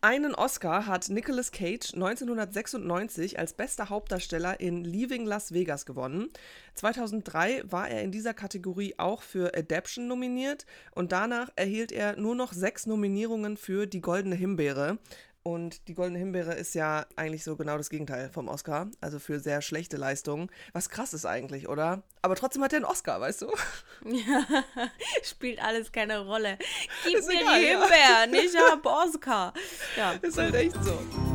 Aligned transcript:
Einen 0.00 0.36
Oscar 0.36 0.86
hat 0.86 1.08
Nicolas 1.08 1.50
Cage 1.50 1.92
1996 1.92 3.36
als 3.36 3.52
bester 3.52 3.88
Hauptdarsteller 3.88 4.60
in 4.60 4.84
Leaving 4.84 5.26
Las 5.26 5.52
Vegas 5.52 5.86
gewonnen. 5.86 6.30
2003 6.74 7.64
war 7.64 7.88
er 7.88 8.02
in 8.02 8.12
dieser 8.12 8.32
Kategorie 8.32 8.94
auch 8.96 9.22
für 9.22 9.56
Adaption 9.56 10.06
nominiert 10.06 10.66
und 10.92 11.10
danach 11.10 11.50
erhielt 11.56 11.90
er 11.90 12.16
nur 12.16 12.36
noch 12.36 12.52
sechs 12.52 12.86
Nominierungen 12.86 13.56
für 13.56 13.88
die 13.88 14.00
Goldene 14.00 14.36
Himbeere. 14.36 14.98
Und 15.48 15.88
die 15.88 15.94
Goldene 15.94 16.18
Himbeere 16.18 16.52
ist 16.52 16.74
ja 16.74 17.06
eigentlich 17.16 17.42
so 17.42 17.56
genau 17.56 17.78
das 17.78 17.88
Gegenteil 17.88 18.28
vom 18.28 18.48
Oscar, 18.48 18.90
also 19.00 19.18
für 19.18 19.40
sehr 19.40 19.62
schlechte 19.62 19.96
Leistungen. 19.96 20.50
Was 20.74 20.90
krass 20.90 21.14
ist 21.14 21.24
eigentlich, 21.24 21.70
oder? 21.70 22.02
Aber 22.20 22.36
trotzdem 22.36 22.62
hat 22.62 22.74
er 22.74 22.76
einen 22.76 22.84
Oscar, 22.84 23.18
weißt 23.18 23.40
du? 23.40 23.46
Ja, 24.04 24.44
spielt 25.22 25.58
alles 25.62 25.90
keine 25.90 26.18
Rolle. 26.18 26.58
Gib 27.02 27.20
Ist 27.20 27.28
mir 27.28 27.40
egal, 27.40 27.60
die 27.60 27.66
ja. 27.66 27.80
Himbeeren, 27.80 28.46
ich 28.46 28.56
hab 28.58 28.84
Oscar. 28.84 29.54
Ja. 29.96 30.12
Ist 30.20 30.36
halt 30.36 30.54
echt 30.54 30.76
so. 30.84 31.27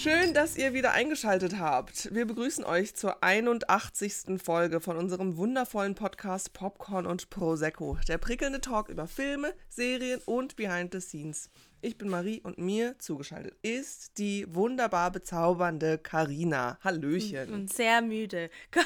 Schön, 0.00 0.32
dass 0.32 0.56
ihr 0.56 0.74
wieder 0.74 0.92
eingeschaltet 0.92 1.58
habt. 1.58 2.14
Wir 2.14 2.24
begrüßen 2.24 2.64
euch 2.64 2.94
zur 2.94 3.24
81. 3.24 4.40
Folge 4.40 4.80
von 4.80 4.96
unserem 4.96 5.36
wundervollen 5.36 5.96
Podcast 5.96 6.52
Popcorn 6.52 7.04
und 7.04 7.30
Prosecco. 7.30 7.98
Der 8.06 8.18
prickelnde 8.18 8.60
Talk 8.60 8.90
über 8.90 9.08
Filme, 9.08 9.52
Serien 9.68 10.20
und 10.24 10.54
Behind 10.54 10.92
the 10.92 11.00
Scenes. 11.00 11.50
Ich 11.80 11.98
bin 11.98 12.08
Marie 12.10 12.40
und 12.40 12.58
mir 12.58 12.96
zugeschaltet 13.00 13.56
ist 13.62 14.18
die 14.18 14.46
wunderbar 14.54 15.10
bezaubernde 15.10 15.98
Karina. 15.98 16.78
Hallöchen. 16.84 17.52
Und 17.52 17.72
sehr 17.72 18.00
müde. 18.00 18.50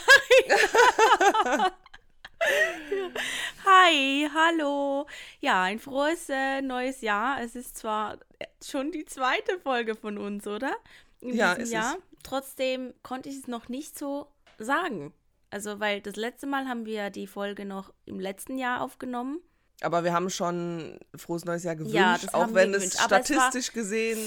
Hi, 3.64 4.28
hallo. 4.34 5.06
Ja, 5.40 5.62
ein 5.62 5.78
frohes 5.78 6.28
äh, 6.28 6.62
neues 6.62 7.00
Jahr. 7.00 7.40
Es 7.40 7.54
ist 7.54 7.76
zwar 7.76 8.18
schon 8.64 8.90
die 8.92 9.04
zweite 9.04 9.58
Folge 9.60 9.94
von 9.94 10.18
uns, 10.18 10.46
oder? 10.46 10.74
In 11.22 11.34
Ja, 11.34 11.54
diesem 11.54 11.62
ist 11.62 11.68
es. 11.68 11.72
Jahr. 11.74 11.96
Trotzdem 12.22 12.92
konnte 13.02 13.28
ich 13.30 13.36
es 13.38 13.46
noch 13.48 13.68
nicht 13.68 13.98
so 13.98 14.28
sagen. 14.58 15.12
Also, 15.50 15.80
weil 15.80 16.00
das 16.00 16.16
letzte 16.16 16.46
Mal 16.46 16.66
haben 16.68 16.86
wir 16.86 17.10
die 17.10 17.26
Folge 17.26 17.64
noch 17.64 17.92
im 18.04 18.20
letzten 18.20 18.58
Jahr 18.58 18.80
aufgenommen. 18.80 19.40
Aber 19.82 20.04
wir 20.04 20.12
haben 20.12 20.30
schon 20.30 20.98
frohes 21.16 21.44
neues 21.44 21.64
Jahr 21.64 21.74
gewünscht, 21.76 21.94
Ja, 21.94 22.16
auch 22.32 22.54
wenn 22.54 22.72
es 22.74 22.76
gewünscht. 22.82 22.98
Aber 23.04 23.20
es 23.20 23.30
war- 23.30 23.36
statistisch 23.50 23.72
gesehen 23.72 24.18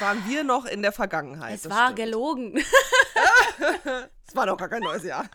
waren 0.00 0.22
wir 0.28 0.42
noch 0.44 0.64
in 0.66 0.82
der 0.82 0.92
Vergangenheit. 0.92 1.54
Es 1.54 1.62
das 1.62 1.72
war 1.72 1.84
stimmt. 1.92 1.98
gelogen. 1.98 2.64
Es 4.26 4.34
war 4.34 4.46
doch 4.46 4.56
gar 4.56 4.68
kein 4.68 4.80
neues 4.82 5.04
Jahr. 5.04 5.28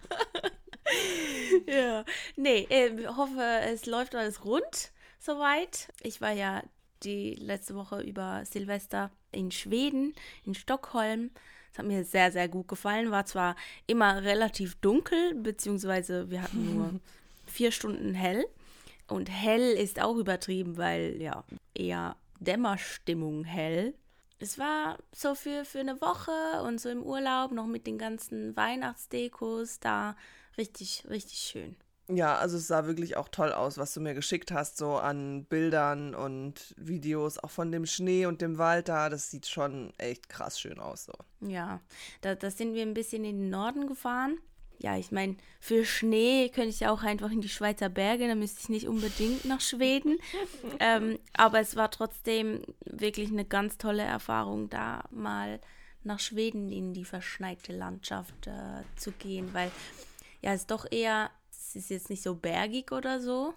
Ja, 1.68 2.04
nee, 2.36 2.68
äh, 2.70 2.88
ich 2.90 3.08
hoffe, 3.08 3.42
es 3.64 3.86
läuft 3.86 4.16
alles 4.16 4.44
rund 4.44 4.92
soweit. 5.20 5.88
Ich 6.02 6.20
war 6.22 6.32
ja 6.32 6.64
die 7.04 7.36
letzte 7.36 7.76
Woche 7.76 8.02
über 8.02 8.44
Silvester 8.46 9.12
in 9.32 9.52
Schweden, 9.52 10.14
in 10.46 10.56
Stockholm. 10.56 11.32
Es 11.72 11.80
hat 11.80 11.86
mir 11.86 12.04
sehr, 12.04 12.32
sehr 12.32 12.48
gut 12.48 12.68
gefallen. 12.68 13.12
War 13.12 13.26
zwar 13.26 13.56
immer 13.88 14.24
relativ 14.24 14.76
dunkel, 14.76 15.36
beziehungsweise 15.36 16.30
wir 16.30 16.42
hatten 16.42 16.76
nur 16.76 17.00
vier 17.46 17.72
Stunden 17.72 18.14
hell. 18.14 18.46
Und 19.08 19.30
hell 19.30 19.74
ist 19.74 20.02
auch 20.02 20.18
übertrieben, 20.18 20.78
weil 20.78 21.22
ja, 21.22 21.44
eher 21.74 22.16
Dämmerstimmung 22.40 23.44
hell. 23.44 23.96
Es 24.40 24.58
war 24.58 24.98
so 25.12 25.36
für, 25.36 25.66
für 25.66 25.80
eine 25.80 26.00
Woche 26.00 26.64
und 26.64 26.80
so 26.80 26.90
im 26.90 27.04
Urlaub 27.04 27.52
noch 27.52 27.66
mit 27.66 27.86
den 27.88 27.98
ganzen 27.98 28.56
Weihnachtsdekos 28.56 29.80
da 29.80 30.16
richtig, 30.58 31.04
richtig 31.10 31.40
schön. 31.40 31.76
Ja, 32.12 32.38
also 32.38 32.58
es 32.58 32.68
sah 32.68 32.88
wirklich 32.88 33.18
auch 33.18 33.30
toll 33.30 33.54
aus, 33.54 33.78
was 33.78 33.94
du 33.94 34.02
mir 34.02 34.16
geschickt 34.16 34.52
hast, 34.52 34.78
so 34.78 34.96
an 34.96 35.46
Bildern 35.46 36.16
und 36.16 36.74
Videos, 36.76 37.38
auch 37.38 37.52
von 37.52 37.72
dem 37.72 37.86
Schnee 37.86 38.26
und 38.26 38.42
dem 38.42 38.58
Wald 38.58 38.90
da. 38.90 39.10
Das 39.10 39.30
sieht 39.30 39.46
schon 39.46 39.94
echt 40.00 40.28
krass 40.28 40.60
schön 40.60 40.80
aus. 40.80 41.06
So. 41.06 41.14
Ja, 41.48 41.82
da, 42.22 42.34
da 42.34 42.50
sind 42.50 42.74
wir 42.74 42.82
ein 42.82 42.96
bisschen 42.96 43.24
in 43.24 43.38
den 43.38 43.50
Norden 43.52 43.86
gefahren. 43.86 44.40
Ja, 44.82 44.98
ich 44.98 45.12
meine, 45.12 45.36
für 45.60 45.86
Schnee 45.86 46.50
könnte 46.50 46.70
ich 46.70 46.80
ja 46.80 46.92
auch 46.92 47.04
einfach 47.04 47.32
in 47.32 47.42
die 47.42 47.50
Schweizer 47.50 47.90
Berge, 47.90 48.28
da 48.28 48.36
müsste 48.36 48.62
ich 48.62 48.70
nicht 48.70 48.88
unbedingt 48.88 49.46
nach 49.46 49.62
Schweden. 49.62 50.18
ähm, 50.80 51.20
aber 51.34 51.60
es 51.60 51.76
war 51.76 51.92
trotzdem 51.92 52.62
wirklich 52.86 53.30
eine 53.30 53.46
ganz 53.46 53.78
tolle 53.78 54.04
Erfahrung, 54.04 54.70
da 54.70 55.04
mal 55.12 55.60
nach 56.04 56.20
Schweden 56.20 56.72
in 56.72 56.94
die 56.94 57.06
verschneite 57.06 57.74
Landschaft 57.74 58.48
äh, 58.48 58.84
zu 58.96 59.12
gehen, 59.12 59.54
weil 59.54 59.70
ja, 60.42 60.54
es 60.54 60.62
ist 60.62 60.72
doch 60.72 60.90
eher, 60.90 61.30
es 61.70 61.76
ist 61.76 61.90
jetzt 61.90 62.10
nicht 62.10 62.24
so 62.24 62.34
bergig 62.34 62.92
oder 62.92 63.22
so. 63.22 63.54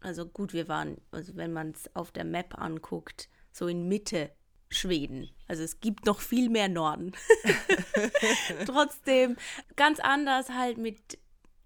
Also 0.00 0.24
gut, 0.24 0.52
wir 0.52 0.68
waren, 0.68 0.98
also 1.10 1.34
wenn 1.34 1.52
man 1.52 1.72
es 1.72 1.94
auf 1.96 2.12
der 2.12 2.24
Map 2.24 2.56
anguckt, 2.56 3.28
so 3.50 3.66
in 3.66 3.88
Mitte 3.88 4.30
Schweden. 4.68 5.28
Also 5.48 5.64
es 5.64 5.80
gibt 5.80 6.06
noch 6.06 6.20
viel 6.20 6.48
mehr 6.48 6.68
Norden. 6.68 7.10
Trotzdem 8.66 9.36
ganz 9.74 9.98
anders 9.98 10.50
halt 10.50 10.78
mit 10.78 11.18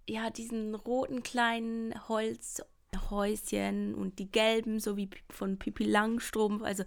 ja 0.09 0.31
diesen 0.31 0.75
roten 0.75 1.23
kleinen 1.23 1.95
Holzhäuschen 2.09 3.95
und 3.95 4.19
die 4.19 4.31
gelben, 4.31 4.81
so 4.81 4.97
wie 4.97 5.11
von 5.29 5.59
Pipi 5.59 5.85
Langstrumpf. 5.85 6.63
Also 6.63 6.85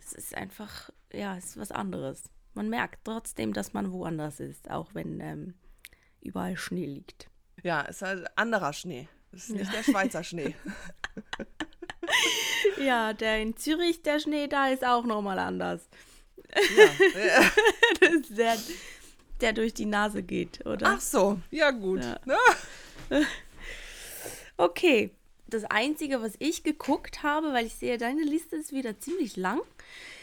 es 0.00 0.12
ist 0.12 0.34
einfach, 0.34 0.90
ja, 1.12 1.36
es 1.36 1.50
ist 1.50 1.58
was 1.58 1.70
anderes. 1.70 2.24
Man 2.54 2.68
merkt 2.70 3.04
trotzdem, 3.04 3.52
dass 3.52 3.72
man 3.72 3.92
woanders 3.92 4.40
ist, 4.40 4.68
auch 4.68 4.94
wenn 4.94 5.20
ähm, 5.20 5.54
überall 6.20 6.56
Schnee 6.56 6.86
liegt. 6.86 7.30
Ja, 7.66 7.84
es 7.88 7.96
ist 7.96 8.02
halt 8.02 8.26
anderer 8.36 8.72
Schnee. 8.72 9.08
Es 9.32 9.48
ist 9.48 9.56
nicht 9.56 9.72
der 9.72 9.82
Schweizer 9.82 10.22
Schnee. 10.22 10.54
Ja, 12.80 13.12
der 13.14 13.40
in 13.40 13.56
Zürich, 13.56 14.02
der 14.02 14.20
Schnee, 14.20 14.46
da 14.46 14.68
ist 14.68 14.84
auch 14.84 15.04
nochmal 15.04 15.38
anders. 15.40 15.88
Ja. 16.54 17.50
Das 18.00 18.12
ist 18.12 18.38
der, 18.38 18.56
der 19.40 19.52
durch 19.52 19.74
die 19.74 19.86
Nase 19.86 20.22
geht, 20.22 20.64
oder? 20.66 20.86
Ach 20.96 21.00
so, 21.00 21.40
ja 21.50 21.70
gut. 21.72 22.04
Ja. 22.04 22.20
Na, 22.24 22.36
Okay. 24.56 25.10
Das 25.48 25.64
Einzige, 25.64 26.22
was 26.22 26.34
ich 26.38 26.62
geguckt 26.62 27.22
habe, 27.22 27.52
weil 27.52 27.66
ich 27.66 27.74
sehe, 27.74 27.98
deine 27.98 28.22
Liste 28.22 28.56
ist 28.56 28.72
wieder 28.72 28.98
ziemlich 29.00 29.36
lang. 29.36 29.60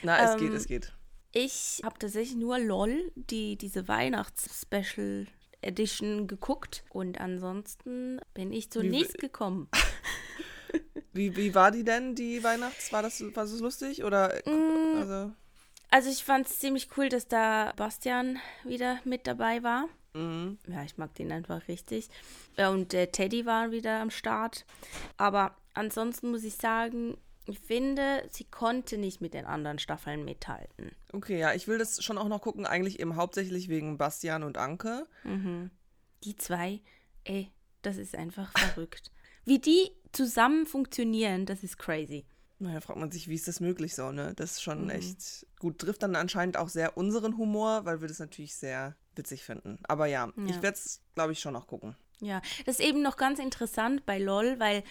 Na 0.03 0.23
es 0.23 0.31
Ähm, 0.33 0.39
geht, 0.47 0.53
es 0.53 0.67
geht. 0.67 0.93
Ich 1.33 1.81
habe 1.83 1.97
tatsächlich 1.99 2.35
nur 2.37 2.59
LOL, 2.59 3.11
die, 3.15 3.57
diese 3.57 3.87
Weihnachts-Special 3.87 5.27
Edition 5.63 6.27
geguckt. 6.27 6.83
Und 6.89 7.19
ansonsten 7.19 8.19
bin 8.33 8.51
ich 8.51 8.69
zu 8.71 8.81
Wie- 8.81 8.89
nichts 8.89 9.13
gekommen. 9.15 9.67
Wie, 11.15 11.35
wie 11.37 11.53
war 11.53 11.69
die 11.69 11.83
denn, 11.83 12.15
die 12.15 12.43
Weihnachts? 12.43 12.91
War 12.91 13.03
das, 13.03 13.21
war 13.21 13.43
das 13.43 13.59
lustig? 13.59 14.03
Oder, 14.03 14.33
Mm. 14.47 14.97
also, 14.97 15.31
Also 15.91 16.09
ich 16.09 16.23
fand 16.23 16.47
es 16.47 16.57
ziemlich 16.57 16.89
cool, 16.97 17.07
dass 17.09 17.27
da 17.27 17.71
Bastian 17.75 18.39
wieder 18.63 18.99
mit 19.03 19.27
dabei 19.27 19.61
war. 19.61 19.87
mhm. 20.15 20.57
Ja, 20.67 20.81
ich 20.83 20.97
mag 20.97 21.13
den 21.13 21.31
einfach 21.31 21.67
richtig. 21.67 22.09
Ja, 22.57 22.69
Und 22.71 22.93
der 22.93 23.11
Teddy 23.11 23.45
war 23.45 23.69
wieder 23.69 23.99
am 23.99 24.09
Start. 24.09 24.65
Aber 25.17 25.55
ansonsten 25.75 26.31
muss 26.31 26.43
ich 26.43 26.55
sagen, 26.55 27.15
ich 27.45 27.59
finde, 27.59 28.27
sie 28.31 28.45
konnte 28.45 28.97
nicht 28.97 29.21
mit 29.21 29.33
den 29.33 29.45
anderen 29.45 29.79
Staffeln 29.79 30.23
mithalten. 30.25 30.91
Okay, 31.11 31.39
ja, 31.39 31.53
ich 31.53 31.67
will 31.67 31.77
das 31.77 32.03
schon 32.03 32.17
auch 32.17 32.27
noch 32.27 32.41
gucken, 32.41 32.65
eigentlich 32.65 32.99
eben 32.99 33.15
hauptsächlich 33.15 33.67
wegen 33.69 33.97
Bastian 33.97 34.43
und 34.43 34.57
Anke. 34.57 35.07
Die 36.23 36.35
zwei, 36.37 36.81
ey, 37.25 37.51
das 37.81 37.97
ist 37.97 38.15
einfach 38.15 38.51
verrückt. 38.57 39.11
Wie 39.45 39.59
die 39.59 39.91
zusammen 40.13 40.65
funktionieren, 40.65 41.45
das 41.45 41.63
ist 41.63 41.77
crazy. 41.77 42.25
Naja, 42.59 42.79
fragt 42.79 42.99
man 42.99 43.11
sich, 43.11 43.27
wie 43.27 43.35
ist 43.35 43.47
das 43.47 43.59
möglich 43.59 43.93
so, 43.93 44.11
ne? 44.11 44.33
Das 44.35 44.51
ist 44.51 44.59
Mhm. 44.59 44.63
schon 44.63 44.89
echt 44.89 45.45
gut. 45.59 45.79
Trifft 45.79 46.01
dann 46.03 46.15
anscheinend 46.15 46.55
auch 46.55 46.69
sehr 46.69 46.95
unseren 46.97 47.37
Humor, 47.37 47.83
weil 47.83 47.99
wir 47.99 48.07
das 48.07 48.19
natürlich 48.19 48.55
sehr 48.55 48.95
witzig 49.15 49.43
finden. 49.43 49.79
Aber 49.83 50.05
ja, 50.05 50.31
ich 50.47 50.55
Ja. 50.55 50.61
werde 50.61 50.77
es, 50.77 51.01
glaube 51.13 51.33
ich, 51.33 51.39
schon 51.39 51.53
noch 51.53 51.67
gucken. 51.67 51.95
Ja, 52.23 52.41
das 52.65 52.79
ist 52.79 52.85
eben 52.85 53.01
noch 53.01 53.17
ganz 53.17 53.39
interessant 53.39 54.05
bei 54.05 54.17
LOL, 54.19 54.59
weil 54.59 54.83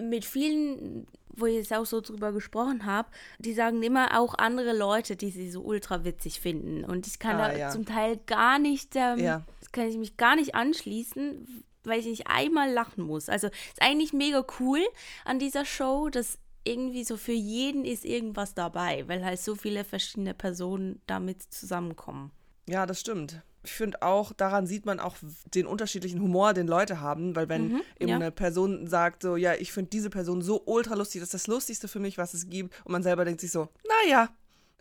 mit 0.00 0.24
vielen, 0.24 1.06
wo 1.28 1.46
ich 1.46 1.54
jetzt 1.56 1.72
auch 1.72 1.86
so 1.86 2.00
drüber 2.00 2.32
gesprochen 2.32 2.84
habe, 2.86 3.08
die 3.38 3.52
sagen 3.54 3.82
immer 3.82 4.18
auch 4.18 4.34
andere 4.36 4.76
Leute, 4.76 5.16
die 5.16 5.30
sie 5.30 5.50
so 5.50 5.62
ultra 5.62 6.04
witzig 6.04 6.40
finden. 6.40 6.84
Und 6.84 7.06
ich 7.06 7.18
kann 7.18 7.36
Ah, 7.36 7.48
da 7.48 7.56
ja. 7.56 7.70
zum 7.70 7.86
Teil 7.86 8.18
gar 8.26 8.58
nicht, 8.58 8.94
ähm, 8.96 9.18
Ja. 9.18 9.42
das 9.60 9.72
kann 9.72 9.88
ich 9.88 9.96
mich 9.96 10.16
gar 10.16 10.36
nicht 10.36 10.54
anschließen, 10.54 11.64
weil 11.84 12.00
ich 12.00 12.06
nicht 12.06 12.26
einmal 12.26 12.70
lachen 12.72 13.04
muss. 13.04 13.28
Also 13.28 13.46
ist 13.46 13.80
eigentlich 13.80 14.12
mega 14.12 14.44
cool 14.60 14.80
an 15.24 15.38
dieser 15.38 15.64
Show, 15.64 16.08
dass 16.10 16.38
irgendwie 16.64 17.04
so 17.04 17.16
für 17.16 17.32
jeden 17.32 17.84
ist 17.84 18.04
irgendwas 18.04 18.54
dabei, 18.54 19.06
weil 19.06 19.24
halt 19.24 19.38
so 19.40 19.54
viele 19.54 19.84
verschiedene 19.84 20.34
Personen 20.34 21.00
damit 21.06 21.42
zusammenkommen. 21.42 22.32
Ja, 22.68 22.86
das 22.86 22.98
stimmt. 23.00 23.40
Ich 23.66 23.72
finde 23.72 24.00
auch, 24.02 24.32
daran 24.32 24.64
sieht 24.68 24.86
man 24.86 25.00
auch 25.00 25.16
den 25.52 25.66
unterschiedlichen 25.66 26.20
Humor, 26.22 26.54
den 26.54 26.68
Leute 26.68 27.00
haben, 27.00 27.34
weil 27.34 27.48
wenn 27.48 27.82
eben 27.98 28.08
ja. 28.10 28.14
eine 28.14 28.30
Person 28.30 28.86
sagt 28.86 29.22
so, 29.22 29.34
ja, 29.34 29.54
ich 29.54 29.72
finde 29.72 29.90
diese 29.90 30.08
Person 30.08 30.40
so 30.40 30.62
ultra 30.66 30.94
lustig, 30.94 31.20
das 31.20 31.28
ist 31.28 31.34
das 31.34 31.46
Lustigste 31.48 31.88
für 31.88 31.98
mich, 31.98 32.16
was 32.16 32.32
es 32.32 32.48
gibt, 32.48 32.72
und 32.84 32.92
man 32.92 33.02
selber 33.02 33.24
denkt 33.24 33.40
sich 33.40 33.50
so, 33.50 33.68
naja, 34.04 34.28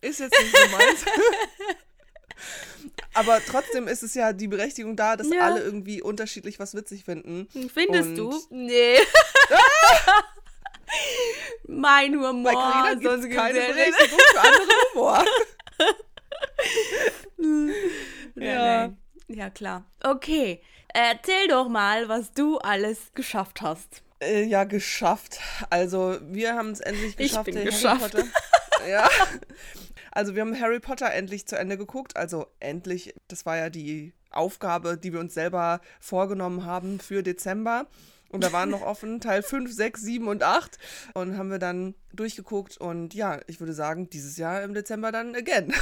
ist 0.01 0.19
jetzt 0.19 0.39
nicht 0.39 0.55
so 0.55 0.77
meins. 0.77 1.03
Aber 3.15 3.41
trotzdem 3.49 3.87
ist 3.87 4.03
es 4.03 4.13
ja 4.13 4.33
die 4.33 4.47
Berechtigung 4.47 4.95
da, 4.95 5.15
dass 5.15 5.33
Ja. 5.33 5.45
alle 5.47 5.61
irgendwie 5.61 6.03
unterschiedlich 6.03 6.59
was 6.59 6.75
witzig 6.75 7.05
finden. 7.05 7.47
Findest 7.73 8.09
Und- 8.09 8.17
du? 8.17 8.39
Nee. 8.51 8.97
mein 11.67 12.13
Humor. 12.13 12.43
Bei 12.43 12.53
Carina 12.53 12.93
gibt 12.93 13.03
sonst 13.05 13.23
gibt's 13.23 13.37
keine. 13.37 13.59
Berechtigung 13.61 14.19
für 14.19 14.41
andere 14.41 14.67
Humor. 14.93 15.25
Ja. 18.35 18.43
Ja. 18.45 18.87
nein. 18.87 18.97
ja, 19.27 19.49
klar. 19.49 19.83
Okay. 20.03 20.61
Erzähl 20.93 21.47
doch 21.49 21.67
mal, 21.67 22.07
was 22.07 22.31
du 22.31 22.57
alles 22.59 23.11
geschafft 23.15 23.61
hast. 23.61 24.01
Äh, 24.21 24.43
ja, 24.43 24.63
geschafft. 24.63 25.39
Also, 25.69 26.17
wir 26.21 26.53
haben 26.55 26.71
es 26.71 26.79
endlich 26.79 27.11
Ich 27.19 27.29
geschafft. 27.29 27.45
bin 27.45 27.55
Harry 27.55 27.65
geschafft. 27.65 28.15
Ja. 28.89 29.09
Also, 30.11 30.35
wir 30.35 30.41
haben 30.41 30.59
Harry 30.59 30.79
Potter 30.79 31.11
endlich 31.11 31.47
zu 31.47 31.57
Ende 31.57 31.77
geguckt. 31.77 32.15
Also, 32.15 32.45
endlich. 32.59 33.13
Das 33.27 33.45
war 33.45 33.57
ja 33.57 33.69
die 33.69 34.13
Aufgabe, 34.29 34.97
die 34.97 35.11
wir 35.11 35.19
uns 35.19 35.33
selber 35.33 35.81
vorgenommen 35.99 36.65
haben 36.65 36.99
für 36.99 37.23
Dezember. 37.23 37.87
Und 38.29 38.43
da 38.43 38.53
waren 38.53 38.69
noch 38.69 38.81
offen 38.85 39.19
Teil 39.21 39.43
5, 39.43 39.71
6, 39.73 40.01
7 40.01 40.27
und 40.27 40.43
8. 40.43 40.77
Und 41.13 41.37
haben 41.37 41.49
wir 41.49 41.59
dann 41.59 41.95
durchgeguckt. 42.13 42.77
Und 42.77 43.13
ja, 43.13 43.39
ich 43.47 43.59
würde 43.59 43.73
sagen, 43.73 44.09
dieses 44.09 44.37
Jahr 44.37 44.61
im 44.61 44.73
Dezember 44.73 45.11
dann 45.11 45.35
again. 45.35 45.73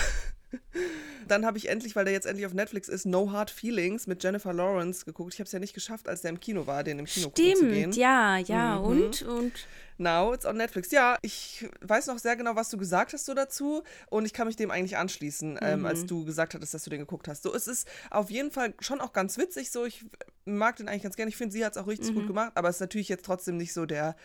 Dann 1.28 1.46
habe 1.46 1.58
ich 1.58 1.70
endlich, 1.70 1.96
weil 1.96 2.04
der 2.06 2.14
jetzt 2.14 2.26
endlich 2.26 2.46
auf 2.46 2.54
Netflix 2.54 2.90
ist, 2.90 3.06
No 3.06 3.32
Hard 3.32 3.50
Feelings 3.50 4.08
mit 4.08 4.22
Jennifer 4.24 4.52
Lawrence 4.54 5.06
geguckt. 5.06 5.34
Ich 5.34 5.40
habe 5.40 5.46
es 5.46 5.52
ja 5.54 5.60
nicht 5.60 5.74
geschafft, 5.74 6.10
als 6.10 6.22
der 6.22 6.32
im 6.32 6.40
Kino 6.40 6.68
war, 6.68 6.84
den 6.84 7.00
im 7.00 7.06
Kino 7.06 7.28
gucken 7.30 7.56
zu 7.56 7.66
gehen. 7.68 7.94
Stimmt, 7.94 7.96
ja, 7.96 8.38
ja. 8.40 8.78
Mhm. 8.80 8.84
Und? 8.86 9.22
Und? 9.22 9.54
Now, 9.98 10.34
it's 10.34 10.46
on 10.46 10.58
Netflix. 10.58 10.92
Ja, 10.92 11.18
ich 11.22 11.66
weiß 11.82 12.08
noch 12.08 12.18
sehr 12.18 12.36
genau, 12.36 12.56
was 12.56 12.70
du 12.70 12.78
gesagt 12.78 13.14
hast 13.14 13.26
so 13.26 13.34
dazu 13.34 13.84
und 14.10 14.26
ich 14.26 14.34
kann 14.34 14.48
mich 14.48 14.56
dem 14.56 14.70
eigentlich 14.72 14.98
anschließen, 14.98 15.60
ähm, 15.62 15.80
Mhm. 15.82 15.86
als 15.86 16.06
du 16.06 16.26
gesagt 16.26 16.56
hattest, 16.56 16.74
dass 16.74 16.84
du 16.84 16.90
den 16.90 17.00
geguckt 17.02 17.28
hast. 17.28 17.44
So, 17.44 17.54
es 17.54 17.68
ist 17.68 17.88
auf 18.10 18.30
jeden 18.30 18.52
Fall 18.52 18.74
schon 18.80 19.00
auch 19.00 19.14
ganz 19.14 19.38
witzig 19.38 19.72
so. 19.72 19.86
Ich 19.86 20.06
mag 20.46 20.76
den 20.76 20.90
eigentlich 20.90 21.04
ganz 21.04 21.16
gerne. 21.16 21.30
Ich 21.30 21.38
finde, 21.38 21.54
sie 21.54 21.64
hat 21.64 21.76
es 21.76 21.82
auch 21.82 21.88
richtig 21.88 22.12
Mhm. 22.12 22.16
gut 22.16 22.28
gemacht, 22.28 22.52
aber 22.56 22.70
es 22.70 22.78
ist 22.78 22.82
natürlich 22.82 23.08
jetzt 23.08 23.26
trotzdem 23.26 23.56
nicht 23.58 23.72
so 23.72 23.86
der 23.86 24.16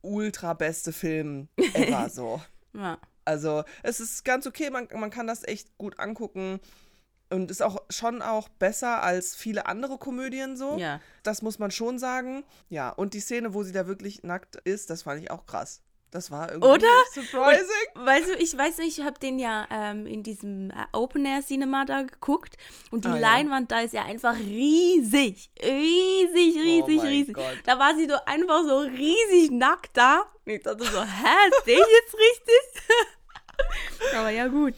ultra 0.00 0.54
beste 0.54 0.92
Film 0.92 1.48
ever 1.74 2.08
so. 2.08 2.40
Ja. 2.72 2.98
Also, 3.26 3.64
es 3.82 4.00
ist 4.00 4.24
ganz 4.24 4.46
okay, 4.46 4.70
man, 4.70 4.88
man 4.94 5.10
kann 5.10 5.26
das 5.26 5.42
echt 5.46 5.76
gut 5.78 5.98
angucken 5.98 6.60
und 7.28 7.50
ist 7.50 7.60
auch 7.62 7.78
schon 7.90 8.22
auch 8.22 8.48
besser 8.48 9.02
als 9.02 9.34
viele 9.34 9.66
andere 9.66 9.98
Komödien 9.98 10.56
so. 10.56 10.76
ja. 10.78 11.00
Das 11.24 11.42
muss 11.42 11.58
man 11.58 11.72
schon 11.72 11.98
sagen. 11.98 12.44
Ja, 12.68 12.90
und 12.90 13.12
die 13.14 13.20
Szene, 13.20 13.52
wo 13.52 13.64
sie 13.64 13.72
da 13.72 13.88
wirklich 13.88 14.22
nackt 14.22 14.56
ist, 14.64 14.90
das 14.90 15.02
fand 15.02 15.20
ich 15.22 15.30
auch 15.32 15.44
krass. 15.44 15.82
Das 16.12 16.30
war 16.30 16.50
irgendwie 16.52 16.68
Oder? 16.68 16.86
surprising. 17.12 17.66
Weißt 17.96 18.28
du, 18.28 18.34
ich 18.36 18.56
weiß 18.56 18.78
nicht, 18.78 18.96
ich 18.98 19.04
habe 19.04 19.18
den 19.18 19.40
ja 19.40 19.66
ähm, 19.72 20.06
in 20.06 20.22
diesem 20.22 20.70
äh, 20.70 20.74
Open 20.92 21.26
Air 21.26 21.42
Cinema 21.44 21.84
da 21.84 22.02
geguckt 22.02 22.56
und 22.92 23.04
die 23.04 23.08
Ah, 23.08 23.16
ja. 23.16 23.20
Leinwand 23.20 23.72
da 23.72 23.80
ist 23.80 23.92
ja 23.92 24.04
einfach 24.04 24.36
riesig. 24.38 25.50
Riesig, 25.60 26.54
riesig, 26.62 27.00
Oh 27.00 27.06
riesig. 27.06 27.34
Gott. 27.34 27.58
Da 27.64 27.78
war 27.80 27.96
sie 27.96 28.06
doch 28.06 28.24
einfach 28.24 28.62
so 28.62 28.78
riesig 28.78 29.50
nackt 29.50 29.96
da. 29.96 30.26
Ich 30.44 30.62
dachte 30.62 30.84
so, 30.84 31.02
hä, 31.02 31.50
sehe 31.64 31.74
ich 31.74 31.80
jetzt 31.80 32.14
richtig? 32.14 32.84
Aber 34.14 34.30
ja, 34.30 34.46
gut. 34.48 34.74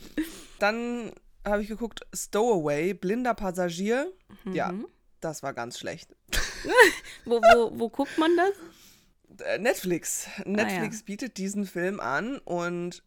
Dann 0.59 1.13
habe 1.45 1.63
ich 1.63 1.69
geguckt, 1.69 2.01
Stowaway, 2.15 2.95
blinder 2.95 3.35
Passagier. 3.35 4.13
Ja, 4.53 4.73
Mhm. 4.73 4.87
das 5.21 5.43
war 5.43 5.53
ganz 5.55 5.79
schlecht. 5.79 6.15
Wo, 7.25 7.41
wo, 7.41 7.71
wo 7.79 7.89
guckt 7.89 8.17
man 8.19 8.37
das? 8.37 9.47
Äh, 9.47 9.59
Netflix. 9.59 10.27
Netflix 10.45 10.97
Ah, 10.97 10.99
ja. 11.01 11.05
bietet 11.07 11.37
diesen 11.39 11.65
Film 11.67 12.01
an 12.01 12.39
und 12.39 13.03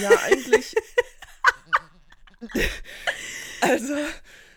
ja, 0.00 0.10
eigentlich. 0.24 0.74
also, 3.60 3.94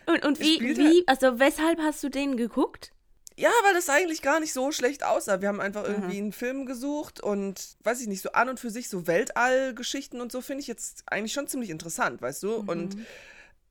Und, 0.06 0.26
und 0.26 0.40
wie, 0.40 0.60
wie, 0.78 1.04
also 1.08 1.40
weshalb 1.40 1.80
hast 1.80 2.04
du 2.04 2.10
den 2.10 2.38
geguckt? 2.38 2.94
Ja, 3.40 3.50
weil 3.64 3.74
das 3.74 3.90
eigentlich 3.90 4.22
gar 4.22 4.40
nicht 4.40 4.52
so 4.54 4.72
schlecht 4.72 5.04
aussah. 5.04 5.40
Wir 5.42 5.48
haben 5.48 5.62
einfach 5.62 5.86
irgendwie 5.86 6.18
einen 6.18 6.34
Film 6.34 6.66
gesucht 6.66 7.22
und, 7.22 7.78
weiß 7.84 8.02
ich 8.02 8.08
nicht, 8.08 8.22
so 8.22 8.32
an 8.34 8.50
und 8.50 8.60
für 8.60 8.70
sich 8.70 8.90
so 8.90 9.08
Weltallgeschichten 9.08 10.20
und 10.22 10.32
so 10.32 10.42
finde 10.42 10.62
ich 10.62 10.68
jetzt 10.68 11.04
eigentlich 11.08 11.34
schon 11.34 11.48
ziemlich 11.48 11.70
interessant, 11.70 12.22
weißt 12.22 12.44
du? 12.44 12.56
Und 12.56 12.98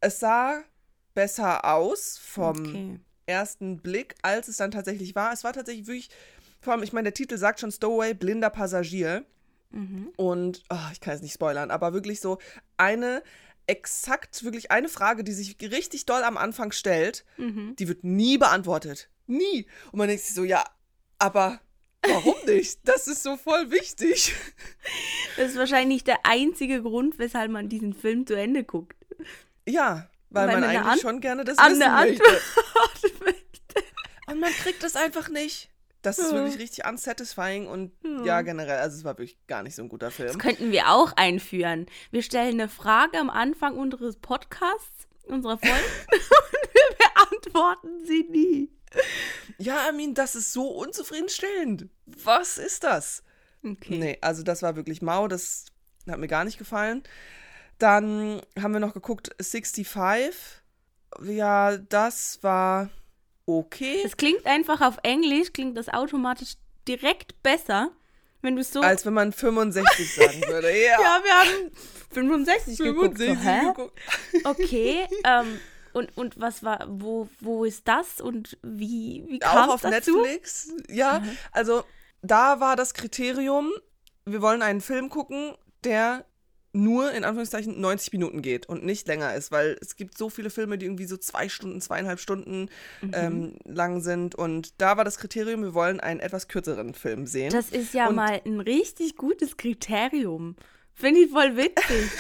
es 0.01 0.21
sah 0.21 0.63
besser 1.15 1.65
aus 1.65 2.19
vom 2.19 2.57
Okay. 2.61 3.01
ersten 3.27 3.79
Blick, 3.79 4.15
als 4.23 4.49
es 4.49 4.57
dann 4.57 4.71
tatsächlich 4.71 5.15
war. 5.15 5.33
Es 5.33 5.45
war 5.45 5.53
tatsächlich 5.53 5.87
wirklich, 5.87 6.09
vor 6.61 6.73
allem, 6.73 6.83
ich 6.83 6.93
meine, 6.93 7.05
der 7.07 7.15
Titel 7.15 7.37
sagt 7.37 7.61
schon 7.61 7.71
Stowaway, 7.73 8.15
blinder 8.15 8.51
Passagier. 8.51 9.25
Mhm. 9.71 10.09
Und, 10.17 10.63
oh, 10.71 10.77
ich 10.93 11.01
kann 11.01 11.15
es 11.15 11.21
nicht 11.21 11.35
spoilern, 11.35 11.71
aber 11.71 11.93
wirklich 11.93 12.21
so 12.21 12.39
eine, 12.79 13.23
exakt, 13.67 14.43
wirklich 14.45 14.71
eine 14.71 14.89
Frage, 14.89 15.25
die 15.25 15.33
sich 15.33 15.59
richtig 15.61 16.07
doll 16.07 16.23
am 16.23 16.39
Anfang 16.39 16.73
stellt, 16.73 17.27
Mhm. 17.37 17.77
die 17.77 17.87
wird 17.87 18.03
nie 18.03 18.39
beantwortet. 18.39 19.11
Nie. 19.29 19.67
Und 19.93 19.99
man 19.99 20.09
denkt 20.09 20.25
sich 20.25 20.35
so, 20.35 20.43
ja, 20.43 20.65
aber 21.19 21.61
warum 22.07 22.35
nicht? 22.47 22.81
Das 22.85 23.07
ist 23.07 23.23
so 23.23 23.37
voll 23.37 23.71
wichtig. 23.71 24.35
Das 25.37 25.51
ist 25.53 25.57
wahrscheinlich 25.57 26.03
der 26.03 26.19
einzige 26.25 26.83
Grund, 26.83 27.21
weshalb 27.21 27.53
man 27.53 27.69
diesen 27.69 27.93
Film 27.95 28.27
zu 28.27 28.35
Ende 28.35 28.65
guckt. 28.65 28.97
Ja, 29.69 30.11
weil, 30.31 30.49
Weil 30.49 30.55
man 30.61 30.65
eigentlich 30.71 30.93
An- 30.95 30.99
schon 30.99 31.21
gerne 31.21 31.45
das 31.45 31.59
An 31.59 31.79
wissen 31.79 31.93
möchte. 31.93 32.25
Antwort. 32.25 33.35
Und 34.27 34.41
man 34.41 34.51
kriegt 34.51 34.83
es 34.83 34.97
einfach 34.97 35.29
nicht. 35.29 35.71
Das 36.03 36.19
ist 36.19 36.33
Ja. 36.33 36.39
wirklich 36.39 36.59
richtig 36.59 36.87
unsatisfying 36.87 37.67
und 37.67 37.93
ja, 38.25 38.43
generell, 38.43 38.79
also 38.79 38.97
es 38.97 39.05
war 39.05 39.19
wirklich 39.19 39.37
gar 39.49 39.63
nicht 39.65 39.75
so 39.75 39.83
ein 39.83 39.89
guter 39.89 40.11
Film. 40.13 40.29
Das 40.29 40.39
könnten 40.39 40.71
wir 40.71 40.91
auch 40.91 41.13
einführen. 41.17 41.87
Wir 42.13 42.23
stellen 42.23 42.61
eine 42.61 42.69
Frage 42.69 43.19
am 43.19 43.31
Anfang 43.31 43.77
unseres 43.77 44.17
Podcasts, 44.17 45.09
unserer 45.25 45.59
Folge, 45.59 45.75
und 46.13 46.75
wir 46.75 46.97
beantworten 46.99 48.05
sie 48.07 48.27
nie. 48.31 48.71
Ja, 49.59 49.87
Armin, 49.87 50.15
das 50.15 50.35
ist 50.35 50.53
so 50.53 50.69
unzufriedenstellend. 50.69 51.89
Was 52.07 52.59
ist 52.59 52.85
das? 52.85 53.23
Okay. 53.65 53.99
Nee, 53.99 54.19
also 54.21 54.43
das 54.43 54.63
war 54.63 54.77
wirklich 54.77 55.03
mau, 55.03 55.27
das 55.29 55.67
hat 56.09 56.19
mir 56.19 56.29
gar 56.29 56.45
nicht 56.45 56.59
gefallen. 56.59 57.03
Dann 57.79 58.41
haben 58.61 58.73
wir 58.73 58.81
noch 58.81 58.95
geguckt 58.95 59.31
65. 59.41 59.89
Ja, 61.23 61.77
das 61.77 62.39
war 62.43 62.91
okay. 63.47 64.03
Es 64.05 64.17
klingt 64.17 64.47
einfach 64.47 64.81
auf 64.81 64.99
Englisch, 65.03 65.53
klingt 65.53 65.77
das 65.77 65.89
automatisch 65.89 66.55
direkt 66.87 67.43
besser, 67.43 67.91
wenn 68.43 68.57
du 68.57 68.65
so. 68.65 68.81
Als 68.81 69.07
wenn 69.07 69.15
man 69.15 69.33
65 69.33 70.15
sagen 70.15 70.43
würde. 70.47 70.69
Ja, 70.73 71.01
ja, 71.01 71.21
wir 71.23 71.33
haben 71.33 71.73
65 72.11 72.79
geguckt. 72.79 73.19
So, 73.19 73.25
65 73.25 73.75
geguckt. 73.75 73.99
Okay, 74.45 75.07
ähm, 75.25 75.61
und, 75.99 76.17
und 76.17 76.41
was 76.41 76.63
war, 76.63 76.87
wo, 76.89 77.29
wo 77.41 77.65
ist 77.65 77.87
das 77.87 78.21
und 78.21 78.57
wie, 78.63 79.25
wie 79.29 79.39
kam 79.41 79.69
Auch 79.69 79.75
auf 79.75 79.83
dazu? 79.83 80.21
Netflix. 80.23 80.73
Ja, 80.89 81.23
also 81.53 81.85
da 82.23 82.61
war 82.61 82.77
das 82.77 82.95
Kriterium, 82.95 83.71
wir 84.25 84.41
wollen 84.43 84.63
einen 84.63 84.81
Film 84.81 85.09
gucken, 85.11 85.55
der 85.85 86.25
nur 86.75 87.13
in 87.13 87.25
Anführungszeichen 87.25 87.81
90 87.81 88.13
Minuten 88.13 88.43
geht 88.43 88.69
und 88.69 88.85
nicht 88.85 89.09
länger 89.09 89.35
ist, 89.35 89.51
weil 89.51 89.77
es 89.81 89.97
gibt 89.97 90.19
so 90.19 90.29
viele 90.29 90.51
Filme, 90.51 90.77
die 90.77 90.85
irgendwie 90.87 91.07
so 91.07 91.17
zwei 91.17 91.49
Stunden, 91.49 91.81
zweieinhalb 91.81 92.21
Stunden 92.21 92.69
Mhm. 93.01 93.11
ähm, 93.15 93.57
lang 93.65 94.01
sind 94.03 94.35
und 94.35 94.81
da 94.81 94.97
war 94.99 95.05
das 95.05 95.17
Kriterium, 95.19 95.63
wir 95.63 95.73
wollen 95.75 95.99
einen 95.99 96.21
etwas 96.21 96.47
kürzeren 96.47 96.93
Film 96.95 97.27
sehen. 97.27 97.51
Das 97.53 97.71
ist 97.71 97.95
ja 97.95 98.09
Und- 98.09 98.17
mal 98.17 98.41
ein 98.45 98.61
richtig 98.61 99.17
gutes 99.17 99.57
Kriterium. 99.57 100.57
Finde 100.99 101.21
ich 101.21 101.31
voll 101.31 101.57
witzig. 101.57 102.11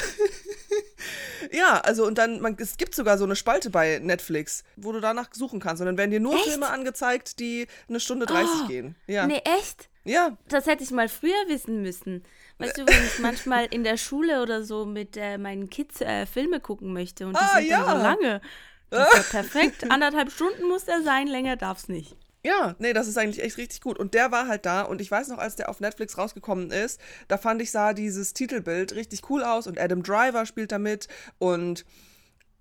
ja, 1.52 1.80
also 1.80 2.06
und 2.06 2.16
dann, 2.18 2.40
man, 2.40 2.56
es 2.58 2.76
gibt 2.76 2.94
sogar 2.94 3.18
so 3.18 3.24
eine 3.24 3.36
Spalte 3.36 3.70
bei 3.70 3.98
Netflix, 3.98 4.64
wo 4.76 4.92
du 4.92 5.00
danach 5.00 5.28
suchen 5.32 5.60
kannst 5.60 5.80
und 5.80 5.86
dann 5.86 5.96
werden 5.98 6.10
dir 6.10 6.20
nur 6.20 6.34
Echt? 6.34 6.44
Filme 6.44 6.68
angezeigt, 6.68 7.40
die 7.40 7.66
eine 7.88 8.00
Stunde 8.00 8.26
30 8.26 8.50
Oh, 8.64 8.66
gehen. 8.68 8.94
Ja. 9.06 9.26
Nee, 9.26 9.42
echt? 9.58 9.88
Ja, 10.04 10.38
Das 10.48 10.66
hätte 10.66 10.82
ich 10.84 10.90
mal 10.90 11.08
früher 11.08 11.32
wissen 11.48 11.82
müssen. 11.82 12.24
Weißt 12.58 12.78
du, 12.78 12.86
wenn 12.86 13.04
ich 13.04 13.18
manchmal 13.18 13.66
in 13.66 13.84
der 13.84 13.96
Schule 13.96 14.42
oder 14.42 14.62
so 14.64 14.84
mit 14.86 15.16
äh, 15.16 15.38
meinen 15.38 15.68
Kids 15.70 16.00
äh, 16.00 16.24
Filme 16.26 16.60
gucken 16.60 16.92
möchte 16.92 17.26
und 17.26 17.34
die 17.36 17.40
Ah, 17.40 17.56
sind 17.58 17.70
dann 17.70 17.80
ja. 17.86 17.96
so 17.96 18.02
lange. 18.02 18.40
Das 18.90 19.08
ist 19.08 19.16
ja 19.16 19.22
perfekt. 19.42 19.84
Anderthalb 19.90 20.32
Stunden 20.32 20.66
muss 20.66 20.84
der 20.86 21.02
sein, 21.02 21.26
länger 21.26 21.56
darf's 21.56 21.88
nicht. 21.88 22.16
Ja, 22.48 22.74
nee, 22.78 22.94
das 22.94 23.08
ist 23.08 23.18
eigentlich 23.18 23.44
echt 23.44 23.58
richtig 23.58 23.82
gut. 23.82 23.98
Und 23.98 24.14
der 24.14 24.32
war 24.32 24.48
halt 24.48 24.64
da 24.64 24.80
und 24.80 25.02
ich 25.02 25.10
weiß 25.10 25.28
noch, 25.28 25.36
als 25.36 25.56
der 25.56 25.68
auf 25.68 25.80
Netflix 25.80 26.16
rausgekommen 26.16 26.70
ist, 26.70 26.98
da 27.28 27.36
fand 27.36 27.60
ich, 27.60 27.70
sah 27.70 27.92
dieses 27.92 28.32
Titelbild 28.32 28.94
richtig 28.94 29.28
cool 29.28 29.44
aus 29.44 29.66
und 29.66 29.78
Adam 29.78 30.02
Driver 30.02 30.46
spielt 30.46 30.72
da 30.72 30.78
mit 30.78 31.08
und 31.38 31.84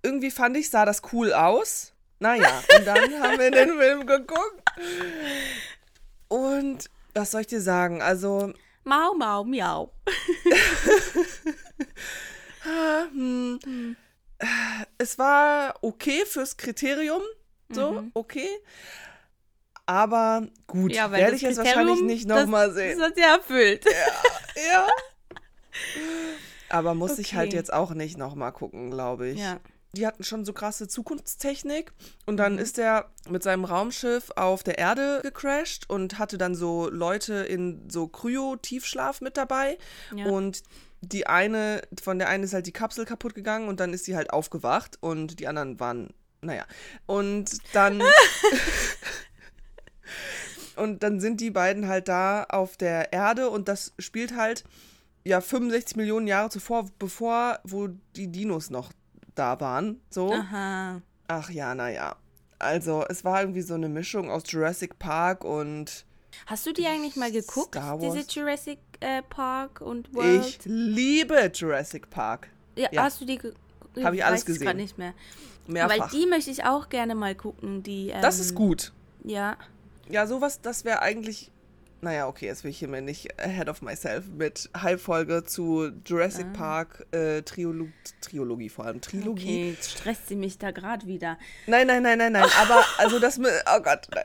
irgendwie 0.02 0.30
fand 0.30 0.58
ich, 0.58 0.68
sah 0.68 0.84
das 0.84 1.00
cool 1.14 1.32
aus. 1.32 1.94
Naja, 2.18 2.62
und 2.76 2.86
dann 2.86 2.98
haben 3.22 3.38
wir 3.38 3.50
den 3.50 3.78
Film 3.78 4.06
geguckt. 4.06 4.62
Und 6.28 6.90
was 7.14 7.30
soll 7.30 7.40
ich 7.40 7.46
dir 7.46 7.62
sagen? 7.62 8.02
Also, 8.02 8.52
Mau, 8.84 9.14
mau, 9.14 9.42
miau. 9.42 9.90
hm, 13.12 13.96
äh, 14.38 14.46
es 14.98 15.18
war 15.18 15.76
okay 15.80 16.26
fürs 16.26 16.58
Kriterium. 16.58 17.22
So, 17.70 18.04
okay. 18.12 18.48
Aber 19.88 20.46
gut, 20.66 20.92
Ja, 20.92 21.10
werde 21.12 21.34
ich 21.34 21.40
jetzt 21.40 21.56
wahrscheinlich 21.56 22.02
nicht 22.02 22.28
nochmal 22.28 22.72
sehen. 22.74 22.98
Das 22.98 23.08
hat 23.08 23.18
ja 23.18 23.36
erfüllt. 23.36 23.86
Ja. 23.86 24.86
Aber 26.68 26.92
muss 26.94 27.18
ich 27.18 27.34
halt 27.34 27.48
Okay. 27.48 27.56
jetzt 27.56 27.72
auch 27.72 27.94
nicht 27.94 28.18
nochmal 28.18 28.52
gucken, 28.52 28.90
glaube 28.90 29.28
ich. 29.28 29.38
Ja. 29.38 29.58
die 29.94 30.06
hatten 30.06 30.22
schon 30.22 30.44
so 30.44 30.52
krasse 30.52 30.86
Zukunftstechnik. 30.86 31.92
Und 32.26 32.36
dann 32.36 32.52
Mhm. 32.52 32.58
ist 32.58 32.78
er 32.78 33.10
mit 33.30 33.42
seinem 33.42 33.64
Raumschiff 33.64 34.30
auf 34.36 34.62
der 34.62 34.76
Erde 34.78 35.20
gecrashed 35.22 35.88
und 35.88 36.18
hatte 36.18 36.36
dann 36.36 36.54
so 36.54 36.90
Leute 36.90 37.32
in 37.36 37.88
so 37.90 38.06
Kryo-Tiefschlaf 38.06 39.22
mit 39.22 39.38
dabei. 39.38 39.78
Ja. 40.14 40.26
Und 40.26 40.62
die 41.00 41.26
eine, 41.26 41.80
von 42.02 42.18
der 42.18 42.28
einen 42.28 42.44
ist 42.44 42.52
halt 42.52 42.66
die 42.66 42.72
Kapsel 42.72 43.06
kaputt 43.06 43.34
gegangen 43.34 43.66
und 43.68 43.80
dann 43.80 43.94
ist 43.94 44.04
sie 44.04 44.14
halt 44.14 44.30
aufgewacht 44.30 44.98
und 45.00 45.40
die 45.40 45.48
anderen 45.48 45.80
waren, 45.80 46.12
naja. 46.42 46.66
Und 47.06 47.50
dann. 47.72 48.02
und 50.78 51.02
dann 51.02 51.20
sind 51.20 51.40
die 51.40 51.50
beiden 51.50 51.88
halt 51.88 52.08
da 52.08 52.44
auf 52.44 52.76
der 52.76 53.12
Erde 53.12 53.50
und 53.50 53.68
das 53.68 53.92
spielt 53.98 54.34
halt 54.36 54.64
ja 55.24 55.40
65 55.40 55.96
Millionen 55.96 56.26
Jahre 56.26 56.48
zuvor, 56.50 56.86
bevor, 56.98 57.58
wo 57.64 57.88
die 58.16 58.28
Dinos 58.28 58.70
noch 58.70 58.92
da 59.34 59.60
waren. 59.60 60.00
So. 60.10 60.32
Aha. 60.32 61.00
Ach 61.28 61.50
ja, 61.50 61.74
naja. 61.74 62.16
Also, 62.58 63.04
es 63.08 63.24
war 63.24 63.40
irgendwie 63.42 63.62
so 63.62 63.74
eine 63.74 63.88
Mischung 63.88 64.30
aus 64.30 64.42
Jurassic 64.46 64.98
Park 64.98 65.44
und 65.44 66.06
Hast 66.46 66.66
du 66.66 66.72
die 66.72 66.86
eigentlich 66.86 67.16
mal 67.16 67.30
geguckt, 67.30 67.74
Star 67.74 68.00
Wars. 68.00 68.14
diese 68.14 68.26
Jurassic 68.28 68.78
äh, 69.00 69.22
Park 69.22 69.80
und 69.80 70.12
World? 70.14 70.44
ich 70.46 70.58
liebe 70.64 71.50
Jurassic 71.54 72.10
Park. 72.10 72.48
ja, 72.76 72.88
ja. 72.90 73.02
Hast 73.04 73.20
du 73.20 73.24
die 73.24 73.38
ge- 73.38 73.54
Hab 74.02 74.12
ich 74.14 74.24
alles 74.24 74.44
gesehen. 74.44 74.76
nicht 74.76 74.98
mehr. 74.98 75.14
Mehrfach. 75.66 75.98
Weil 75.98 76.08
die 76.20 76.26
möchte 76.26 76.50
ich 76.50 76.64
auch 76.64 76.88
gerne 76.88 77.14
mal 77.14 77.34
gucken. 77.34 77.82
Die, 77.82 78.08
ähm, 78.08 78.22
das 78.22 78.38
ist 78.40 78.54
gut. 78.54 78.92
Ja. 79.24 79.56
Ja, 80.10 80.26
sowas, 80.26 80.60
das 80.60 80.84
wäre 80.84 81.02
eigentlich. 81.02 81.50
Naja, 82.00 82.28
okay, 82.28 82.46
jetzt 82.46 82.62
will 82.62 82.70
ich 82.70 82.78
hier 82.78 82.86
mir 82.86 83.00
nicht 83.02 83.40
ahead 83.42 83.68
of 83.68 83.82
myself 83.82 84.26
mit 84.28 84.70
Halbfolge 84.72 85.42
zu 85.42 85.90
Jurassic 86.06 86.46
Ah. 86.50 86.56
Park 86.56 87.06
äh, 87.10 87.42
Triolo 87.42 87.88
Triologie 88.20 88.68
vor 88.68 88.84
allem. 88.84 89.00
Trilogie. 89.00 89.30
Okay, 89.42 89.70
jetzt 89.70 89.90
stresst 89.90 90.28
sie 90.28 90.36
mich 90.36 90.58
da 90.58 90.70
gerade 90.70 91.08
wieder. 91.08 91.38
Nein, 91.66 91.88
nein, 91.88 92.04
nein, 92.04 92.18
nein, 92.18 92.32
nein. 92.34 92.46
Aber, 92.60 92.84
also 92.98 93.18
das, 93.18 93.40
oh 93.40 93.80
Gott, 93.82 94.06
nein. 94.14 94.24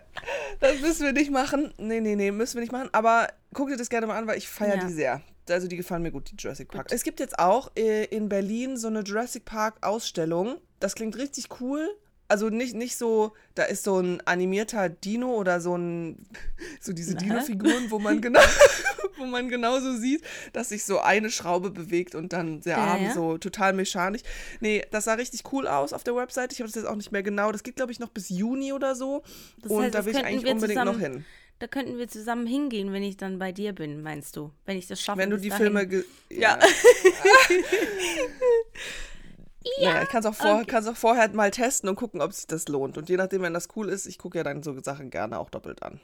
das 0.60 0.82
müssen 0.82 1.04
wir 1.04 1.14
nicht 1.14 1.32
machen. 1.32 1.74
Nee, 1.80 2.00
nee, 2.00 2.16
nee, 2.16 2.30
müssen 2.30 2.54
wir 2.56 2.62
nicht 2.62 2.72
machen. 2.72 2.90
Aber 2.92 3.28
guck 3.56 3.70
dir 3.70 3.78
das 3.78 3.90
gerne 3.90 4.06
mal 4.06 4.20
an, 4.20 4.28
weil 4.28 4.38
ich 4.38 4.48
feiere 4.48 4.76
Ja. 4.76 4.86
die 4.86 4.94
sehr. 4.94 5.22
Also 5.50 5.68
die 5.68 5.76
gefallen 5.76 6.04
mir 6.04 6.12
gut, 6.12 6.30
die 6.32 6.36
Jurassic 6.38 6.70
Park. 6.70 6.90
Es 6.92 7.04
gibt 7.04 7.20
jetzt 7.20 7.40
auch 7.40 7.72
äh, 7.76 8.06
in 8.06 8.30
Berlin 8.30 8.78
so 8.78 8.88
eine 8.88 9.00
Jurassic 9.02 9.46
Park 9.46 9.78
Ausstellung. 9.82 10.58
Das 10.80 10.94
klingt 10.94 11.18
richtig 11.18 11.60
cool. 11.60 11.90
Also 12.34 12.50
nicht, 12.50 12.74
nicht 12.74 12.98
so, 12.98 13.34
da 13.54 13.62
ist 13.64 13.84
so 13.84 14.00
ein 14.00 14.20
animierter 14.26 14.90
Dino 14.90 15.36
oder 15.36 15.62
so 15.62 15.78
ein, 15.78 16.26
so 16.82 16.92
diese? 16.92 17.14
Dino-Figuren, 17.14 17.92
wo 17.92 18.00
man 18.00 18.22
genau, 18.22 18.40
wo 19.18 19.26
man 19.26 19.50
genauso 19.50 19.96
sieht, 19.96 20.24
dass 20.52 20.70
sich 20.70 20.84
so 20.84 20.98
eine 21.00 21.30
Schraube 21.30 21.70
bewegt 21.70 22.16
und 22.16 22.34
dann 22.34 22.62
der 22.62 22.78
Ja, 22.78 22.84
Arm 22.86 23.04
ja. 23.04 23.14
so 23.14 23.38
total 23.38 23.74
mechanisch. 23.74 24.22
Nee, 24.62 24.84
das 24.90 25.04
sah 25.04 25.14
richtig 25.14 25.44
cool 25.54 25.68
aus 25.68 25.94
auf 25.94 26.04
der 26.04 26.16
Website. 26.16 26.54
Ich 26.54 26.60
habe 26.60 26.68
das 26.72 26.76
jetzt 26.76 26.88
auch 26.88 26.96
nicht 26.96 27.12
mehr 27.12 27.22
genau. 27.22 27.52
Das 27.52 27.62
geht, 27.62 27.76
glaube 27.76 27.92
ich, 27.92 28.00
noch 28.00 28.10
bis 28.10 28.30
Juni 28.30 28.74
oder 28.74 28.96
so. 28.96 29.22
Das 29.62 29.72
und 29.72 29.84
heißt, 29.84 29.94
da 29.94 30.00
das 30.00 30.06
will 30.08 30.16
ich 30.16 30.26
eigentlich 30.26 30.52
unbedingt 30.52 30.80
zusammen- 30.80 30.92
noch 30.92 31.00
hin. 31.00 31.26
Da 31.60 31.68
könnten 31.68 32.00
wir 32.00 32.08
zusammen 32.08 32.48
hingehen, 32.48 32.92
wenn 32.94 33.04
ich 33.04 33.16
dann 33.16 33.38
bei 33.38 33.52
dir 33.52 33.74
bin, 33.74 34.02
meinst 34.02 34.36
du? 34.38 34.52
Wenn 34.66 34.76
ich 34.78 34.88
das 34.88 35.00
schaffe. 35.00 35.20
Wenn 35.20 35.30
du 35.30 35.38
die 35.38 35.50
dahin. 35.50 35.64
Filme. 35.66 35.88
ge- 35.88 36.04
Ja. 36.30 36.58
Naja, 39.80 40.04
ich 40.04 40.10
kann 40.10 40.22
es 40.22 40.26
auch, 40.26 40.36
vor, 40.36 40.62
okay. 40.62 40.78
auch 40.78 40.96
vorher 40.96 41.30
mal 41.34 41.52
testen 41.52 41.90
und 41.90 41.96
gucken, 41.96 42.22
ob 42.22 42.34
sich 42.34 42.48
das 42.48 42.68
lohnt. 42.68 42.98
Und 42.98 43.10
je 43.10 43.18
nachdem, 43.18 43.42
wenn 43.44 43.54
das 43.54 43.70
cool 43.76 43.90
ist, 43.90 44.06
ich 44.06 44.18
gucke 44.18 44.38
ja 44.38 44.44
dann 44.44 44.64
so 44.64 44.80
Sachen 44.82 45.10
gerne 45.10 45.40
auch 45.40 45.50
doppelt 45.50 45.84
an. 45.84 46.00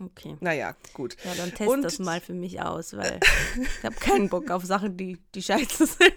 Okay. 0.00 0.36
Naja, 0.40 0.74
gut. 0.94 1.16
Ja, 1.24 1.34
dann 1.36 1.54
test 1.54 1.70
Und- 1.70 1.82
das 1.82 1.98
mal 1.98 2.20
für 2.20 2.34
mich 2.34 2.60
aus, 2.60 2.96
weil 2.96 3.20
ich 3.78 3.84
habe 3.84 3.96
keinen 3.96 4.28
Bock 4.28 4.50
auf 4.50 4.64
Sachen, 4.64 4.96
die, 4.96 5.18
die 5.34 5.42
scheiße 5.42 5.86
sind. 5.86 6.02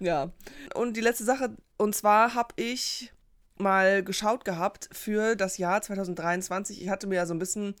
Ja. 0.00 0.30
Und 0.74 0.96
die 0.96 1.00
letzte 1.00 1.24
Sache, 1.24 1.56
und 1.76 1.94
zwar 1.94 2.34
habe 2.34 2.54
ich 2.56 3.12
mal 3.58 4.02
geschaut 4.02 4.44
gehabt 4.44 4.88
für 4.92 5.36
das 5.36 5.58
Jahr 5.58 5.82
2023. 5.82 6.82
Ich 6.82 6.88
hatte 6.88 7.06
mir 7.06 7.16
ja 7.16 7.26
so 7.26 7.34
ein 7.34 7.38
bisschen 7.38 7.74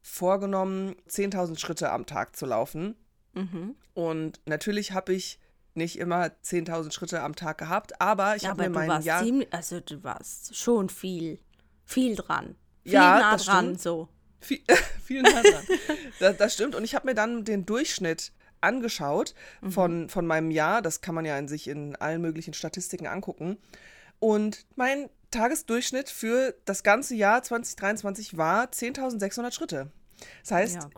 vorgenommen, 0.00 0.94
10.000 1.08 1.58
Schritte 1.58 1.90
am 1.90 2.06
Tag 2.06 2.36
zu 2.36 2.46
laufen. 2.46 2.94
Mhm. 3.38 3.74
Und 3.94 4.40
natürlich 4.46 4.92
habe 4.92 5.12
ich 5.14 5.38
nicht 5.74 5.98
immer 5.98 6.26
10.000 6.44 6.92
Schritte 6.92 7.22
am 7.22 7.36
Tag 7.36 7.58
gehabt, 7.58 8.00
aber 8.00 8.34
ich 8.36 8.42
Ja, 8.42 8.50
habe 8.50 8.62
mir 8.64 8.70
mein 8.70 9.02
Jahr. 9.02 9.22
ziemlich, 9.22 9.52
also 9.52 9.80
du 9.80 10.02
warst 10.02 10.56
schon 10.56 10.88
viel, 10.88 11.38
viel 11.84 12.16
dran. 12.16 12.56
Viel 12.82 12.92
Ja, 12.94 13.18
nah 13.20 13.36
dran, 13.36 13.64
stimmt. 13.66 13.80
so. 13.82 14.08
Viel, 14.40 14.60
vielen 15.04 15.24
Dank. 15.24 15.44
dran. 15.44 15.64
das, 16.20 16.36
das 16.36 16.54
stimmt. 16.54 16.74
Und 16.74 16.84
ich 16.84 16.94
habe 16.94 17.06
mir 17.06 17.14
dann 17.14 17.44
den 17.44 17.64
Durchschnitt 17.66 18.32
angeschaut 18.60 19.34
Mhm. 19.60 19.70
von, 19.72 20.08
von 20.08 20.26
meinem 20.26 20.50
Jahr. 20.50 20.82
Das 20.82 21.00
kann 21.00 21.14
man 21.14 21.24
ja 21.24 21.38
in 21.38 21.46
sich 21.48 21.68
in 21.68 21.94
allen 21.96 22.20
möglichen 22.20 22.54
Statistiken 22.54 23.06
angucken. 23.06 23.56
Und 24.18 24.66
mein 24.74 25.08
Tagesdurchschnitt 25.30 26.08
für 26.08 26.54
das 26.64 26.82
ganze 26.82 27.14
Jahr 27.14 27.42
2023 27.44 28.36
war 28.36 28.64
10.600 28.66 29.52
Schritte. 29.52 29.92
Das 30.42 30.50
heißt, 30.50 30.74
Ja, 30.74 30.90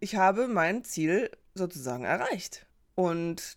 ich 0.00 0.16
habe 0.16 0.48
mein 0.48 0.84
Ziel 0.84 1.30
sozusagen 1.56 2.04
erreicht. 2.04 2.66
Und 2.94 3.56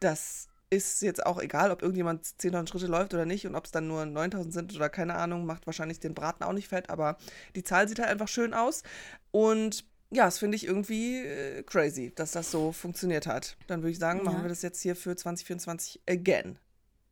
das 0.00 0.48
ist 0.68 1.00
jetzt 1.02 1.24
auch 1.24 1.40
egal, 1.40 1.70
ob 1.70 1.80
irgendjemand 1.82 2.24
10.000 2.26 2.68
Schritte 2.68 2.86
läuft 2.86 3.14
oder 3.14 3.24
nicht 3.24 3.46
und 3.46 3.54
ob 3.54 3.66
es 3.66 3.70
dann 3.70 3.86
nur 3.86 4.02
9.000 4.02 4.50
sind 4.52 4.74
oder 4.74 4.88
keine 4.88 5.14
Ahnung, 5.14 5.46
macht 5.46 5.66
wahrscheinlich 5.66 6.00
den 6.00 6.14
Braten 6.14 6.42
auch 6.44 6.52
nicht 6.52 6.68
fett, 6.68 6.90
aber 6.90 7.16
die 7.54 7.62
Zahl 7.62 7.88
sieht 7.88 8.00
halt 8.00 8.10
einfach 8.10 8.28
schön 8.28 8.52
aus. 8.52 8.82
Und 9.30 9.84
ja, 10.10 10.24
das 10.24 10.38
finde 10.38 10.56
ich 10.56 10.66
irgendwie 10.66 11.18
äh, 11.18 11.62
crazy, 11.62 12.12
dass 12.14 12.32
das 12.32 12.50
so 12.50 12.72
funktioniert 12.72 13.26
hat. 13.26 13.56
Dann 13.68 13.82
würde 13.82 13.90
ich 13.92 13.98
sagen, 13.98 14.22
machen 14.24 14.38
Ja. 14.38 14.42
wir 14.44 14.48
das 14.48 14.62
jetzt 14.62 14.80
hier 14.82 14.96
für 14.96 15.14
2024 15.16 16.02
again. 16.08 16.58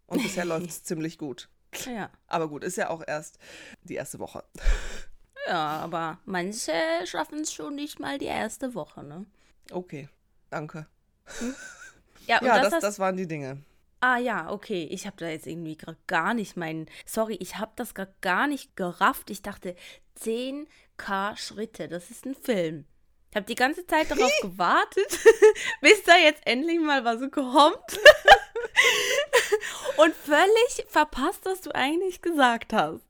Und 0.06 0.22
bisher 0.22 0.44
läuft 0.44 0.66
es 0.68 0.84
ziemlich 0.84 1.16
gut. 1.18 1.48
Ja. 1.86 2.10
Aber 2.28 2.48
gut, 2.48 2.62
ist 2.62 2.76
ja 2.76 2.90
auch 2.90 3.02
erst 3.06 3.38
die 3.82 3.94
erste 3.94 4.18
Woche. 4.20 4.44
Ja, 5.48 5.78
aber 5.78 6.18
manche 6.24 6.72
schaffen 7.04 7.40
es 7.40 7.52
schon 7.52 7.74
nicht 7.74 7.98
mal 8.00 8.18
die 8.18 8.26
erste 8.26 8.74
Woche, 8.74 9.02
ne? 9.04 9.26
Okay, 9.70 10.08
danke. 10.54 10.87
Ja, 12.26 12.38
und 12.40 12.46
Ja, 12.46 12.61
das, 12.62 12.70
das, 12.70 12.82
das 12.82 12.99
waren 12.99 13.16
die 13.16 13.26
Dinge. 13.26 13.62
Ah 14.00 14.18
ja, 14.18 14.50
okay. 14.50 14.87
Ich 14.90 15.06
habe 15.06 15.16
da 15.16 15.28
jetzt 15.28 15.46
irgendwie 15.46 15.76
grad 15.76 15.96
gar 16.06 16.34
nicht 16.34 16.56
meinen. 16.56 16.87
Sorry, 17.06 17.37
ich 17.40 17.56
habe 17.56 17.73
das 17.76 17.94
grad 17.94 18.20
gar 18.20 18.46
nicht 18.46 18.76
gerafft. 18.76 19.30
Ich 19.30 19.42
dachte, 19.42 19.75
10k 20.20 21.37
Schritte, 21.37 21.88
das 21.88 22.11
ist 22.11 22.26
ein 22.26 22.34
Film. 22.34 22.84
Ich 23.30 23.37
habe 23.37 23.46
die 23.46 23.54
ganze 23.54 23.87
Zeit 23.87 24.11
darauf 24.11 24.30
gewartet, 24.42 25.18
bis 25.80 26.02
da 26.04 26.16
jetzt 26.16 26.46
endlich 26.46 26.78
mal 26.80 27.04
was 27.04 27.20
kommt. 27.30 27.99
Und 29.96 30.14
völlig 30.14 30.87
verpasst, 30.88 31.40
was 31.44 31.62
du 31.62 31.75
eigentlich 31.75 32.20
gesagt 32.23 32.73
hast. 32.73 33.02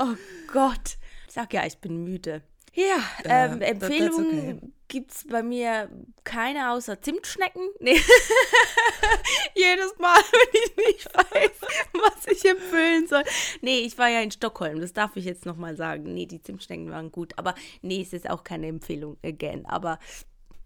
Oh 0.00 0.14
Gott. 0.52 0.96
Ich 1.26 1.34
sag 1.34 1.52
ja, 1.52 1.66
ich 1.66 1.78
bin 1.78 2.04
müde. 2.04 2.42
Ja, 2.72 2.84
Ja, 3.24 3.44
ähm, 3.44 3.60
that's 3.60 3.70
Empfehlungen 3.70 4.72
okay. 4.88 4.98
gibt's 4.98 5.26
bei 5.28 5.42
mir 5.42 5.88
keine 6.24 6.72
außer 6.72 7.00
Zimtschnecken. 7.00 7.68
Nee. 7.80 7.96
Jedes 9.54 9.96
Mal, 9.98 10.16
wenn 10.32 10.62
ich 10.62 10.76
nicht 10.76 11.14
weiß, 11.14 11.50
was 11.92 12.26
ich 12.26 12.44
empfehlen 12.44 13.06
soll. 13.06 13.22
Nee, 13.60 13.80
ich 13.80 13.96
war 13.98 14.08
ja 14.08 14.20
in 14.20 14.30
Stockholm, 14.30 14.80
das 14.80 14.92
darf 14.92 15.16
ich 15.16 15.24
jetzt 15.24 15.46
nochmal 15.46 15.76
sagen. 15.76 16.12
Nee, 16.14 16.26
die 16.26 16.42
Zimtschnecken 16.42 16.90
waren 16.90 17.12
gut. 17.12 17.32
Aber 17.36 17.54
nee, 17.82 18.02
es 18.02 18.12
ist 18.12 18.28
auch 18.28 18.44
keine 18.44 18.66
Empfehlung 18.66 19.16
again. 19.24 19.64
Aber 19.66 19.98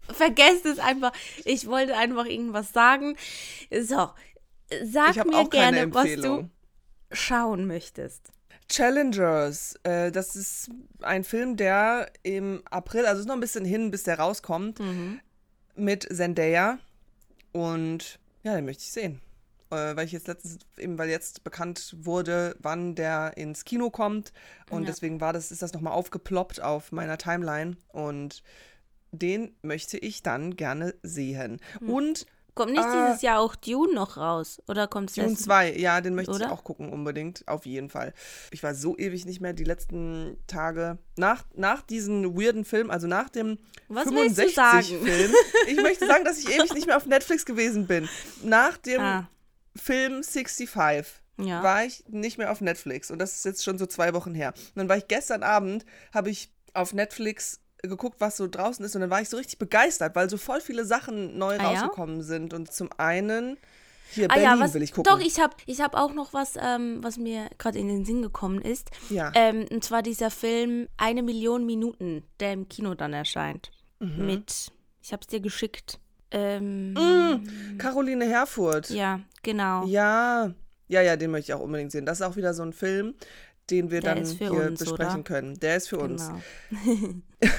vergesst 0.09 0.65
es 0.65 0.79
einfach. 0.79 1.13
Ich 1.45 1.67
wollte 1.67 1.95
einfach 1.95 2.25
irgendwas 2.25 2.73
sagen. 2.73 3.15
So, 3.71 4.09
sag 4.83 5.25
mir 5.25 5.47
gerne, 5.49 5.93
was 5.93 6.15
du 6.15 6.49
schauen 7.11 7.67
möchtest. 7.67 8.31
Challengers, 8.69 9.75
äh, 9.83 10.11
das 10.11 10.35
ist 10.35 10.69
ein 11.01 11.23
Film, 11.23 11.57
der 11.57 12.09
im 12.23 12.61
April, 12.69 13.05
also 13.05 13.15
es 13.15 13.21
ist 13.21 13.27
noch 13.27 13.35
ein 13.35 13.39
bisschen 13.41 13.65
hin, 13.65 13.91
bis 13.91 14.03
der 14.03 14.19
rauskommt, 14.19 14.79
mit 15.75 16.07
Zendaya. 16.11 16.79
Und 17.51 18.19
ja, 18.43 18.55
den 18.55 18.65
möchte 18.65 18.83
ich 18.83 18.91
sehen. 18.91 19.21
Äh, 19.69 19.95
weil 19.95 20.05
ich 20.05 20.11
jetzt 20.11 20.27
letztens, 20.27 20.59
eben 20.77 20.97
weil 20.97 21.09
jetzt 21.09 21.43
bekannt 21.43 21.95
wurde, 21.99 22.55
wann 22.59 22.95
der 22.95 23.37
ins 23.37 23.63
Kino 23.65 23.89
kommt. 23.89 24.33
Und 24.69 24.83
Ja. 24.83 24.87
deswegen 24.87 25.21
war 25.21 25.33
das, 25.33 25.51
ist 25.51 25.61
das 25.61 25.73
nochmal 25.73 25.93
aufgeploppt 25.93 26.61
auf 26.61 26.91
meiner 26.91 27.17
Timeline. 27.17 27.77
Und 27.89 28.43
den 29.11 29.55
möchte 29.61 29.97
ich 29.97 30.23
dann 30.23 30.55
gerne 30.55 30.95
sehen. 31.03 31.59
Und 31.81 32.25
Kommt 32.55 32.71
nicht 32.73 32.83
Ah. 32.83 33.07
dieses 33.07 33.21
Jahr 33.23 33.39
auch 33.39 33.55
Dune 33.55 33.93
noch 33.93 34.17
raus? 34.17 34.61
Oder 34.67 34.87
kommt 34.87 35.09
es 35.09 35.15
Dune 35.15 35.29
erst? 35.31 35.43
2, 35.43 35.73
ja, 35.75 36.01
den 36.01 36.13
möchte 36.13 36.31
Oder? 36.33 36.45
ich 36.45 36.51
auch 36.51 36.63
gucken, 36.63 36.91
unbedingt. 36.93 37.47
Auf 37.47 37.65
jeden 37.65 37.89
Fall. 37.89 38.13
Ich 38.51 38.61
war 38.61 38.75
so 38.75 38.95
ewig 38.97 39.25
nicht 39.25 39.41
mehr 39.41 39.53
die 39.53 39.63
letzten 39.63 40.37
Tage. 40.45 40.97
Nach, 41.17 41.43
nach 41.55 41.81
diesem 41.81 42.35
weirden 42.39 42.63
Film, 42.65 42.91
also 42.91 43.07
nach 43.07 43.29
dem 43.29 43.57
Was 43.87 44.05
willst 44.11 44.37
du 44.37 44.43
65-Film. 44.43 45.33
Ich 45.67 45.77
möchte 45.81 46.05
sagen, 46.05 46.25
dass 46.25 46.37
ich 46.37 46.49
ewig 46.49 46.73
nicht 46.73 46.85
mehr 46.87 46.97
auf 46.97 47.05
Netflix 47.07 47.45
gewesen 47.45 47.87
bin. 47.87 48.07
Nach 48.43 48.77
dem 48.77 49.01
Ah, 49.01 49.27
Film 49.75 50.21
65 50.23 50.69
Ja. 51.37 51.63
war 51.63 51.83
ich 51.85 52.03
nicht 52.07 52.37
mehr 52.37 52.51
auf 52.51 52.61
Netflix. 52.61 53.09
Und 53.09 53.17
das 53.17 53.33
ist 53.35 53.45
jetzt 53.45 53.63
schon 53.63 53.79
so 53.79 53.87
zwei 53.87 54.13
Wochen 54.13 54.35
her. 54.35 54.53
Und 54.55 54.75
dann 54.75 54.89
war 54.89 54.97
ich 54.97 55.07
gestern 55.07 55.41
Abend, 55.41 55.85
habe 56.13 56.29
ich 56.29 56.51
auf 56.75 56.93
Netflix 56.93 57.59
geguckt, 57.87 58.15
was 58.19 58.37
so 58.37 58.47
draußen 58.47 58.83
ist 58.85 58.95
und 58.95 59.01
dann 59.01 59.09
war 59.09 59.21
ich 59.21 59.29
so 59.29 59.37
richtig 59.37 59.59
begeistert, 59.59 60.15
weil 60.15 60.29
so 60.29 60.37
voll 60.37 60.61
viele 60.61 60.85
Sachen 60.85 61.37
neu 61.37 61.57
Ah, 61.57 61.61
ja? 61.61 61.69
rausgekommen 61.69 62.21
sind. 62.23 62.53
Und 62.53 62.71
zum 62.71 62.89
einen, 62.97 63.57
hier 64.11 64.25
Ah 64.31 64.35
Berlin 64.35 64.43
ja, 64.43 64.59
was, 64.59 64.73
will 64.73 64.81
ich 64.83 64.93
gucken. 64.93 65.11
doch, 65.11 65.19
ich 65.25 65.39
habe 65.39 65.55
ich 65.65 65.81
hab 65.81 65.93
auch 65.95 66.13
noch 66.13 66.33
was, 66.33 66.53
ähm, 66.57 66.99
was 67.01 67.17
mir 67.17 67.49
gerade 67.57 67.79
in 67.79 67.87
den 67.89 68.05
Sinn 68.05 68.21
gekommen 68.21 68.61
ist. 68.61 68.89
Ja. 69.09 69.31
Ähm, 69.35 69.65
und 69.69 69.83
zwar 69.83 70.01
dieser 70.01 70.31
Film 70.31 70.87
Eine 70.97 71.23
Million 71.23 71.65
Minuten, 71.65 72.23
der 72.39 72.53
im 72.53 72.69
Kino 72.69 72.95
dann 72.95 73.11
erscheint. 73.13 73.71
Mhm. 73.99 74.25
Mit, 74.25 74.71
ich 75.01 75.11
habe 75.11 75.21
es 75.21 75.27
dir 75.27 75.41
geschickt. 75.41 75.99
Ähm, 76.31 76.95
Caroline 77.77 78.25
Herfurth. 78.25 78.89
Ja, 78.89 79.19
genau. 79.43 79.85
Ja, 79.85 80.53
ja, 80.87 81.01
ja, 81.01 81.15
den 81.15 81.31
möchte 81.31 81.51
ich 81.51 81.53
auch 81.55 81.61
unbedingt 81.61 81.91
sehen. 81.91 82.05
Das 82.05 82.19
ist 82.21 82.25
auch 82.25 82.35
wieder 82.37 82.53
so 82.53 82.63
ein 82.63 82.73
Film, 82.73 83.13
den 83.69 83.91
wir 83.91 84.01
Der 84.01 84.15
dann 84.15 84.25
hier 84.25 84.51
uns, 84.51 84.79
besprechen 84.79 85.15
oder? 85.21 85.23
können. 85.23 85.59
Der 85.59 85.77
ist 85.77 85.89
für 85.89 85.97
uns. 85.99 86.29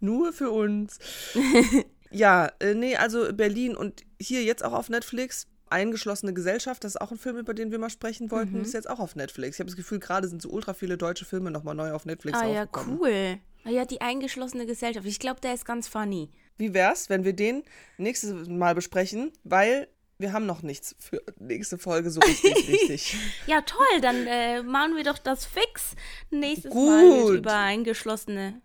Nur 0.00 0.32
für 0.32 0.50
uns. 0.50 0.98
ja, 2.10 2.50
äh, 2.60 2.74
nee, 2.74 2.96
also 2.96 3.32
Berlin 3.32 3.76
und 3.76 4.02
hier 4.20 4.42
jetzt 4.44 4.64
auch 4.64 4.72
auf 4.72 4.88
Netflix. 4.88 5.46
Eingeschlossene 5.70 6.32
Gesellschaft, 6.32 6.82
das 6.82 6.94
ist 6.94 7.00
auch 7.02 7.10
ein 7.12 7.18
Film, 7.18 7.36
über 7.36 7.52
den 7.52 7.70
wir 7.70 7.78
mal 7.78 7.90
sprechen 7.90 8.30
wollten, 8.30 8.56
Mhm. 8.56 8.62
ist 8.62 8.72
jetzt 8.72 8.88
auch 8.88 9.00
auf 9.00 9.16
Netflix. 9.16 9.56
Ich 9.56 9.60
habe 9.60 9.68
das 9.68 9.76
Gefühl, 9.76 9.98
gerade 9.98 10.26
sind 10.26 10.40
so 10.40 10.48
ultra 10.48 10.72
viele 10.72 10.96
deutsche 10.96 11.26
Filme 11.26 11.50
nochmal 11.50 11.74
neu 11.74 11.92
auf 11.92 12.06
Netflix 12.06 12.38
Ah 12.38 12.46
ja, 12.46 12.62
aufgekommen. 12.62 12.98
cool. 13.00 13.38
Ah 13.64 13.70
ja, 13.70 13.84
die 13.84 14.00
eingeschlossene 14.00 14.64
Gesellschaft. 14.64 15.06
Ich 15.06 15.18
glaube, 15.18 15.42
der 15.42 15.52
ist 15.52 15.66
ganz 15.66 15.86
funny. 15.86 16.30
Wie 16.56 16.72
wär's, 16.72 17.10
wenn 17.10 17.24
wir 17.24 17.34
den 17.34 17.64
nächstes 17.98 18.48
Mal 18.48 18.74
besprechen, 18.74 19.30
weil 19.44 19.88
wir 20.16 20.32
haben 20.32 20.46
noch 20.46 20.62
nichts 20.62 20.96
für 20.98 21.22
nächste 21.38 21.76
Folge 21.76 22.10
so 22.10 22.20
richtig 22.20 22.54
wichtig. 22.68 23.14
Ja, 23.46 23.60
toll, 23.60 24.00
dann 24.00 24.26
äh, 24.26 24.62
machen 24.62 24.96
wir 24.96 25.04
doch 25.04 25.18
das 25.18 25.44
fix. 25.44 25.94
Nächstes 26.30 26.72
Mal 26.72 27.04
Gut. 27.10 27.28
wird 27.28 27.38
über 27.40 27.54
eingeschlossene 27.56 28.62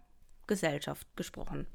Gesellschaft 0.53 1.07
gesprochen. 1.15 1.65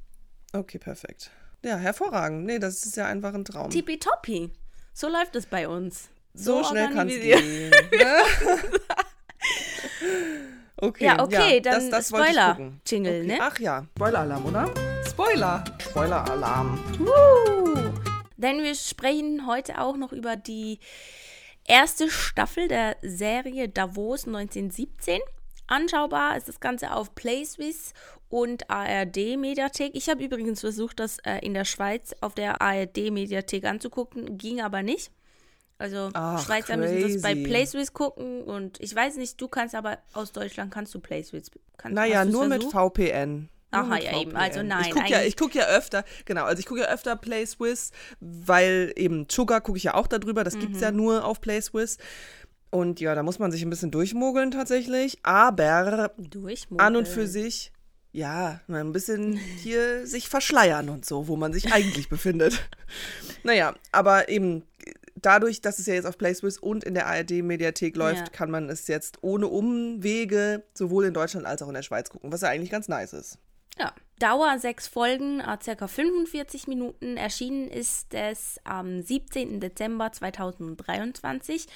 Okay, 0.53 0.79
perfekt. 0.79 1.31
Ja, 1.63 1.77
hervorragend. 1.77 2.45
Nee, 2.47 2.59
das 2.61 2.85
ist 2.87 2.97
ja 2.97 3.07
einfach 3.07 3.35
ein 3.35 3.45
Traum. 3.45 3.71
Tippitoppi. 3.71 4.51
So 4.95 5.09
läuft 5.09 5.35
es 5.37 5.47
bei 5.47 5.67
uns. 5.69 6.09
So 6.35 6.63
schnell 6.63 6.93
kann 6.93 7.09
es 7.09 7.21
gehen. 7.21 7.73
okay, 10.77 11.05
Ja, 11.07 11.21
okay, 11.23 11.61
das, 11.61 11.85
dann 11.85 11.91
das 11.91 12.13
wollte 12.13 12.27
ich 12.29 12.33
Spoiler. 12.35 12.51
gucken. 12.55 12.81
Jingle, 12.87 13.19
okay. 13.23 13.27
ne? 13.27 13.39
Ach 13.41 13.59
ja, 13.59 13.87
Spoiler-Alarm, 13.97 14.47
oder? 14.47 14.71
Spoiler. 15.09 15.65
Spoiler-Alarm. 15.81 16.79
Denn 18.37 18.63
wir 18.63 18.75
sprechen 18.77 19.47
heute 19.49 19.81
auch 19.81 19.97
noch 19.97 20.13
über 20.13 20.37
die 20.37 20.79
erste 21.65 22.09
Staffel 22.11 22.69
der 22.69 22.97
Serie 23.03 23.69
Davos 23.69 24.27
1917. 24.27 25.21
Anschaubar 25.67 26.37
ist 26.37 26.49
das 26.49 26.61
Ganze 26.61 26.93
auf 26.95 27.15
PlaySwiss 27.15 27.93
und 28.29 28.71
ARD 28.71 29.37
Mediathek. 29.39 29.95
Ich 29.95 30.09
habe 30.09 30.23
übrigens 30.25 30.61
versucht, 30.61 31.01
das 31.01 31.19
äh, 31.21 31.39
in 31.39 31.55
der 31.55 31.65
Schweiz 31.65 32.15
auf 32.21 32.35
der 32.35 32.61
ARD 32.61 33.11
Mediathek 33.11 33.65
anzugucken, 33.65 34.37
ging 34.39 34.61
aber 34.61 34.83
nicht. 34.83 35.11
Also 35.81 36.11
Ach, 36.13 36.45
Schweizer 36.45 36.77
müssen 36.77 37.01
das 37.03 37.23
bei 37.23 37.35
crazy. 37.35 37.45
PlaySwiss 37.45 37.93
gucken 37.93 38.43
und 38.43 38.81
ich 38.81 38.95
weiß 38.95 39.17
nicht, 39.17 39.41
du 39.41 39.47
kannst 39.47 39.75
aber 39.77 39.99
aus 40.13 40.33
Deutschland 40.33 40.73
kannst 40.73 40.93
du 40.95 40.99
PlaySwiss. 41.01 41.51
Kannst, 41.77 41.95
Naja, 41.95 42.25
nur 42.25 42.49
mit 42.49 42.65
versucht? 42.65 42.95
VPN. 42.97 43.49
Nur 43.71 43.83
Aha, 43.83 43.95
mit 43.95 44.03
ja, 44.03 44.21
eben. 44.21 44.35
Also 44.35 44.63
nein, 44.63 44.87
Ich 44.87 44.91
gucke 44.93 45.09
ja, 45.09 45.23
ich 45.23 45.37
guck 45.37 45.55
ja 45.55 45.67
öfter, 45.67 46.05
genau, 46.25 46.45
also 46.45 46.59
ich 46.59 46.67
gucke 46.67 46.81
ja 46.81 46.89
öfter 46.89 47.15
PlaySwiss, 47.17 47.93
weil 48.19 48.93
eben 48.97 49.27
Sugar 49.31 49.61
gucke 49.61 49.77
ich 49.79 49.85
ja 49.85 49.95
auch 49.95 50.07
darüber, 50.09 50.43
das 50.43 50.59
gibt's 50.59 50.79
Mhm. 50.79 50.83
ja 50.83 50.91
nur 50.91 51.25
auf 51.25 51.41
PlaySwiss. 51.41 51.99
Und 52.71 52.99
ja, 53.01 53.15
da 53.15 53.23
muss 53.23 53.39
man 53.39 53.53
sich 53.53 53.63
ein 53.63 53.71
bisschen 53.71 53.91
durchmogeln 53.91 54.51
tatsächlich, 54.51 55.19
aber 55.23 56.11
Durchmogeln. 56.19 56.87
an 56.87 56.97
und 56.97 57.07
für 57.09 57.27
sich, 57.27 57.71
ja, 58.13 58.61
ein 58.69 58.93
bisschen 58.93 59.35
hier 59.35 60.07
sich 60.07 60.29
verschleiern 60.29 60.89
und 60.89 61.05
so, 61.05 61.29
wo 61.29 61.37
man 61.37 61.53
sich 61.53 61.73
eigentlich 61.73 62.09
befindet. 62.09 62.61
Naja, 63.45 63.75
aber 63.93 64.29
eben 64.29 64.65
dadurch, 65.15 65.61
dass 65.61 65.79
es 65.79 65.87
ja 65.87 65.95
jetzt 65.95 66.07
auf 66.07 66.19
PlaySwiss 66.19 66.59
und 66.59 66.83
in 66.83 66.95
der 66.95 67.07
ARD-Mediathek 67.07 67.97
läuft, 67.97 68.19
Ja. 68.27 68.33
kann 68.33 68.51
man 68.51 68.69
es 68.69 68.89
jetzt 68.89 69.19
ohne 69.23 69.47
Umwege 69.47 70.65
sowohl 70.75 71.05
in 71.07 71.15
Deutschland 71.15 71.47
als 71.47 71.63
auch 71.63 71.69
in 71.69 71.75
der 71.75 71.83
Schweiz 71.83 72.11
gucken, 72.11 72.33
was 72.33 72.41
ja 72.41 72.49
eigentlich 72.49 72.71
ganz 72.71 72.89
nice 72.89 73.13
ist. 73.13 73.39
Ja, 73.79 73.95
Dauer 74.19 74.59
sechs 74.59 74.89
Folgen, 74.89 75.39
äh, 75.41 75.57
circa 75.63 75.87
45 75.87 76.67
Minuten. 76.67 77.17
Erschienen 77.17 77.69
ist 77.69 78.13
es 78.13 78.57
am 78.65 79.03
17. 79.03 79.61
Dezember 79.61 80.11
2023. 80.11 81.67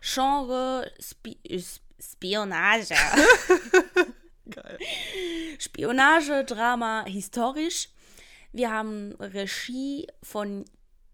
Genre 0.00 0.90
Spi 1.00 1.36
Sp- 1.50 1.82
Spionage. 2.00 2.94
Geil. 4.50 4.78
Spionage, 5.58 6.44
Drama, 6.44 7.04
historisch. 7.06 7.88
Wir 8.52 8.70
haben 8.70 9.14
Regie 9.20 10.06
von 10.22 10.64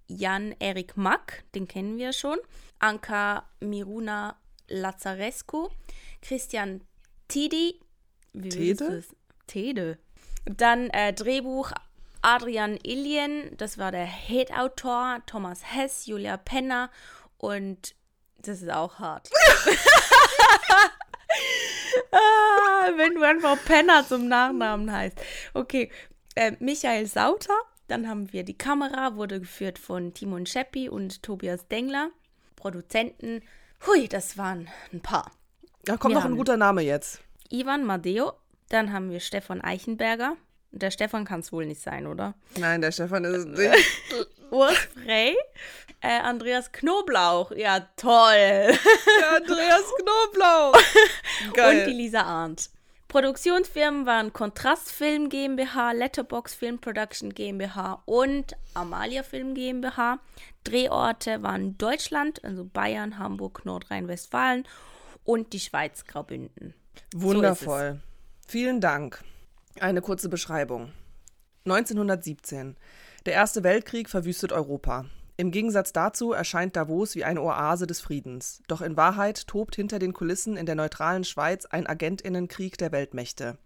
Jan-Erik 0.08 0.96
Mack, 0.96 1.44
den 1.54 1.68
kennen 1.68 1.98
wir 1.98 2.12
schon. 2.12 2.38
Anka 2.78 3.48
Miruna 3.60 4.36
Lazarescu. 4.68 5.68
Christian 6.22 6.82
Tidi. 7.28 7.80
Wie 8.32 8.48
Tede? 8.48 9.04
Tede. 9.46 9.98
Dann 10.44 10.90
äh, 10.90 11.12
Drehbuch 11.12 11.72
Adrian 12.22 12.76
Ilien, 12.82 13.56
das 13.56 13.78
war 13.78 13.92
der 13.92 14.06
Head-Autor. 14.06 15.22
Thomas 15.26 15.60
Hess, 15.74 16.06
Julia 16.06 16.36
Penner 16.36 16.90
und 17.38 17.94
das 18.38 18.62
ist 18.62 18.70
auch 18.70 18.98
hart. 18.98 19.30
ah, 22.12 22.90
wenn 22.96 23.14
du 23.14 23.22
einfach 23.22 23.56
Penner 23.64 24.06
zum 24.06 24.28
Nachnamen 24.28 24.90
heißt. 24.92 25.18
Okay, 25.54 25.90
äh, 26.34 26.52
Michael 26.60 27.06
Sauter. 27.06 27.54
Dann 27.88 28.08
haben 28.08 28.32
wir 28.32 28.42
die 28.42 28.58
Kamera, 28.58 29.14
wurde 29.14 29.40
geführt 29.40 29.78
von 29.78 30.12
Timon 30.12 30.44
Scheppi 30.44 30.88
und 30.88 31.22
Tobias 31.22 31.68
Dengler. 31.68 32.10
Produzenten, 32.56 33.42
hui, 33.86 34.08
das 34.08 34.36
waren 34.36 34.68
ein 34.92 35.00
paar. 35.00 35.30
Da 35.84 35.96
kommt 35.96 36.14
Wir 36.14 36.20
noch 36.20 36.26
ein 36.26 36.36
guter 36.36 36.56
Name 36.56 36.82
jetzt. 36.82 37.20
Ivan 37.48 37.84
Madeo, 37.84 38.32
dann 38.70 38.92
haben 38.92 39.10
wir 39.10 39.20
Stefan 39.20 39.60
Eichenberger. 39.60 40.36
Der 40.72 40.90
Stefan 40.90 41.24
kann 41.24 41.40
es 41.40 41.52
wohl 41.52 41.64
nicht 41.64 41.80
sein, 41.80 42.08
oder? 42.08 42.34
Nein, 42.58 42.80
der 42.80 42.90
Stefan 42.90 43.24
ist 43.24 43.36
es 43.36 43.46
nicht. 43.46 44.28
Urs 44.50 44.76
Frey, 44.76 45.36
äh, 46.00 46.20
Andreas 46.20 46.72
Knoblauch, 46.72 47.50
ja 47.52 47.80
toll. 47.96 48.72
Ja, 49.20 49.36
Andreas 49.36 49.84
Knoblauch. 49.98 50.78
Geil. 51.54 51.80
Und 51.80 51.86
die 51.86 51.96
Lisa 51.96 52.22
Arndt. 52.22 52.70
Produktionsfirmen 53.08 54.04
waren 54.04 54.32
Kontrast 54.32 54.90
Film 54.90 55.28
GmbH, 55.28 55.92
Letterbox 55.92 56.54
Film 56.54 56.80
Production 56.80 57.32
GmbH 57.32 58.02
und 58.04 58.56
Amalia 58.74 59.22
Film 59.22 59.54
GmbH. 59.54 60.18
Drehorte 60.64 61.42
waren 61.42 61.78
Deutschland, 61.78 62.44
also 62.44 62.64
Bayern, 62.64 63.18
Hamburg, 63.18 63.64
Nordrhein-Westfalen 63.64 64.66
und 65.24 65.52
die 65.52 65.60
Schweiz, 65.60 66.04
Graubünden. 66.04 66.74
Wundervoll. 67.14 68.00
Vielen 68.46 68.80
Dank. 68.80 69.22
Eine 69.80 70.02
kurze 70.02 70.28
Beschreibung. 70.28 70.92
1917. 71.64 72.76
Der 73.26 73.34
Erste 73.34 73.64
Weltkrieg 73.64 74.08
verwüstet 74.08 74.52
Europa. 74.52 75.04
Im 75.36 75.50
Gegensatz 75.50 75.92
dazu 75.92 76.30
erscheint 76.30 76.76
Davos 76.76 77.16
wie 77.16 77.24
eine 77.24 77.42
Oase 77.42 77.88
des 77.88 78.00
Friedens. 78.00 78.62
Doch 78.68 78.80
in 78.80 78.96
Wahrheit 78.96 79.48
tobt 79.48 79.74
hinter 79.74 79.98
den 79.98 80.12
Kulissen 80.12 80.56
in 80.56 80.64
der 80.64 80.76
neutralen 80.76 81.24
Schweiz 81.24 81.66
ein 81.66 81.88
Agentinnenkrieg 81.88 82.78
der 82.78 82.92
Weltmächte. 82.92 83.58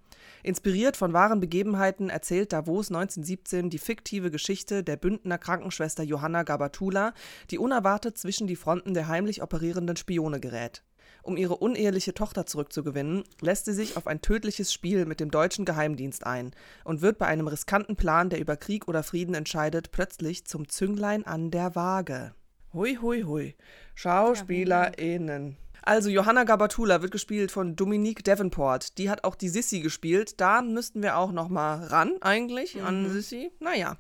Inspiriert 0.42 0.96
von 0.96 1.12
wahren 1.12 1.40
Begebenheiten 1.40 2.08
erzählt 2.08 2.54
Davos 2.54 2.88
1917 2.88 3.68
die 3.68 3.76
fiktive 3.76 4.30
Geschichte 4.30 4.82
der 4.82 4.96
Bündner 4.96 5.36
Krankenschwester 5.36 6.04
Johanna 6.04 6.42
Gabatula, 6.42 7.12
die 7.50 7.58
unerwartet 7.58 8.16
zwischen 8.16 8.46
die 8.46 8.56
Fronten 8.56 8.94
der 8.94 9.08
heimlich 9.08 9.42
operierenden 9.42 9.96
Spione 9.96 10.40
gerät. 10.40 10.82
Um 11.22 11.36
ihre 11.36 11.56
uneheliche 11.56 12.14
Tochter 12.14 12.46
zurückzugewinnen, 12.46 13.24
lässt 13.40 13.66
sie 13.66 13.72
sich 13.72 13.96
auf 13.96 14.06
ein 14.06 14.22
tödliches 14.22 14.72
Spiel 14.72 15.06
mit 15.06 15.20
dem 15.20 15.30
deutschen 15.30 15.64
Geheimdienst 15.64 16.26
ein 16.26 16.52
und 16.84 17.02
wird 17.02 17.18
bei 17.18 17.26
einem 17.26 17.48
riskanten 17.48 17.96
Plan, 17.96 18.30
der 18.30 18.40
über 18.40 18.56
Krieg 18.56 18.88
oder 18.88 19.02
Frieden 19.02 19.34
entscheidet, 19.34 19.92
plötzlich 19.92 20.46
zum 20.46 20.68
Zünglein 20.68 21.26
an 21.26 21.50
der 21.50 21.74
Waage. 21.74 22.34
Hui, 22.72 22.96
hui, 23.00 23.22
hui. 23.22 23.56
SchauspielerInnen. 23.94 25.56
Also, 25.82 26.10
Johanna 26.10 26.44
Gabatula 26.44 27.02
wird 27.02 27.10
gespielt 27.10 27.50
von 27.50 27.74
Dominique 27.74 28.22
Davenport. 28.22 28.98
Die 28.98 29.10
hat 29.10 29.24
auch 29.24 29.34
die 29.34 29.48
Sissy 29.48 29.80
gespielt. 29.80 30.40
Da 30.40 30.62
müssten 30.62 31.02
wir 31.02 31.16
auch 31.16 31.32
noch 31.32 31.48
mal 31.48 31.84
ran, 31.86 32.12
eigentlich, 32.20 32.80
an 32.82 33.10
Sissy. 33.10 33.50
Naja. 33.60 33.96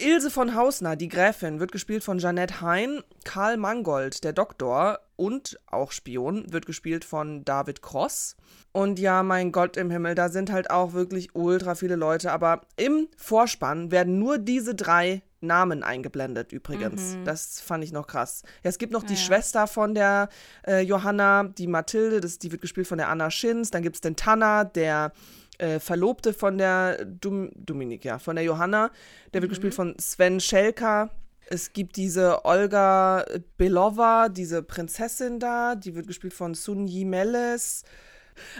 Ilse 0.00 0.30
von 0.30 0.54
Hausner, 0.54 0.96
die 0.96 1.08
Gräfin, 1.08 1.60
wird 1.60 1.72
gespielt 1.72 2.04
von 2.04 2.18
Jeanette 2.18 2.60
Hein. 2.60 3.02
Karl 3.24 3.56
Mangold, 3.56 4.24
der 4.24 4.32
Doktor 4.32 5.00
und 5.16 5.58
auch 5.66 5.92
Spion, 5.92 6.52
wird 6.52 6.66
gespielt 6.66 7.04
von 7.04 7.44
David 7.44 7.82
Cross. 7.82 8.36
Und 8.72 8.98
ja, 8.98 9.22
mein 9.22 9.50
Gott 9.50 9.76
im 9.76 9.90
Himmel, 9.90 10.14
da 10.14 10.28
sind 10.28 10.52
halt 10.52 10.70
auch 10.70 10.92
wirklich 10.92 11.34
ultra 11.34 11.74
viele 11.74 11.96
Leute. 11.96 12.32
Aber 12.32 12.62
im 12.76 13.08
Vorspann 13.16 13.90
werden 13.90 14.18
nur 14.18 14.38
diese 14.38 14.74
drei 14.74 15.22
Namen 15.40 15.82
eingeblendet 15.82 16.52
übrigens. 16.52 17.16
Das 17.24 17.60
fand 17.60 17.84
ich 17.84 17.92
noch 17.92 18.06
krass. 18.06 18.42
Ja, 18.64 18.70
es 18.70 18.78
gibt 18.78 18.92
noch 18.92 19.04
die 19.04 19.14
Ja. 19.14 19.20
Schwester 19.20 19.66
von 19.66 19.94
der 19.94 20.28
äh, 20.66 20.80
Johanna, 20.80 21.44
die 21.44 21.66
Mathilde, 21.68 22.20
das, 22.20 22.38
die 22.38 22.50
wird 22.50 22.60
gespielt 22.62 22.86
von 22.86 22.98
der 22.98 23.08
Anna 23.08 23.30
Schins. 23.30 23.70
Dann 23.70 23.82
gibt 23.82 23.96
es 23.96 24.00
den 24.00 24.16
Tanner, 24.16 24.64
der 24.64 25.12
äh, 25.58 25.78
Verlobte 25.80 26.32
von 26.32 26.58
der 26.58 27.04
Dum 27.04 27.50
Dominik, 27.54 28.04
ja, 28.04 28.18
von 28.18 28.36
der 28.36 28.44
Johanna. 28.44 28.90
Der 29.32 29.42
wird 29.42 29.50
Mhm. 29.50 29.54
gespielt 29.54 29.74
von 29.74 29.96
Sven 29.98 30.40
Schelka. 30.40 31.10
Es 31.50 31.72
gibt 31.72 31.96
diese 31.96 32.44
Olga 32.44 33.24
Belova, 33.56 34.28
diese 34.28 34.62
Prinzessin 34.62 35.40
da, 35.40 35.74
die 35.74 35.94
wird 35.94 36.06
gespielt 36.06 36.34
von 36.34 36.54
Sun 36.54 36.86
Yi 36.86 37.04
Meles. 37.04 37.84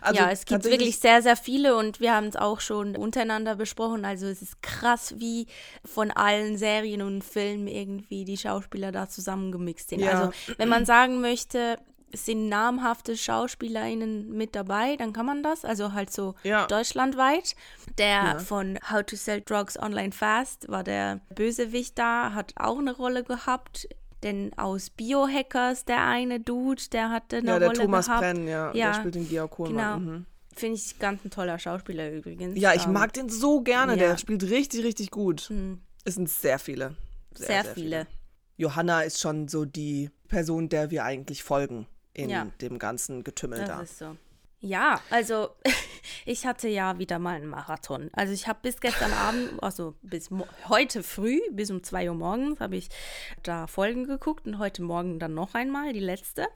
Also 0.01 0.21
ja, 0.21 0.31
es 0.31 0.45
gibt 0.45 0.65
wirklich 0.65 0.99
sehr, 0.99 1.23
sehr 1.23 1.37
viele 1.37 1.77
und 1.77 2.01
wir 2.01 2.15
haben 2.15 2.27
es 2.27 2.37
auch 2.37 2.61
schon 2.61 2.97
untereinander 2.97 3.55
besprochen. 3.57 4.05
Also 4.05 4.27
es 4.27 4.43
ist 4.43 4.61
krass, 4.63 5.15
wie 5.19 5.47
von 5.85 6.11
allen 6.11 6.59
Serien 6.59 7.03
und 7.03 7.23
Filmen 7.23 7.69
irgendwie 7.69 8.25
die 8.25 8.37
Schauspieler 8.37 8.91
da 8.91 9.09
zusammengemixt 9.09 9.91
sind. 9.91 10.01
Ja. 10.01 10.11
Also 10.11 10.33
wenn 10.57 10.69
man 10.69 10.85
sagen 10.85 11.21
möchte, 11.21 11.77
sind 12.13 12.49
namhafte 12.49 13.17
SchauspielerInnen 13.17 14.31
mit 14.31 14.55
dabei, 14.55 14.97
dann 14.97 15.13
kann 15.13 15.27
man 15.27 15.43
das, 15.43 15.65
also 15.65 15.93
halt 15.93 16.13
so 16.13 16.35
Ja. 16.43 16.67
deutschlandweit. 16.67 17.55
Der 17.99 18.07
Ja. 18.09 18.39
von 18.39 18.79
How 18.91 19.03
to 19.05 19.17
Sell 19.17 19.41
Drugs 19.43 19.79
Online 19.79 20.13
Fast 20.13 20.69
war 20.69 20.85
der 20.85 21.21
Bösewicht 21.35 21.99
da, 21.99 22.33
hat 22.35 22.53
auch 22.57 22.79
eine 22.79 22.95
Rolle 22.97 23.25
gehabt. 23.25 23.89
Denn 24.25 24.51
aus 24.59 24.91
Biohackers, 24.91 25.85
der 25.85 26.03
eine 26.05 26.41
Dude, 26.41 26.83
der 26.91 27.11
hatte 27.11 27.37
eine 27.37 27.51
Ja, 27.51 27.59
der 27.61 27.69
Rolle 27.69 27.79
Thomas 27.81 28.07
gehabt. 28.07 28.21
Brenn, 28.23 28.49
ja, 28.49 28.73
Ja, 28.75 28.87
der 28.89 28.95
spielt 28.95 29.15
den 29.15 29.29
Georg 29.29 29.53
Kohlmann. 29.53 30.01
genau. 30.01 30.13
Mhm. 30.19 30.27
Finde 30.57 30.75
ich 30.75 30.99
ganz 30.99 31.25
ein 31.25 31.31
toller 31.31 31.57
Schauspieler 31.61 32.11
übrigens. 32.11 32.59
Ja, 32.59 32.75
ich 32.75 32.87
Ähm, 32.87 32.95
mag 32.95 33.13
den 33.13 33.29
so 33.29 33.61
gerne, 33.61 33.93
ja. 33.93 34.09
der 34.09 34.19
spielt 34.19 34.43
richtig, 34.43 34.83
richtig 34.85 35.13
gut. 35.13 35.43
hm, 35.43 35.83
Es 36.05 36.17
sind 36.17 36.29
sehr 36.29 36.59
viele. 36.59 36.97
sehr, 37.35 37.65
viele. 37.65 38.09
Johanna 38.57 39.03
ist 39.03 39.21
schon 39.21 39.47
so 39.47 39.65
die 39.65 40.11
Person, 40.27 40.69
der 40.69 40.91
wir 40.91 41.05
eigentlich 41.05 41.45
folgen 41.45 41.87
in 42.19 42.31
Ja. 42.31 42.47
dem 42.61 42.79
ganzen 42.79 43.25
Getümmel 43.25 43.59
Das 43.61 43.69
da. 43.69 43.81
ist 43.83 43.99
so. 43.99 44.17
Ja, 44.61 45.01
also 45.11 45.51
ich 46.27 46.45
hatte 46.45 46.67
ja 46.67 46.99
wieder 46.99 47.21
mal 47.21 47.37
einen 47.37 47.47
Marathon. 47.47 48.11
Also 48.13 48.33
ich 48.33 48.49
habe 48.49 48.59
bis 48.63 48.81
gestern 48.81 49.13
Abend, 49.13 49.63
also 49.63 49.95
bis 50.03 50.31
heute 50.69 51.05
früh, 51.05 51.39
bis 51.53 51.71
um 51.71 51.85
2 51.85 52.09
Uhr 52.11 52.17
morgens, 52.17 52.59
habe 52.59 52.77
ich 52.77 52.89
da 53.45 53.69
Folgen 53.69 54.05
geguckt 54.05 54.47
und 54.47 54.59
heute 54.59 54.83
Morgen 54.83 55.21
dann 55.21 55.35
noch 55.35 55.55
einmal, 55.55 55.93
die 55.93 56.01
letzte. 56.01 56.49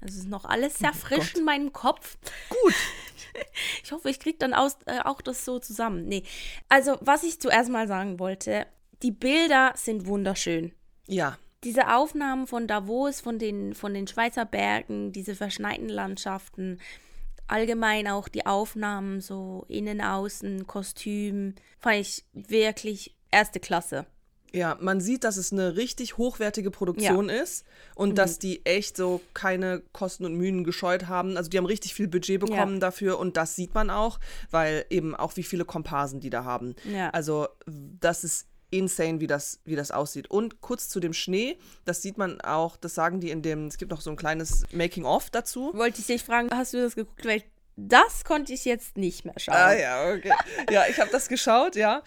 Es 0.00 0.14
ist 0.14 0.28
noch 0.28 0.44
alles 0.44 0.78
sehr 0.78 0.92
frisch 0.94 1.34
in 1.34 1.44
meinem 1.44 1.72
Kopf. 1.72 2.16
Gut. 2.48 2.74
Ich 3.84 3.92
hoffe, 3.92 4.10
ich 4.10 4.18
kriege 4.18 4.38
dann 4.38 4.52
aus, 4.52 4.78
äh, 4.86 5.00
auch 5.04 5.20
das 5.20 5.44
so 5.44 5.58
zusammen. 5.60 6.06
Nee, 6.06 6.24
also 6.68 6.96
was 7.00 7.22
ich 7.22 7.40
zuerst 7.40 7.70
mal 7.70 7.86
sagen 7.86 8.18
wollte, 8.18 8.66
die 9.02 9.12
Bilder 9.12 9.72
sind 9.76 10.06
wunderschön. 10.06 10.72
Ja, 11.06 11.38
diese 11.64 11.94
Aufnahmen 11.94 12.46
von 12.46 12.66
Davos, 12.66 13.20
von 13.20 13.38
den, 13.38 13.74
von 13.74 13.94
den 13.94 14.06
Schweizer 14.06 14.44
Bergen, 14.44 15.12
diese 15.12 15.34
verschneiten 15.34 15.88
Landschaften, 15.88 16.78
allgemein 17.48 18.06
auch 18.06 18.28
die 18.28 18.46
Aufnahmen, 18.46 19.20
so 19.20 19.64
innen, 19.68 20.00
außen, 20.00 20.66
Kostüm, 20.66 21.54
fand 21.78 21.96
ich 21.96 22.24
wirklich 22.32 23.16
erste 23.30 23.58
Klasse. 23.58 24.06
ja, 24.52 24.78
man 24.80 25.00
sieht, 25.00 25.24
dass 25.24 25.36
es 25.36 25.52
eine 25.52 25.76
richtig 25.76 26.16
hochwertige 26.16 26.70
Produktion 26.70 27.28
ist 27.28 27.66
und 27.94 28.16
dass 28.16 28.38
die 28.38 28.64
echt 28.64 28.96
so 28.96 29.20
keine 29.34 29.82
Kosten 29.92 30.24
und 30.24 30.36
Mühen 30.36 30.64
gescheut 30.64 31.06
haben. 31.06 31.36
Also 31.36 31.50
die 31.50 31.58
haben 31.58 31.66
richtig 31.66 31.94
viel 31.94 32.08
Budget 32.08 32.40
bekommen 32.40 32.80
dafür 32.80 33.18
und 33.18 33.36
das 33.36 33.56
sieht 33.56 33.74
man 33.74 33.90
auch, 33.90 34.18
weil 34.50 34.86
eben 34.90 35.14
auch 35.14 35.36
wie 35.36 35.42
viele 35.42 35.64
Komparsen 35.64 36.20
die 36.20 36.30
da 36.30 36.44
haben. 36.44 36.74
Ja. 36.90 37.10
Also 37.10 37.48
das 37.66 38.24
ist 38.24 38.46
insane, 38.70 39.20
wie 39.20 39.26
das, 39.26 39.60
wie 39.64 39.76
das 39.76 39.90
aussieht. 39.90 40.30
Und 40.30 40.60
kurz 40.60 40.88
zu 40.88 41.00
dem 41.00 41.12
Schnee, 41.12 41.58
das 41.84 42.02
sieht 42.02 42.18
man 42.18 42.40
auch, 42.40 42.76
das 42.76 42.94
sagen 42.94 43.20
die 43.20 43.30
in 43.30 43.42
dem, 43.42 43.66
es 43.66 43.78
gibt 43.78 43.90
noch 43.90 44.00
so 44.00 44.10
ein 44.10 44.16
kleines 44.16 44.64
Making-of 44.72 45.30
dazu. 45.30 45.72
Wollte 45.74 46.00
ich 46.00 46.06
dich 46.06 46.24
fragen, 46.24 46.48
hast 46.52 46.74
du 46.74 46.82
das 46.82 46.94
geguckt? 46.94 47.24
Weil 47.24 47.42
das 47.76 48.24
konnte 48.24 48.52
ich 48.52 48.64
jetzt 48.64 48.96
nicht 48.96 49.24
mehr 49.24 49.34
schauen. 49.38 49.54
Ah 49.54 49.72
ja, 49.72 50.12
okay. 50.12 50.32
Ja, 50.70 50.84
ich 50.88 50.98
habe 50.98 51.10
das 51.10 51.28
geschaut, 51.28 51.76
ja. 51.76 52.02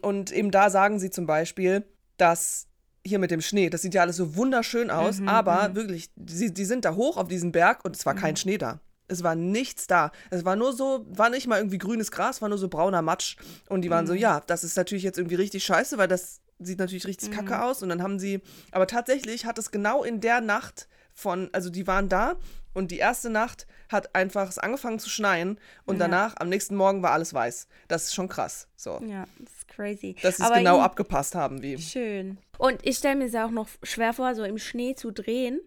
Und 0.00 0.32
eben 0.32 0.50
da 0.50 0.70
sagen 0.70 0.98
sie 0.98 1.10
zum 1.10 1.26
Beispiel, 1.26 1.84
dass 2.16 2.66
hier 3.04 3.18
mit 3.18 3.30
dem 3.30 3.40
Schnee, 3.40 3.68
das 3.68 3.82
sieht 3.82 3.94
ja 3.94 4.02
alles 4.02 4.16
so 4.16 4.36
wunderschön 4.36 4.90
aus, 4.90 5.20
aber 5.26 5.74
wirklich, 5.74 6.10
die, 6.14 6.52
die 6.54 6.64
sind 6.64 6.84
da 6.84 6.94
hoch 6.94 7.16
auf 7.16 7.28
diesem 7.28 7.52
Berg 7.52 7.84
und 7.84 7.94
es 7.96 8.06
war 8.06 8.14
kein 8.14 8.36
Schnee 8.36 8.58
da. 8.58 8.80
Es 9.12 9.22
war 9.22 9.34
nichts 9.34 9.86
da. 9.86 10.10
Es 10.30 10.44
war 10.44 10.56
nur 10.56 10.72
so, 10.72 11.06
war 11.08 11.30
nicht 11.30 11.46
mal 11.46 11.58
irgendwie 11.58 11.78
grünes 11.78 12.10
Gras, 12.10 12.42
war 12.42 12.48
nur 12.48 12.58
so 12.58 12.68
brauner 12.68 13.02
Matsch. 13.02 13.36
Und 13.68 13.82
die 13.82 13.90
waren 13.90 14.06
so, 14.06 14.14
ja, 14.14 14.40
das 14.46 14.64
ist 14.64 14.76
natürlich 14.76 15.04
jetzt 15.04 15.18
irgendwie 15.18 15.36
richtig 15.36 15.64
scheiße, 15.64 15.98
weil 15.98 16.08
das 16.08 16.40
sieht 16.58 16.78
natürlich 16.78 17.06
richtig 17.06 17.30
kacke 17.30 17.62
aus. 17.62 17.82
Und 17.82 17.88
dann 17.90 18.02
haben 18.02 18.18
sie, 18.18 18.40
aber 18.72 18.86
tatsächlich 18.86 19.46
hat 19.46 19.58
es 19.58 19.70
genau 19.70 20.02
in 20.02 20.20
der 20.20 20.40
Nacht 20.40 20.88
von, 21.14 21.50
also 21.52 21.68
die 21.70 21.86
waren 21.86 22.08
da 22.08 22.36
und 22.72 22.90
die 22.90 22.96
erste 22.98 23.28
Nacht 23.28 23.66
hat 23.90 24.14
einfach 24.14 24.48
es 24.48 24.58
angefangen 24.58 24.98
zu 24.98 25.10
schneien 25.10 25.58
und 25.84 25.96
Ja. 25.96 26.08
danach, 26.08 26.36
am 26.38 26.48
nächsten 26.48 26.74
Morgen 26.74 27.02
war 27.02 27.10
alles 27.10 27.34
weiß. 27.34 27.66
Das 27.88 28.04
ist 28.04 28.14
schon 28.14 28.28
krass. 28.28 28.66
So. 28.76 28.98
Ja, 29.06 29.26
das 29.38 29.52
ist 29.52 29.68
crazy. 29.68 30.16
Dass 30.22 30.38
sie 30.38 30.42
es 30.44 30.52
genau 30.52 30.78
in- 30.78 30.82
abgepasst 30.84 31.34
haben, 31.34 31.60
wie. 31.62 31.76
Schön. 31.76 32.38
Und 32.56 32.78
ich 32.86 32.96
stelle 32.96 33.16
mir 33.16 33.26
es 33.26 33.32
ja 33.34 33.44
auch 33.44 33.50
noch 33.50 33.68
schwer 33.82 34.14
vor, 34.14 34.34
so 34.34 34.42
im 34.44 34.56
Schnee 34.56 34.94
zu 34.94 35.10
drehen. 35.10 35.60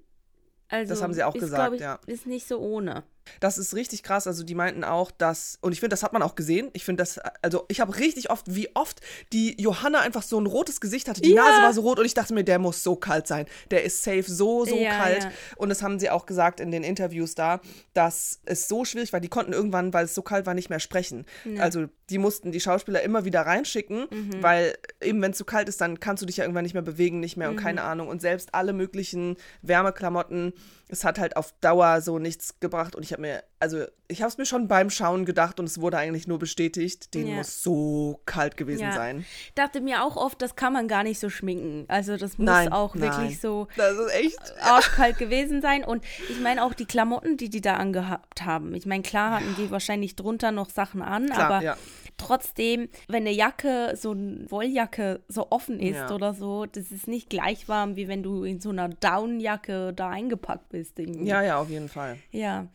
Also, 0.68 0.90
Das 0.94 1.04
haben 1.04 1.14
sie 1.14 1.24
auch 1.24 1.36
ist, 1.36 1.42
gesagt, 1.42 1.76
ich, 1.76 1.82
ja. 1.82 2.00
Ist 2.08 2.26
nicht 2.26 2.48
so 2.48 2.58
ohne. 2.58 3.04
Das 3.40 3.58
ist 3.58 3.74
richtig 3.74 4.04
krass. 4.04 4.28
Also 4.28 4.44
die 4.44 4.56
meinten 4.56 4.84
auch, 4.84 5.12
dass, 5.12 5.58
und 5.62 5.72
ich 5.72 5.80
finde, 5.80 5.94
das 5.94 6.04
hat 6.04 6.14
man 6.14 6.22
auch 6.22 6.36
gesehen. 6.36 6.70
Ich 6.74 6.86
finde 6.86 7.02
das, 7.02 7.20
also 7.42 7.66
ich 7.68 7.80
habe 7.80 7.98
richtig 7.98 8.30
oft, 8.30 8.54
wie 8.54 8.76
oft 8.76 9.02
die 9.34 9.60
Johanna 9.62 10.00
einfach 10.02 10.24
so 10.24 10.40
ein 10.40 10.46
rotes 10.46 10.80
Gesicht 10.82 11.08
hatte. 11.08 11.22
Die 11.22 11.32
Ja. 11.34 11.44
Nase 11.44 11.62
war 11.64 11.74
so 11.74 11.82
rot 11.82 12.00
und 12.00 12.06
ich 12.06 12.14
dachte 12.14 12.34
mir, 12.34 12.44
der 12.44 12.60
muss 12.60 12.84
so 12.84 12.96
kalt 12.96 13.28
sein. 13.28 13.46
Der 13.72 13.84
ist 13.84 14.04
safe 14.04 14.24
so, 14.24 14.66
so 14.66 14.76
Ja, 14.78 14.98
kalt. 14.98 15.24
ja. 15.24 15.32
Und 15.58 15.70
das 15.70 15.82
haben 15.82 16.00
sie 16.00 16.10
auch 16.10 16.26
gesagt 16.26 16.60
in 16.60 16.72
den 16.72 16.84
Interviews 16.84 17.36
da, 17.36 17.60
dass 17.94 18.40
es 18.46 18.68
so 18.68 18.86
schwierig 18.86 19.14
war. 19.14 19.20
Die 19.20 19.30
konnten 19.30 19.54
irgendwann, 19.54 19.94
weil 19.94 20.06
es 20.06 20.16
so 20.16 20.22
kalt 20.22 20.46
war, 20.46 20.54
nicht 20.54 20.70
mehr 20.70 20.80
sprechen. 20.80 21.26
Also 21.58 21.88
die 22.10 22.18
mussten 22.20 22.52
die 22.52 22.60
Schauspieler 22.60 23.02
immer 23.02 23.26
wieder 23.26 23.42
reinschicken, 23.42 24.06
Mhm. 24.12 24.44
weil 24.44 24.78
eben 25.02 25.22
wenn 25.22 25.32
es 25.32 25.38
zu 25.38 25.46
kalt 25.46 25.68
ist, 25.70 25.82
dann 25.82 26.00
kannst 26.00 26.22
du 26.22 26.26
dich 26.28 26.38
ja 26.38 26.44
irgendwann 26.44 26.64
nicht 26.64 26.74
mehr 26.74 26.84
bewegen, 26.84 27.20
nicht 27.20 27.38
mehr 27.38 27.50
und 27.50 27.56
Mhm. 27.56 27.60
keine 27.60 27.82
Ahnung. 27.84 28.08
Und 28.08 28.22
selbst 28.22 28.54
alle 28.54 28.74
möglichen 28.74 29.38
Wärmeklamotten, 29.64 30.54
es 30.88 31.04
hat 31.04 31.18
halt 31.20 31.36
auf 31.38 31.54
Dauer 31.62 32.02
so 32.02 32.20
nichts 32.20 32.60
gebracht. 32.60 32.96
Und 32.96 33.04
ich 33.04 33.12
habe 33.12 33.22
mir, 33.24 33.44
also 33.60 33.84
ich 34.08 34.22
habe 34.22 34.30
es 34.30 34.38
mir 34.38 34.46
schon 34.46 34.68
beim 34.68 34.90
Schauen 34.92 35.26
gedacht 35.26 35.60
und 35.60 35.66
es 35.66 35.82
wurde 35.82 35.98
eigentlich 35.98 36.28
nur 36.28 36.38
bestätigt, 36.38 37.14
den 37.16 37.28
Ja. 37.28 37.36
muss 37.38 37.64
so 37.64 38.22
kalt 38.26 38.56
gewesen 38.58 38.82
Ja. 38.84 38.94
sein. 38.94 39.26
dachte 39.56 39.82
mir 39.82 40.04
auch 40.04 40.16
oft, 40.16 40.42
das 40.42 40.56
kann 40.56 40.74
man 40.74 40.88
gar 40.88 41.04
nicht 41.04 41.20
so 41.20 41.30
schminken. 41.30 41.86
Also 41.88 42.18
das 42.18 42.38
muss 42.38 42.46
Nein, 42.46 42.72
auch 42.72 42.94
nein. 42.94 43.10
wirklich 43.12 43.40
so 43.40 43.68
Das 43.76 43.94
ist 43.98 44.14
echt. 44.14 44.40
arschkalt 44.62 45.18
gewesen 45.18 45.62
sein. 45.62 45.84
Und 45.84 46.04
ich 46.30 46.40
meine 46.40 46.64
auch 46.64 46.74
die 46.76 46.86
Klamotten, 46.86 47.38
die 47.38 47.50
die 47.50 47.62
da 47.62 47.78
angehabt 47.78 48.44
haben. 48.46 48.76
Ich 48.76 48.86
meine, 48.86 49.02
klar 49.04 49.40
hatten 49.40 49.56
die 49.58 49.72
wahrscheinlich 49.72 50.16
drunter 50.16 50.52
noch 50.52 50.70
Sachen 50.70 51.02
an, 51.02 51.26
Klar, 51.28 51.40
aber 51.52 51.64
ja. 51.64 51.78
trotzdem, 52.18 52.90
wenn 53.08 53.24
eine 53.24 53.32
Jacke, 53.32 53.94
so 53.96 54.12
eine 54.12 54.46
Wolljacke 54.50 55.22
so 55.28 55.48
offen 55.52 55.80
ist 55.80 56.12
oder 56.12 56.34
so, 56.34 56.66
das 56.66 56.92
ist 56.92 57.08
nicht 57.08 57.30
gleich 57.30 57.68
warm, 57.68 57.96
wie 57.96 58.08
wenn 58.08 58.24
du 58.24 58.44
in 58.44 58.60
so 58.60 58.70
einer 58.70 58.90
Downjacke 58.90 59.94
da 59.94 60.10
eingepackt 60.10 60.70
bist. 60.70 60.75
Irgendwie. 60.98 61.26
Ja, 61.28 61.42
ja, 61.42 61.58
auf 61.60 61.70
jeden 61.70 61.90
Fall. 61.90 62.18
Ja, 62.32 62.68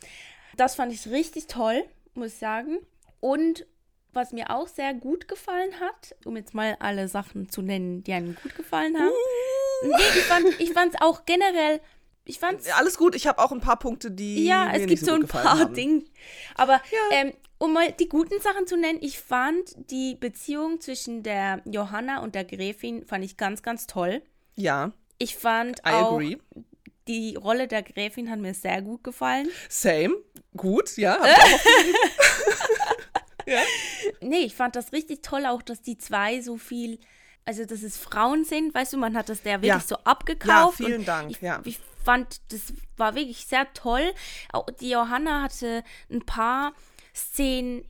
das 0.57 0.75
fand 0.75 0.93
ich 0.93 1.07
richtig 1.09 1.47
toll, 1.47 1.85
muss 2.15 2.29
ich 2.33 2.39
sagen. 2.39 2.79
Und 3.21 3.67
was 4.13 4.33
mir 4.33 4.51
auch 4.51 4.67
sehr 4.67 4.93
gut 4.95 5.29
gefallen 5.29 5.79
hat, 5.81 6.17
um 6.25 6.37
jetzt 6.37 6.55
mal 6.55 6.77
alle 6.81 7.07
Sachen 7.09 7.49
zu 7.49 7.63
nennen, 7.63 8.03
die 8.03 8.13
einem 8.13 8.35
gut 8.43 8.57
gefallen 8.57 8.97
haben. 8.99 9.13
Nee, 9.83 9.95
ich 10.17 10.25
fand 10.25 10.61
ich 10.61 10.73
fand's 10.73 10.97
auch 11.01 11.25
generell, 11.27 11.81
ich 12.25 12.39
fand's 12.39 12.67
Ja, 12.67 12.75
alles 12.77 12.99
gut, 12.99 13.15
ich 13.15 13.27
habe 13.27 13.39
auch 13.41 13.53
ein 13.53 13.61
paar 13.61 13.79
Punkte, 13.79 14.11
die. 14.11 14.45
ja, 14.45 14.71
es 14.73 14.87
gibt 14.87 15.05
so 15.05 15.13
gut 15.15 15.23
ein 15.23 15.29
paar. 15.29 15.69
Dinge. 15.71 16.05
Aber 16.57 16.81
ähm, 17.13 17.33
um 17.59 17.73
mal 17.73 17.93
die 17.93 18.09
guten 18.09 18.41
Sachen 18.41 18.67
zu 18.67 18.77
nennen, 18.77 18.99
ich 19.01 19.21
fand 19.21 19.75
die 19.91 20.17
Beziehung 20.17 20.81
zwischen 20.81 21.23
der 21.23 21.63
Johanna 21.65 22.23
und 22.23 22.35
der 22.35 22.45
Gräfin 22.45 23.07
fand 23.07 23.25
ich 23.25 23.37
ganz, 23.37 23.63
ganz 23.63 23.87
toll. 23.87 24.23
Ja, 24.57 24.93
Ich 25.19 25.37
fand 25.37 25.79
I 25.81 25.91
auch 25.93 26.13
agree. 26.15 26.39
Die 27.11 27.37
Rolle 27.37 27.67
der 27.69 27.83
Gräfin 27.83 28.31
hat 28.31 28.39
mir 28.39 28.55
sehr 28.55 28.83
gut 28.83 29.03
gefallen. 29.05 29.49
Same. 29.69 30.15
Gut, 30.57 30.97
ja. 30.97 31.19
Hab 31.21 31.27
ich 31.27 31.37
auch 31.39 31.55
aufgeschrieben. 31.55 32.01
Nee, 34.21 34.41
ich 34.41 34.55
fand 34.55 34.77
das 34.77 34.93
richtig 34.93 35.23
toll 35.23 35.47
auch, 35.47 35.63
dass 35.63 35.83
die 35.83 35.99
zwei 35.99 36.41
so 36.41 36.57
viel, 36.57 36.99
also 37.45 37.65
dass 37.65 37.83
es 37.83 37.97
Frauen 37.97 38.45
sind, 38.45 38.75
weißt 38.75 38.93
du, 38.93 38.97
man 38.99 39.17
hat 39.17 39.29
das 39.29 39.43
der 39.43 39.55
wirklich 39.63 39.69
Ja. 39.69 39.81
so 39.81 39.97
abgekauft. 40.05 40.79
Ja, 40.81 40.87
vielen 40.87 41.05
Dank, 41.05 41.31
Ich, 41.33 41.41
ja. 41.41 41.61
ich 41.65 41.81
fand, 42.05 42.41
das 42.53 42.73
war 42.97 43.15
wirklich 43.15 43.47
sehr 43.47 43.67
toll. 43.75 44.13
Auch 44.53 44.67
die 44.81 44.91
Johanna 44.91 45.43
hatte 45.43 45.83
ein 46.11 46.25
paar 46.25 46.75
Szenen, 47.15 47.85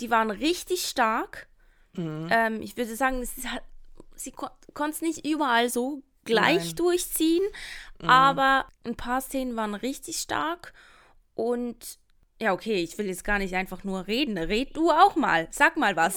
die 0.00 0.10
waren 0.10 0.30
richtig 0.30 0.86
stark. 0.86 1.46
Mhm. 1.92 2.28
Ähm, 2.30 2.62
ich 2.62 2.76
würde 2.76 2.96
sagen, 2.96 3.18
halt- 3.50 3.62
sie 4.16 4.32
kon 4.32 4.48
konnte 4.74 4.96
es 4.96 5.02
nicht 5.02 5.24
überall 5.26 5.70
so 5.70 6.02
gleich 6.26 6.58
Nein. 6.58 6.68
Mhm. 6.68 6.74
durchziehen, 6.76 7.44
aber 8.06 8.66
ein 8.84 8.96
paar 8.96 9.20
Szenen 9.20 9.56
waren 9.56 9.74
richtig 9.74 10.18
stark 10.18 10.74
und 11.34 11.98
Ja, 12.38 12.52
okay, 12.52 12.82
ich 12.82 12.98
will 12.98 13.06
jetzt 13.06 13.24
gar 13.24 13.38
nicht 13.38 13.54
einfach 13.54 13.82
nur 13.82 14.06
reden. 14.06 14.36
Red 14.36 14.76
du 14.76 14.90
auch 14.90 15.16
mal. 15.16 15.48
Sag 15.50 15.78
mal 15.78 15.96
was. 15.96 16.16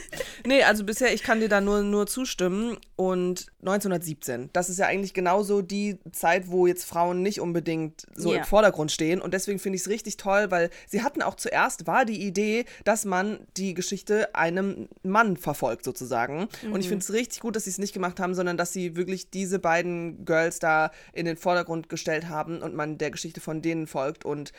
nee, 0.46 0.64
also 0.64 0.82
bisher, 0.82 1.14
ich 1.14 1.22
kann 1.22 1.38
dir 1.38 1.48
da 1.48 1.60
nur, 1.60 1.82
nur 1.82 2.08
zustimmen. 2.08 2.76
Und 2.96 3.46
1917, 3.60 4.50
das 4.52 4.68
ist 4.68 4.78
ja 4.78 4.86
eigentlich 4.86 5.14
genauso 5.14 5.62
die 5.62 5.98
Zeit, 6.10 6.48
wo 6.50 6.66
jetzt 6.66 6.84
Frauen 6.84 7.22
nicht 7.22 7.40
unbedingt 7.40 8.04
so 8.14 8.32
Ja. 8.32 8.40
im 8.40 8.44
Vordergrund 8.44 8.90
stehen. 8.90 9.20
Und 9.20 9.32
deswegen 9.32 9.60
finde 9.60 9.76
ich 9.76 9.82
es 9.82 9.88
richtig 9.88 10.16
toll, 10.16 10.50
weil 10.50 10.70
sie 10.88 11.02
hatten 11.02 11.22
auch 11.22 11.36
zuerst, 11.36 11.86
war 11.86 12.04
die 12.04 12.20
Idee, 12.26 12.64
dass 12.84 13.04
man 13.04 13.46
die 13.56 13.72
Geschichte 13.74 14.34
einem 14.34 14.88
Mann 15.04 15.36
verfolgt, 15.36 15.84
sozusagen. 15.84 16.48
Und 16.72 16.80
ich 16.80 16.88
finde 16.88 17.04
es 17.04 17.12
richtig 17.12 17.40
gut, 17.40 17.54
dass 17.54 17.64
sie 17.64 17.70
es 17.70 17.78
nicht 17.78 17.94
gemacht 17.94 18.18
haben, 18.18 18.34
sondern 18.34 18.56
dass 18.56 18.72
sie 18.72 18.96
wirklich 18.96 19.30
diese 19.30 19.60
beiden 19.60 20.24
Girls 20.24 20.58
da 20.58 20.90
in 21.12 21.26
den 21.26 21.36
Vordergrund 21.36 21.88
gestellt 21.88 22.28
haben 22.28 22.60
und 22.60 22.74
man 22.74 22.98
der 22.98 23.12
Geschichte 23.12 23.40
von 23.40 23.62
denen 23.62 23.86
folgt. 23.86 24.24
Und 24.24 24.52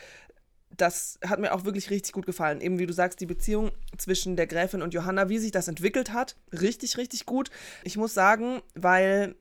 das 0.78 1.20
hat 1.28 1.40
mir 1.40 1.54
auch 1.54 1.66
wirklich 1.66 1.90
richtig 1.90 2.14
gut 2.14 2.26
gefallen. 2.26 2.62
Eben 2.62 2.80
wie 2.80 2.86
du 2.86 2.94
sagst, 2.94 3.20
die 3.20 3.26
Beziehung 3.26 3.72
zwischen 3.98 4.36
der 4.36 4.48
Gräfin 4.48 4.82
und 4.82 4.94
Johanna, 4.94 5.30
wie 5.30 5.38
sich 5.38 5.52
das 5.52 5.68
entwickelt 5.68 6.14
hat, 6.14 6.36
richtig, 6.52 6.98
richtig 6.98 7.26
gut. 7.26 7.50
Ich 7.84 7.98
muss 7.98 8.14
sagen, 8.14 8.62
weil 8.74 9.36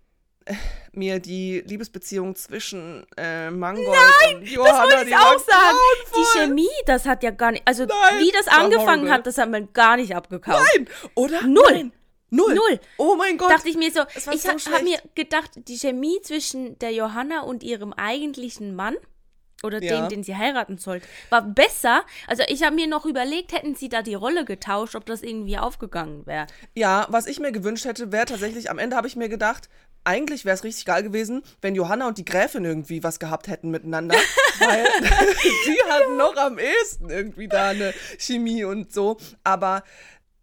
äh, 0.47 0.55
mir 0.93 1.19
die 1.21 1.61
Liebesbeziehung 1.67 2.35
zwischen 2.35 3.07
äh, 3.17 3.51
Mangold 3.51 3.87
und 4.35 4.43
Johanna, 4.51 4.85
das 4.87 4.93
wollte 4.93 5.05
die 5.05 5.11
ich 5.11 5.17
auch 5.17 5.39
sagen. 5.39 5.77
Die. 6.17 6.39
Chemie, 6.39 6.69
das 6.87 7.07
hat 7.07 7.23
ja 7.23 7.31
gar 7.31 7.53
nicht, 7.53 7.63
also 7.67 7.85
Nein, 7.85 8.21
wie 8.21 8.33
das 8.33 8.49
angefangen 8.49 8.89
horrible. 9.03 9.11
hat, 9.13 9.27
das 9.27 9.39
hat 9.39 9.51
man 9.51 9.73
gar 9.73 9.97
nicht 9.97 10.15
abgekauft. 10.17 10.65
Nein, 10.77 10.89
oder? 11.15 11.43
Null. 11.47 11.63
Nein. 11.71 11.93
Null. 12.33 12.55
Null. 12.55 12.81
Oh 12.97 13.17
mein 13.17 13.37
Gott. 13.39 13.51
Dachte 13.51 13.69
ich 13.69 13.77
mir 13.77 13.91
so, 13.91 14.03
ich 14.15 14.43
so 14.43 14.51
ha- 14.51 14.73
habe 14.73 14.85
mir 14.85 14.99
gedacht, 15.17 15.51
die 15.67 15.77
Chemie 15.77 16.21
zwischen 16.23 16.79
der 16.79 16.93
Johanna 16.93 17.41
und 17.41 17.65
ihrem 17.65 17.93
eigentlichen 17.93 18.77
Mann 18.77 18.95
oder 19.63 19.83
Ja. 19.83 20.01
dem, 20.01 20.09
den 20.09 20.23
sie 20.23 20.37
heiraten 20.37 20.79
sollte, 20.79 21.07
war 21.29 21.43
besser. 21.43 22.03
Also 22.27 22.43
ich 22.49 22.63
habe 22.63 22.75
mir 22.75 22.87
noch 22.87 23.05
überlegt, 23.07 23.53
hätten 23.53 23.75
sie 23.75 23.89
da 23.89 24.03
die 24.03 24.15
Rolle 24.15 24.45
getauscht, 24.45 24.95
ob 24.95 25.07
das 25.07 25.23
irgendwie 25.23 25.59
aufgegangen 25.59 26.27
wäre. 26.27 26.47
Ja, 26.75 27.07
was 27.11 27.27
ich 27.27 27.41
mir 27.41 27.53
gewünscht 27.53 27.85
hätte, 27.85 28.13
wäre 28.13 28.27
tatsächlich, 28.27 28.71
am 28.71 28.79
Ende 28.79 28.97
habe 28.97 29.07
ich 29.07 29.17
mir 29.17 29.29
gedacht, 29.29 29.69
eigentlich 30.03 30.47
wäre 30.47 30.55
es 30.55 30.65
richtig 30.65 30.87
geil 30.87 31.03
gewesen, 31.03 31.43
wenn 31.61 31.75
Johanna 31.75 32.09
und 32.09 32.17
die 32.17 32.25
Gräfin 32.25 32.65
irgendwie 32.65 33.03
was 33.03 33.19
gehabt 33.19 33.49
hätten 33.49 33.71
miteinander. 33.71 34.17
weil 34.61 34.85
die 35.67 35.91
hatten 35.91 36.17
noch 36.17 36.37
am 36.37 36.59
ehesten 36.59 37.11
irgendwie 37.11 37.49
da 37.49 37.69
eine 37.69 37.93
Chemie 38.19 38.65
und 38.65 38.93
so. 38.93 39.19
Aber 39.45 39.83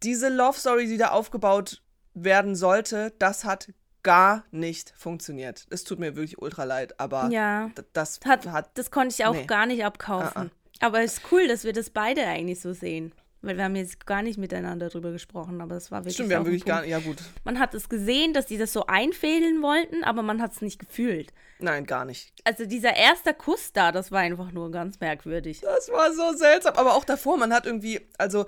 diese 0.03 0.29
Love 0.29 0.59
Story, 0.59 0.85
die 0.87 0.97
da 0.97 1.09
aufgebaut 1.09 1.81
werden 2.13 2.55
sollte, 2.55 3.13
das 3.17 3.45
hat 3.45 3.69
gar 4.07 4.45
nicht 4.51 4.93
funktioniert. 4.95 5.67
Es 5.69 5.83
tut 5.83 5.99
mir 5.99 6.15
wirklich 6.15 6.41
ultra 6.41 6.63
leid, 6.63 6.97
aber 6.97 7.27
Ja. 7.29 7.69
das 7.91 8.21
Hat, 8.25 8.47
hat 8.47 8.69
das 8.77 8.89
konnte 8.89 9.13
ich 9.13 9.25
auch 9.25 9.33
nee. 9.35 9.45
gar 9.45 9.65
nicht 9.65 9.83
abkaufen. 9.83 10.49
Aber 10.79 11.01
es 11.01 11.17
ist 11.17 11.21
cool, 11.31 11.47
dass 11.49 11.65
wir 11.65 11.73
das 11.73 11.89
beide 11.89 12.25
eigentlich 12.25 12.61
so 12.61 12.71
sehen. 12.71 13.13
Weil 13.41 13.57
wir 13.57 13.65
haben 13.65 13.75
jetzt 13.75 14.05
gar 14.05 14.21
nicht 14.23 14.37
miteinander 14.39 14.89
drüber 14.89 15.11
gesprochen, 15.11 15.59
aber 15.61 15.75
es 15.75 15.91
war 15.91 15.99
wirklich 16.01 16.15
Stimmt, 16.15 16.29
wir 16.29 16.37
haben 16.37 16.45
wirklich 16.45 16.65
gar 16.65 16.77
Punkt. 16.79 16.89
ja 16.89 16.99
gut. 16.99 17.17
Man 17.43 17.59
hat 17.59 17.73
es 17.75 17.89
gesehen, 17.89 18.33
dass 18.33 18.45
die 18.47 18.57
das 18.57 18.73
so 18.73 18.85
einfädeln 18.87 19.61
wollten, 19.61 20.03
aber 20.03 20.21
man 20.23 20.41
hat 20.41 20.53
es 20.53 20.61
nicht 20.61 20.79
gefühlt. 20.79 21.33
Nein, 21.59 21.85
gar 21.85 22.05
nicht. 22.05 22.31
Also 22.45 22.65
dieser 22.65 22.95
erste 22.95 23.33
Kuss 23.33 23.73
da, 23.73 23.91
das 23.91 24.11
war 24.11 24.21
einfach 24.21 24.51
nur 24.53 24.71
ganz 24.71 24.99
merkwürdig. 25.01 25.61
Das 25.61 25.89
war 25.89 26.13
so 26.13 26.35
seltsam. 26.37 26.75
Aber 26.77 26.95
auch 26.95 27.03
davor, 27.05 27.37
man 27.37 27.53
hat 27.53 27.65
irgendwie, 27.65 28.01
also 28.17 28.45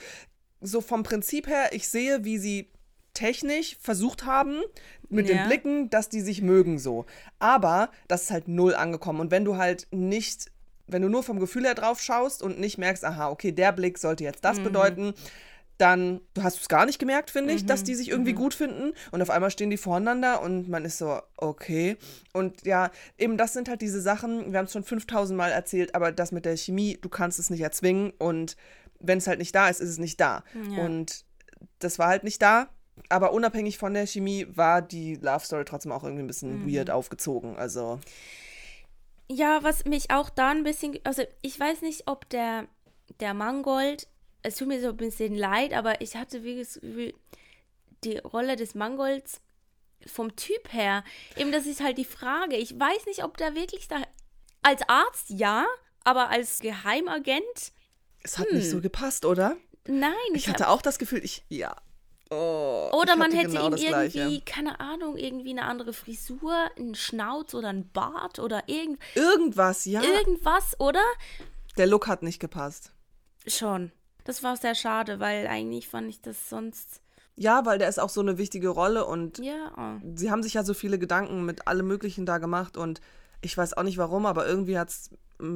so 0.61 0.81
vom 0.81 1.03
Prinzip 1.03 1.47
her, 1.47 1.69
ich 1.71 1.87
sehe, 1.89 2.23
wie 2.23 2.37
sie 2.39 2.71
technisch 3.13 3.77
versucht 3.81 4.25
haben, 4.25 4.61
mit 5.09 5.27
Ja. 5.27 5.35
den 5.37 5.47
Blicken, 5.47 5.89
dass 5.89 6.09
die 6.09 6.21
sich 6.21 6.41
mögen 6.41 6.77
so. 6.79 7.05
Aber 7.39 7.89
das 8.07 8.23
ist 8.23 8.31
halt 8.31 8.47
null 8.47 8.75
angekommen. 8.75 9.19
Und 9.19 9.31
wenn 9.31 9.45
du 9.45 9.57
halt 9.57 9.87
nicht, 9.91 10.51
wenn 10.87 11.01
du 11.01 11.09
nur 11.09 11.23
vom 11.23 11.39
Gefühl 11.39 11.65
her 11.65 11.75
drauf 11.75 11.99
schaust 12.01 12.41
und 12.43 12.59
nicht 12.59 12.77
merkst, 12.77 13.03
aha, 13.05 13.29
okay, 13.29 13.51
der 13.51 13.71
Blick 13.71 13.97
sollte 13.97 14.23
jetzt 14.23 14.43
das 14.45 14.59
bedeuten, 14.59 15.13
dann 15.77 16.19
du 16.33 16.43
hast 16.43 16.59
es 16.59 16.67
gar 16.67 16.85
nicht 16.85 16.99
gemerkt, 16.99 17.31
finde 17.31 17.53
ich, 17.53 17.65
dass 17.65 17.83
die 17.85 17.95
sich 17.95 18.09
irgendwie 18.09 18.33
gut 18.33 18.53
finden 18.53 18.91
und 19.11 19.21
auf 19.21 19.29
einmal 19.29 19.49
stehen 19.49 19.69
die 19.69 19.77
voreinander 19.77 20.41
und 20.41 20.67
man 20.67 20.83
ist 20.83 20.97
so, 20.97 21.21
okay. 21.37 21.95
Und 22.33 22.65
ja, 22.65 22.91
eben 23.17 23.37
das 23.37 23.53
sind 23.53 23.69
halt 23.69 23.81
diese 23.81 24.01
Sachen, 24.01 24.51
wir 24.51 24.59
haben 24.59 24.65
es 24.65 24.73
schon 24.73 24.83
5000 24.83 25.37
Mal 25.37 25.51
erzählt, 25.51 25.95
aber 25.95 26.11
das 26.11 26.33
mit 26.33 26.43
der 26.43 26.57
Chemie, 26.57 26.97
du 27.01 27.07
kannst 27.07 27.39
es 27.39 27.49
nicht 27.49 27.61
erzwingen 27.61 28.11
und 28.17 28.57
wenn 28.99 29.19
es 29.19 29.27
halt 29.27 29.39
nicht 29.39 29.55
da 29.55 29.69
ist, 29.69 29.79
ist 29.79 29.89
es 29.89 29.97
nicht 29.99 30.19
da. 30.19 30.43
Ja. 30.69 30.83
Und 30.83 31.23
das 31.79 31.97
war 31.97 32.07
halt 32.09 32.25
nicht 32.25 32.41
da, 32.41 32.67
aber 33.09 33.31
unabhängig 33.33 33.77
von 33.77 33.93
der 33.93 34.05
Chemie 34.05 34.45
war 34.49 34.81
die 34.81 35.15
Love 35.15 35.45
Story 35.45 35.65
trotzdem 35.65 35.91
auch 35.91 36.03
irgendwie 36.03 36.23
ein 36.23 36.27
bisschen 36.27 36.67
weird 36.71 36.89
aufgezogen, 36.89 37.55
also 37.57 37.99
Ja, 39.29 39.63
was 39.63 39.85
mich 39.85 40.11
auch 40.11 40.29
da 40.29 40.49
ein 40.49 40.63
bisschen, 40.63 40.99
also 41.03 41.23
ich 41.41 41.59
weiß 41.59 41.81
nicht, 41.81 42.07
ob 42.07 42.27
der, 42.29 42.67
der 43.19 43.33
Mangold, 43.33 44.07
es 44.41 44.55
tut 44.55 44.67
mir 44.67 44.81
so 44.81 44.89
ein 44.89 44.97
bisschen 44.97 45.35
leid, 45.35 45.73
aber 45.73 46.01
ich 46.01 46.15
hatte 46.15 46.43
wie 46.43 46.57
das 46.57 46.75
Gefühl, 46.75 47.13
die 48.03 48.17
Rolle 48.17 48.55
des 48.55 48.75
Mangolds 48.75 49.41
vom 50.07 50.35
Typ 50.35 50.71
her, 50.71 51.03
eben 51.35 51.51
das 51.51 51.65
ist 51.65 51.83
halt 51.83 51.97
die 51.97 52.05
Frage. 52.05 52.55
Ich 52.55 52.79
weiß 52.79 53.05
nicht, 53.05 53.23
ob 53.23 53.35
der 53.37 53.53
wirklich 53.55 53.87
da, 53.87 53.97
als 54.61 54.81
Arzt 54.87 55.29
ja, 55.29 55.65
aber 56.03 56.29
als 56.29 56.59
Geheimagent, 56.59 57.43
es 58.23 58.37
hat 58.37 58.51
nicht 58.51 58.69
so 58.69 58.81
gepasst, 58.81 59.25
oder? 59.25 59.57
nein. 59.87 60.13
Ich 60.33 60.47
hab- 60.47 60.55
hatte 60.55 60.69
auch 60.69 60.81
das 60.81 60.99
Gefühl, 60.99 61.23
ich, 61.23 61.43
ja. 61.49 61.75
Oh, 62.31 62.89
Oder 62.93 63.15
man 63.15 63.31
hätte 63.31 63.47
genau 63.49 63.75
ihm 63.75 63.91
irgendwie, 63.93 64.41
keine 64.41 64.79
Ahnung, 64.79 65.17
irgendwie 65.17 65.49
eine 65.49 65.63
andere 65.63 65.93
Frisur, 65.93 66.53
einen 66.77 66.93
Schnauz 66.93 67.55
oder 67.55 67.69
einen 67.69 67.89
Bart 67.91 68.37
oder 68.37 68.63
irgend, 68.67 68.99
Irgendwas, 69.15 69.85
ja. 69.85 70.03
irgendwas, 70.03 70.79
oder? 70.79 71.01
Der 71.77 71.87
Look 71.87 72.07
hat 72.07 72.21
nicht 72.21 72.39
gepasst. 72.39 72.91
Schon. 73.47 73.91
Das 74.25 74.43
war 74.43 74.57
sehr 74.57 74.75
schade, 74.75 75.19
weil 75.19 75.47
eigentlich 75.47 75.87
fand 75.87 76.07
ich 76.09 76.21
das 76.21 76.49
sonst. 76.49 77.01
Ja, 77.35 77.65
weil 77.65 77.79
der 77.79 77.89
ist 77.89 77.99
auch 77.99 78.09
so 78.09 78.21
eine 78.21 78.37
wichtige 78.37 78.69
Rolle 78.69 79.05
und 79.05 79.39
Ja. 79.39 79.99
sie 80.13 80.29
haben 80.29 80.43
sich 80.43 80.53
ja 80.53 80.63
so 80.63 80.75
viele 80.75 80.99
Gedanken 80.99 81.45
mit 81.45 81.67
allem 81.67 81.87
Möglichen 81.87 82.27
da 82.27 82.37
gemacht 82.37 82.77
und 82.77 83.01
ich 83.41 83.57
weiß 83.57 83.73
auch 83.75 83.83
nicht 83.83 83.97
warum, 83.97 84.25
aber 84.27 84.45
irgendwie 84.45 84.77
hat 84.77 84.89
es 84.89 85.09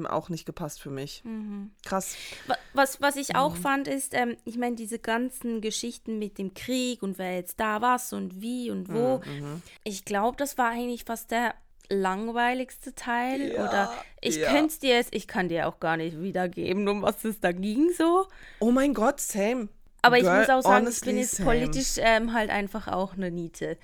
auch 0.09 0.29
nicht 0.29 0.45
gepasst 0.45 0.81
für 0.81 0.89
mich. 0.89 1.23
Mhm. 1.25 1.71
Krass. 1.85 2.15
Wa- 2.47 2.57
Was, 2.73 3.01
was 3.01 3.15
ich 3.17 3.29
Mhm. 3.29 3.35
auch 3.35 3.55
fand, 3.55 3.87
ist, 3.87 4.13
ähm, 4.13 4.37
ich 4.45 4.57
meine, 4.57 4.75
diese 4.75 4.97
ganzen 4.99 5.59
Geschichten 5.61 6.19
mit 6.19 6.37
dem 6.37 6.53
Krieg 6.53 7.03
und 7.03 7.17
wer 7.17 7.35
jetzt 7.35 7.59
da 7.59 7.81
was 7.81 8.13
und 8.13 8.41
wie 8.41 8.71
und 8.71 8.87
wo. 8.93 9.19
Mhm, 9.25 9.61
Ich 9.83 10.05
glaube, 10.05 10.37
das 10.37 10.57
war 10.57 10.69
eigentlich 10.69 11.03
fast 11.03 11.31
der 11.31 11.53
langweiligste 11.89 12.95
Teil. 12.95 13.51
Ja, 13.53 13.63
Oder 13.67 13.93
ich 14.21 14.37
ja. 14.37 14.49
könnte 14.51 14.67
es 14.67 14.79
dir 14.79 14.95
jetzt, 14.95 15.13
ich 15.13 15.27
kann 15.27 15.49
dir 15.49 15.67
auch 15.67 15.79
gar 15.79 15.97
nicht 15.97 16.19
wiedergeben, 16.21 16.87
um 16.87 17.01
was 17.01 17.23
es 17.25 17.39
da 17.39 17.51
ging 17.51 17.89
so. 17.97 18.27
Oh 18.59 18.71
mein 18.71 18.93
Gott, 18.93 19.19
same. 19.19 19.67
Aber 20.01 20.17
ich 20.17 20.23
Girl, 20.23 20.39
muss 20.39 20.49
auch 20.49 20.61
sagen, 20.61 20.87
ich 20.89 20.99
bin 21.01 21.17
jetzt 21.17 21.35
same. 21.35 21.49
politisch 21.49 21.95
ähm, 21.97 22.33
halt 22.33 22.49
einfach 22.49 22.87
auch 22.87 23.13
eine 23.13 23.31
Niete. 23.31 23.77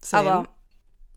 Same. 0.00 0.30
Aber 0.30 0.48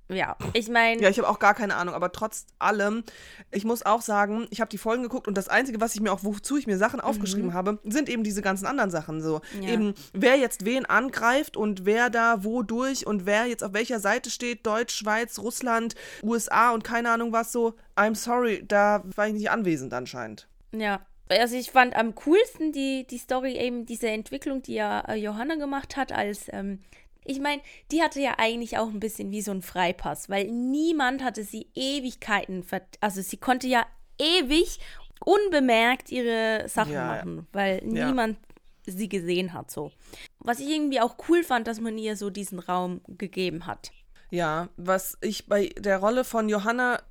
ja, 0.10 0.36
ich 0.54 0.70
meine, 0.70 1.02
Ja, 1.02 1.10
ich 1.10 1.18
habe 1.18 1.30
auch 1.30 1.40
gar 1.40 1.54
keine 1.54 1.76
Ahnung, 1.76 1.96
aber 1.96 2.12
trotz 2.12 2.46
allem, 2.60 3.04
ich 3.52 3.64
muss 3.66 3.86
auch 3.86 4.02
sagen, 4.02 4.48
ich 4.50 4.62
habe 4.62 4.70
die 4.70 4.78
Folgen 4.78 5.04
geguckt 5.04 5.28
und 5.28 5.36
das 5.38 5.48
Einzige, 5.48 5.80
was 5.82 5.96
ich 5.96 6.02
mir 6.02 6.12
auch, 6.12 6.24
wozu 6.24 6.58
ich 6.58 6.68
mir 6.68 6.78
Sachen 6.78 7.00
aufgeschrieben 7.00 7.54
habe, 7.54 7.80
sind 7.84 8.10
eben 8.10 8.24
diese 8.24 8.42
ganzen 8.42 8.66
anderen 8.66 8.92
Sachen. 8.92 9.22
So, 9.22 9.42
Ja. 9.62 9.70
eben, 9.70 9.94
wer 10.14 10.36
jetzt 10.38 10.66
wen 10.66 10.86
angreift 10.86 11.58
und 11.58 11.86
wer 11.86 12.10
da 12.10 12.44
wo 12.44 12.64
durch 12.64 13.08
und 13.08 13.26
wer 13.26 13.46
jetzt 13.46 13.64
auf 13.64 13.74
welcher 13.74 14.00
Seite 14.00 14.30
steht, 14.30 14.66
Deutsch, 14.66 14.96
Schweiz, 14.96 15.40
Russland, 15.40 15.96
USA 16.22 16.72
und 16.72 16.84
keine 16.84 17.10
Ahnung 17.12 17.32
was 17.32 17.52
so. 17.52 17.76
I'm 17.96 18.16
sorry, 18.16 18.64
da 18.68 19.04
war 19.16 19.28
ich 19.28 19.34
nicht 19.34 19.50
anwesend 19.52 19.94
anscheinend. 19.94 20.48
Ja. 20.72 21.06
Also 21.30 21.56
ich 21.56 21.72
fand 21.72 21.96
am 21.96 22.14
coolsten 22.16 22.74
die, 22.74 23.08
die 23.08 23.18
Story 23.18 23.54
eben 23.58 23.86
diese 23.86 24.10
Entwicklung, 24.10 24.62
die 24.62 24.74
ja 24.74 25.00
äh, 25.08 25.16
Johanna 25.16 25.56
gemacht 25.56 25.96
hat, 25.96 26.12
als 26.12 26.48
ähm, 26.52 26.80
ich 27.26 27.40
meine, 27.40 27.62
die 27.92 28.02
hatte 28.02 28.20
ja 28.20 28.36
eigentlich 28.38 28.78
auch 28.78 28.88
ein 28.88 29.00
bisschen 29.00 29.32
wie 29.32 29.42
so 29.42 29.52
ein 29.52 29.62
Freipass, 29.62 30.30
weil 30.30 30.46
niemand 30.52 31.24
hatte 31.24 31.44
sie 31.44 31.68
Ewigkeiten, 31.76 32.64
ver 32.64 32.82
also 33.00 33.22
sie 33.22 33.38
konnte 33.38 33.68
ja 33.68 33.86
ewig 34.20 34.80
unbemerkt 35.26 36.12
ihre 36.12 36.68
Sachen 36.68 36.94
Ja, 36.94 37.06
machen, 37.08 37.48
weil 37.54 37.82
Ja. 37.86 38.08
niemand 38.08 38.38
sie 38.86 39.08
gesehen 39.08 39.54
hat 39.54 39.72
so. 39.72 39.92
Was 40.40 40.60
ich 40.60 40.68
irgendwie 40.70 41.00
auch 41.00 41.16
cool 41.30 41.44
fand, 41.44 41.68
dass 41.68 41.80
man 41.80 41.98
ihr 41.98 42.18
so 42.18 42.30
diesen 42.30 42.60
Raum 42.60 43.02
gegeben 43.08 43.66
hat. 43.66 43.92
Ja, 44.30 44.68
was 44.78 45.18
ich 45.22 45.48
bei 45.48 45.68
der 45.78 46.00
Rolle 46.00 46.24
von 46.26 46.50
Johanna, 46.50 47.02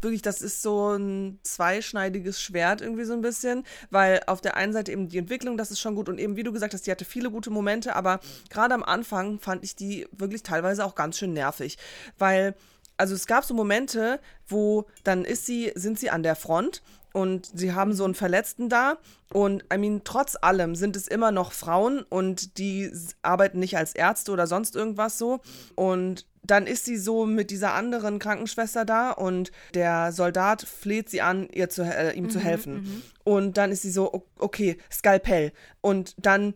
wirklich, 0.00 0.22
das 0.22 0.42
ist 0.42 0.62
so 0.62 0.96
ein 0.96 1.40
zweischneidiges 1.42 2.40
Schwert 2.40 2.80
irgendwie 2.80 3.04
so 3.04 3.12
ein 3.12 3.20
bisschen, 3.20 3.64
weil 3.90 4.20
auf 4.26 4.40
der 4.40 4.56
einen 4.56 4.72
Seite 4.72 4.92
eben 4.92 5.08
die 5.08 5.18
Entwicklung, 5.18 5.56
das 5.56 5.70
ist 5.70 5.80
schon 5.80 5.94
gut 5.94 6.08
und 6.08 6.18
eben, 6.18 6.36
wie 6.36 6.42
du 6.42 6.52
gesagt 6.52 6.74
hast, 6.74 6.86
die 6.86 6.90
hatte 6.90 7.04
viele 7.04 7.30
gute 7.30 7.50
Momente, 7.50 7.96
aber 7.96 8.20
gerade 8.48 8.74
am 8.74 8.84
Anfang 8.84 9.40
fand 9.40 9.64
ich 9.64 9.74
die 9.74 10.06
wirklich 10.12 10.42
teilweise 10.42 10.84
auch 10.84 10.94
ganz 10.94 11.18
schön 11.18 11.32
nervig, 11.32 11.78
weil, 12.18 12.54
also 12.96 13.14
es 13.14 13.26
gab 13.26 13.44
so 13.44 13.54
Momente, 13.54 14.20
wo 14.46 14.86
dann 15.04 15.24
ist 15.24 15.46
sie, 15.46 15.72
sind 15.74 15.98
sie 15.98 16.10
an 16.10 16.22
der 16.22 16.36
Front 16.36 16.82
und 17.16 17.48
sie 17.54 17.72
haben 17.72 17.94
so 17.94 18.04
einen 18.04 18.14
Verletzten 18.14 18.68
da. 18.68 18.98
Und 19.32 19.64
I 19.72 19.78
mean, 19.78 20.02
trotz 20.04 20.36
allem 20.38 20.74
sind 20.74 20.96
es 20.96 21.08
immer 21.08 21.32
noch 21.32 21.52
Frauen 21.52 22.02
und 22.02 22.58
die 22.58 22.92
arbeiten 23.22 23.58
nicht 23.58 23.78
als 23.78 23.94
Ärzte 23.94 24.32
oder 24.32 24.46
sonst 24.46 24.76
irgendwas 24.76 25.16
so. 25.16 25.40
Und 25.76 26.26
dann 26.42 26.66
ist 26.66 26.84
sie 26.84 26.98
so 26.98 27.24
mit 27.24 27.50
dieser 27.50 27.72
anderen 27.72 28.18
Krankenschwester 28.18 28.84
da 28.84 29.12
und 29.12 29.50
der 29.72 30.12
Soldat 30.12 30.60
fleht 30.60 31.08
sie 31.08 31.22
an, 31.22 31.48
ihr 31.48 31.70
zu, 31.70 31.84
äh, 31.84 32.12
ihm 32.12 32.28
zu 32.28 32.38
helfen. 32.38 33.02
Und 33.24 33.56
dann 33.56 33.72
ist 33.72 33.80
sie 33.80 33.90
so, 33.90 34.26
okay, 34.38 34.76
Skalpell. 34.92 35.52
Und 35.80 36.14
dann 36.18 36.54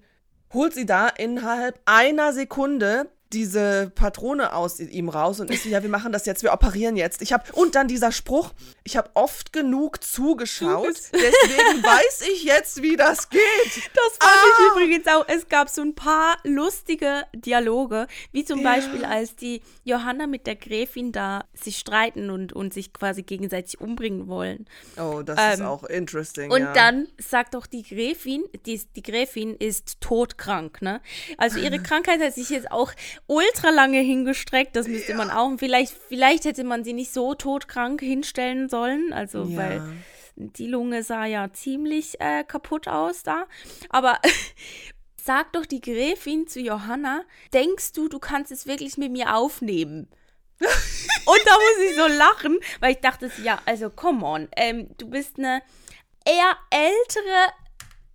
holt 0.52 0.74
sie 0.74 0.84
da 0.84 1.08
innerhalb 1.08 1.80
einer 1.86 2.34
Sekunde 2.34 3.08
diese 3.32 3.90
Patrone 3.94 4.54
aus 4.54 4.80
ihm 4.80 5.08
raus 5.08 5.40
und 5.40 5.50
ist 5.50 5.62
so, 5.64 5.68
ja, 5.68 5.82
wir 5.82 5.88
machen 5.90 6.12
das 6.12 6.26
jetzt, 6.26 6.42
wir 6.42 6.52
operieren 6.52 6.96
jetzt. 6.96 7.22
Ich 7.22 7.32
habe 7.32 7.44
und 7.52 7.74
dann 7.74 7.86
dieser 7.88 8.12
Spruch, 8.12 8.52
ich 8.84 8.96
habe 8.96 9.10
oft 9.14 9.52
genug 9.52 10.02
zugeschaut, 10.02 10.96
deswegen 11.12 11.82
weiß 11.82 12.22
ich 12.32 12.44
jetzt, 12.44 12.82
wie 12.82 12.96
das 12.96 13.28
geht. 13.28 13.40
Das 13.94 14.16
fand 14.18 14.42
ich 14.58 14.66
übrigens 14.72 15.06
auch. 15.06 15.24
Es 15.28 15.48
gab 15.48 15.68
so 15.68 15.82
ein 15.82 15.94
paar 15.94 16.38
lustige 16.44 17.24
Dialoge, 17.34 18.06
wie 18.32 18.44
zum 18.44 18.60
Ja. 18.60 18.74
Beispiel, 18.74 19.04
als 19.04 19.36
die 19.36 19.62
Johanna 19.84 20.26
mit 20.26 20.46
der 20.46 20.56
Gräfin 20.56 21.12
da 21.12 21.44
sich 21.54 21.78
streiten 21.78 22.30
und, 22.30 22.52
und 22.52 22.74
sich 22.74 22.92
quasi 22.92 23.22
gegenseitig 23.22 23.80
umbringen 23.80 24.26
wollen. 24.28 24.66
Oh, 24.98 25.22
das 25.22 25.38
ist 25.54 25.60
Ähm, 25.60 25.66
auch 25.66 25.84
interesting. 25.84 26.50
Und 26.50 26.62
ja. 26.62 26.72
dann 26.72 27.08
sagt 27.18 27.54
doch 27.54 27.66
die 27.66 27.82
Gräfin, 27.82 28.44
die, 28.66 28.80
die 28.96 29.02
Gräfin 29.02 29.54
ist 29.56 30.00
todkrank, 30.00 30.82
ne? 30.82 31.00
Also 31.38 31.58
ihre 31.58 31.78
Krankheit 31.82 32.20
hat 32.20 32.34
sich 32.34 32.50
jetzt 32.50 32.70
auch 32.70 32.92
ultra 33.26 33.70
lange 33.70 34.00
hingestreckt, 34.00 34.74
das 34.76 34.88
müsste 34.88 35.14
man 35.14 35.30
auch. 35.30 35.50
Vielleicht, 35.58 35.92
vielleicht 36.08 36.44
hätte 36.44 36.64
man 36.64 36.84
sie 36.84 36.92
nicht 36.92 37.12
so 37.12 37.34
todkrank 37.34 38.00
hinstellen 38.00 38.68
sollen, 38.68 39.12
also 39.12 39.44
Ja. 39.44 39.56
weil 39.58 39.82
die 40.36 40.66
Lunge 40.66 41.02
sah 41.02 41.26
ja 41.26 41.52
ziemlich 41.52 42.20
äh, 42.20 42.44
kaputt 42.44 42.88
aus 42.88 43.22
da. 43.22 43.46
Aber 43.90 44.18
sag 45.22 45.52
doch 45.52 45.66
die 45.66 45.80
Gräfin 45.80 46.46
zu 46.46 46.60
Johanna, 46.60 47.22
denkst 47.52 47.92
du, 47.92 48.08
du 48.08 48.18
kannst 48.18 48.50
es 48.50 48.66
wirklich 48.66 48.96
mit 48.96 49.12
mir 49.12 49.34
aufnehmen? 49.36 50.08
Und 50.60 51.40
da 51.46 51.52
muss 51.54 51.90
ich 51.90 51.96
so 51.96 52.06
lachen, 52.06 52.58
weil 52.80 52.92
ich 52.92 53.00
dachte, 53.00 53.30
ja, 53.42 53.60
also 53.66 53.88
come 53.90 54.24
on, 54.26 54.48
ähm, 54.56 54.88
du 54.98 55.08
bist 55.08 55.38
eine 55.38 55.62
eher 56.26 56.56
ältere, 56.70 57.52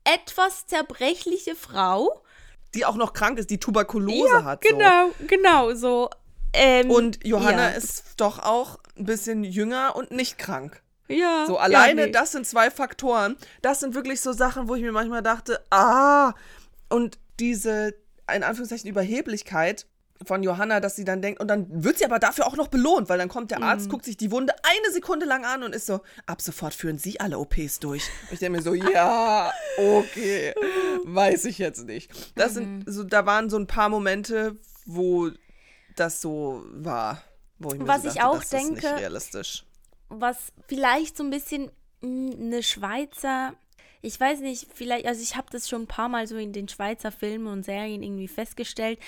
etwas 0.03 0.67
zerbrechliche 0.67 1.55
Frau. 1.55 2.21
Die 2.75 2.85
auch 2.85 2.95
noch 2.95 3.13
krank 3.13 3.39
ist, 3.39 3.49
die 3.49 3.59
Tuberkulose 3.59 4.43
hat. 4.43 4.61
genau, 4.61 5.11
genau, 5.27 5.73
so. 5.73 6.09
Ähm, 6.53 6.89
So. 6.89 6.97
Und 6.97 7.25
Johanna 7.25 7.69
ja. 7.71 7.75
ist 7.75 8.03
doch 8.17 8.39
auch 8.39 8.79
ein 8.97 9.05
bisschen 9.05 9.43
jünger 9.43 9.95
und 9.95 10.11
nicht 10.11 10.37
krank. 10.37 10.81
ja, 11.07 11.45
So 11.47 11.57
alleine, 11.57 12.01
ja, 12.01 12.07
nee. 12.07 12.11
das 12.11 12.31
sind 12.31 12.47
zwei 12.47 12.71
Faktoren. 12.71 13.35
Das 13.61 13.79
sind 13.79 13.93
wirklich 13.93 14.21
so 14.21 14.31
Sachen, 14.31 14.67
wo 14.69 14.75
ich 14.75 14.81
mir 14.81 14.91
manchmal 14.91 15.21
dachte, 15.21 15.61
ah, 15.71 16.33
und 16.89 17.17
diese, 17.39 17.95
in 18.33 18.43
Anführungszeichen, 18.43 18.89
Überheblichkeit 18.89 19.85
von 20.25 20.43
Johanna, 20.43 20.79
dass 20.79 20.95
sie 20.95 21.03
dann 21.03 21.21
denkt, 21.21 21.41
und 21.41 21.47
dann 21.49 21.65
wird 21.83 21.97
sie 21.97 22.05
aber 22.05 22.19
dafür 22.19 22.47
auch 22.47 22.55
noch 22.55 22.69
belohnt, 22.69 23.09
weil 23.09 23.17
dann 23.17 23.27
kommt 23.29 23.51
der 23.51 23.59
Mhm. 23.59 23.65
Arzt, 23.65 23.89
guckt 23.89 24.05
sich 24.05 24.15
die 24.17 24.31
Wunde 24.31 24.53
eine 24.63 24.91
Sekunde 24.93 25.25
lang 25.25 25.43
an 25.45 25.61
und 25.63 25.75
ist 25.75 25.85
so, 25.87 25.99
ab 26.25 26.41
sofort 26.41 26.73
führen 26.73 26.97
Sie 26.97 27.19
alle 27.19 27.37
OPs 27.37 27.79
durch. 27.79 28.03
Und 28.29 28.33
ich 28.33 28.39
denke 28.39 28.57
mir 28.57 28.63
so, 28.63 28.73
ja, 28.93 29.51
okay, 29.77 30.53
weiß 31.03 31.45
ich 31.45 31.57
jetzt 31.57 31.85
nicht. 31.85 32.09
Das 32.35 32.53
sind, 32.53 32.85
Mhm. 32.87 32.91
so, 32.91 33.03
da 33.03 33.25
waren 33.25 33.49
so 33.49 33.57
ein 33.57 33.67
paar 33.67 33.89
Momente, 33.89 34.55
wo 34.85 35.29
das 35.95 36.21
so 36.21 36.63
war. 36.71 37.21
Wo 37.59 37.73
ich 37.73 37.79
mir 37.79 37.87
Was 37.87 38.03
so 38.03 38.07
ich 38.09 38.15
dachte, 38.15 38.29
auch 38.29 38.35
das 38.39 38.53
ist 38.53 38.69
nicht 38.71 38.83
denke, 38.83 38.97
realistisch. 38.97 39.65
was 40.09 40.37
vielleicht 40.67 41.17
so 41.17 41.23
ein 41.23 41.29
bisschen 41.29 41.71
eine 42.03 42.63
Schweizer, 42.63 43.53
ich 44.01 44.19
weiß 44.19 44.39
nicht, 44.41 44.67
vielleicht, 44.73 45.07
also 45.07 45.21
ich 45.21 45.35
habe 45.35 45.47
das 45.51 45.67
schon 45.67 45.83
ein 45.83 45.87
paar 45.87 46.09
Mal 46.09 46.27
so 46.27 46.37
in 46.37 46.53
den 46.53 46.67
Schweizer 46.69 47.11
Filmen 47.11 47.47
und 47.47 47.63
Serien 47.65 48.03
irgendwie 48.03 48.27
festgestellt. 48.27 48.99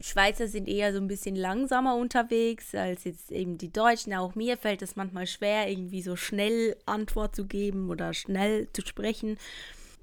Schweizer 0.00 0.48
sind 0.48 0.68
eher 0.68 0.92
so 0.92 0.98
ein 0.98 1.08
bisschen 1.08 1.36
langsamer 1.36 1.96
unterwegs 1.96 2.74
als 2.74 3.04
jetzt 3.04 3.30
eben 3.30 3.58
die 3.58 3.72
Deutschen. 3.72 4.14
Auch 4.14 4.34
mir 4.34 4.56
fällt 4.56 4.82
es 4.82 4.96
manchmal 4.96 5.26
schwer, 5.26 5.68
irgendwie 5.68 6.02
so 6.02 6.16
schnell 6.16 6.76
Antwort 6.86 7.36
zu 7.36 7.46
geben 7.46 7.90
oder 7.90 8.14
schnell 8.14 8.68
zu 8.72 8.82
sprechen. 8.86 9.38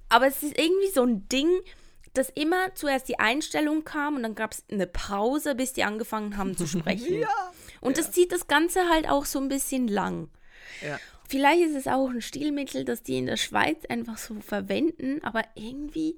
Aber 0.09 0.27
es 0.27 0.43
ist 0.43 0.57
irgendwie 0.57 0.89
so 0.93 1.03
ein 1.03 1.27
Ding, 1.29 1.49
dass 2.13 2.29
immer 2.29 2.73
zuerst 2.75 3.07
die 3.09 3.19
Einstellung 3.19 3.83
kam 3.83 4.15
und 4.15 4.23
dann 4.23 4.35
gab 4.35 4.53
es 4.53 4.63
eine 4.71 4.87
Pause, 4.87 5.55
bis 5.55 5.73
die 5.73 5.83
angefangen 5.83 6.37
haben 6.37 6.57
zu 6.57 6.67
sprechen. 6.67 7.25
Und 7.81 7.99
das 7.99 8.11
zieht 8.11 8.31
das 8.31 8.47
Ganze 8.47 8.89
halt 8.89 9.07
auch 9.07 9.25
so 9.25 9.39
ein 9.39 9.49
bisschen 9.49 9.87
lang. 9.87 10.29
Ja. 10.81 10.99
Vielleicht 11.29 11.61
ist 11.61 11.75
es 11.75 11.87
auch 11.87 12.09
ein 12.09 12.21
Stilmittel, 12.21 12.85
das 12.85 13.03
die 13.03 13.17
in 13.17 13.27
der 13.27 13.37
Schweiz 13.37 13.85
einfach 13.87 14.17
so 14.17 14.39
verwenden, 14.39 15.23
aber 15.23 15.43
irgendwie, 15.55 16.17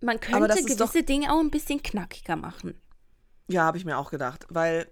man 0.00 0.20
könnte 0.20 0.62
gewisse 0.62 1.02
Dinge 1.02 1.32
auch 1.32 1.40
ein 1.40 1.50
bisschen 1.50 1.82
knackiger 1.82 2.36
machen. 2.36 2.74
Ja, 3.48 3.64
habe 3.64 3.78
ich 3.78 3.84
mir 3.84 3.98
auch 3.98 4.10
gedacht, 4.10 4.46
weil 4.48 4.86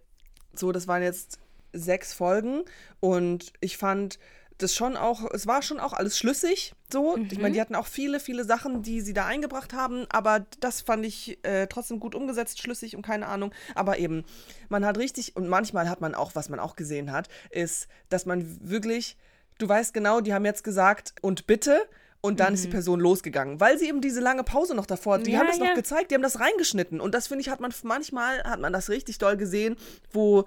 so, 0.52 0.72
das 0.72 0.88
waren 0.88 1.02
jetzt 1.02 1.38
sechs 1.72 2.12
Folgen 2.12 2.64
und 2.98 3.52
ich 3.60 3.76
fand 3.76 4.18
das 4.58 4.74
schon 4.74 4.96
auch, 4.96 5.24
es 5.32 5.46
war 5.46 5.62
schon 5.62 5.80
auch 5.80 5.92
alles 5.94 6.18
schlüssig, 6.18 6.74
so. 6.92 7.16
Ich 7.30 7.38
meine, 7.38 7.54
die 7.54 7.60
hatten 7.60 7.74
auch 7.74 7.86
viele, 7.86 8.20
viele 8.20 8.44
Sachen, 8.44 8.82
die 8.82 9.00
sie 9.00 9.14
da 9.14 9.24
eingebracht 9.26 9.72
haben, 9.72 10.06
aber 10.10 10.44
das 10.60 10.82
fand 10.82 11.06
ich 11.06 11.42
äh, 11.44 11.66
trotzdem 11.66 11.98
gut 12.00 12.14
umgesetzt, 12.14 12.60
schlüssig 12.60 12.96
und 12.96 13.02
keine 13.02 13.26
Ahnung. 13.26 13.52
Aber 13.74 13.98
eben, 13.98 14.24
man 14.68 14.84
hat 14.84 14.98
richtig, 14.98 15.36
und 15.36 15.48
manchmal 15.48 15.88
hat 15.88 16.00
man 16.00 16.14
auch, 16.14 16.34
was 16.34 16.48
man 16.48 16.60
auch 16.60 16.76
gesehen 16.76 17.10
hat, 17.12 17.28
ist, 17.50 17.88
dass 18.10 18.26
man 18.26 18.58
wirklich, 18.68 19.16
du 19.58 19.68
weißt 19.68 19.94
genau, 19.94 20.20
die 20.20 20.34
haben 20.34 20.44
jetzt 20.44 20.64
gesagt, 20.64 21.14
und 21.22 21.46
bitte. 21.46 21.88
Und 22.22 22.38
dann 22.40 22.52
ist 22.52 22.64
die 22.64 22.68
Person 22.68 23.00
losgegangen, 23.00 23.60
weil 23.60 23.78
sie 23.78 23.88
eben 23.88 24.02
diese 24.02 24.20
lange 24.20 24.44
Pause 24.44 24.74
noch 24.74 24.84
davor, 24.84 25.18
die 25.18 25.30
Ja, 25.32 25.38
haben 25.40 25.46
das 25.46 25.58
noch 25.58 25.66
ja. 25.68 25.74
gezeigt, 25.74 26.10
die 26.10 26.14
haben 26.14 26.22
das 26.22 26.38
reingeschnitten. 26.38 27.00
Und 27.00 27.14
das 27.14 27.28
finde 27.28 27.40
ich, 27.40 27.48
hat 27.48 27.60
man 27.60 27.72
manchmal, 27.82 28.42
hat 28.44 28.60
man 28.60 28.72
das 28.74 28.90
richtig 28.90 29.16
doll 29.18 29.38
gesehen, 29.38 29.76
wo 30.12 30.44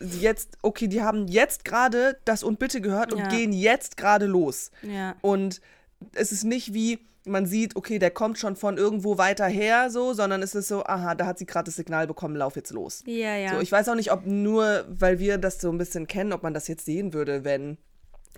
sie 0.00 0.18
jetzt, 0.20 0.58
okay, 0.62 0.88
die 0.88 1.00
haben 1.00 1.28
jetzt 1.28 1.64
gerade 1.64 2.18
das 2.24 2.42
und 2.42 2.58
bitte 2.58 2.80
gehört 2.80 3.12
und 3.12 3.20
Ja. 3.20 3.28
gehen 3.28 3.52
jetzt 3.52 3.96
gerade 3.96 4.26
los. 4.26 4.72
Ja. 4.82 5.14
Und 5.20 5.60
es 6.12 6.32
ist 6.32 6.42
nicht 6.42 6.74
wie, 6.74 6.98
man 7.24 7.46
sieht, 7.46 7.76
okay, 7.76 8.00
der 8.00 8.10
kommt 8.10 8.36
schon 8.38 8.56
von 8.56 8.76
irgendwo 8.76 9.16
weiter 9.16 9.46
her, 9.46 9.90
so, 9.90 10.14
sondern 10.14 10.42
es 10.42 10.56
ist 10.56 10.66
so, 10.66 10.84
aha, 10.84 11.14
da 11.14 11.26
hat 11.26 11.38
sie 11.38 11.46
gerade 11.46 11.66
das 11.66 11.76
Signal 11.76 12.08
bekommen, 12.08 12.34
lauf 12.34 12.56
jetzt 12.56 12.72
los. 12.72 13.04
Ja, 13.06 13.36
ja. 13.36 13.54
So, 13.54 13.60
ich 13.60 13.70
weiß 13.70 13.88
auch 13.90 13.94
nicht, 13.94 14.10
ob 14.10 14.26
nur, 14.26 14.86
weil 14.88 15.20
wir 15.20 15.38
das 15.38 15.60
so 15.60 15.70
ein 15.70 15.78
bisschen 15.78 16.08
kennen, 16.08 16.32
ob 16.32 16.42
man 16.42 16.52
das 16.52 16.66
jetzt 16.66 16.84
sehen 16.84 17.12
würde, 17.12 17.44
wenn. 17.44 17.78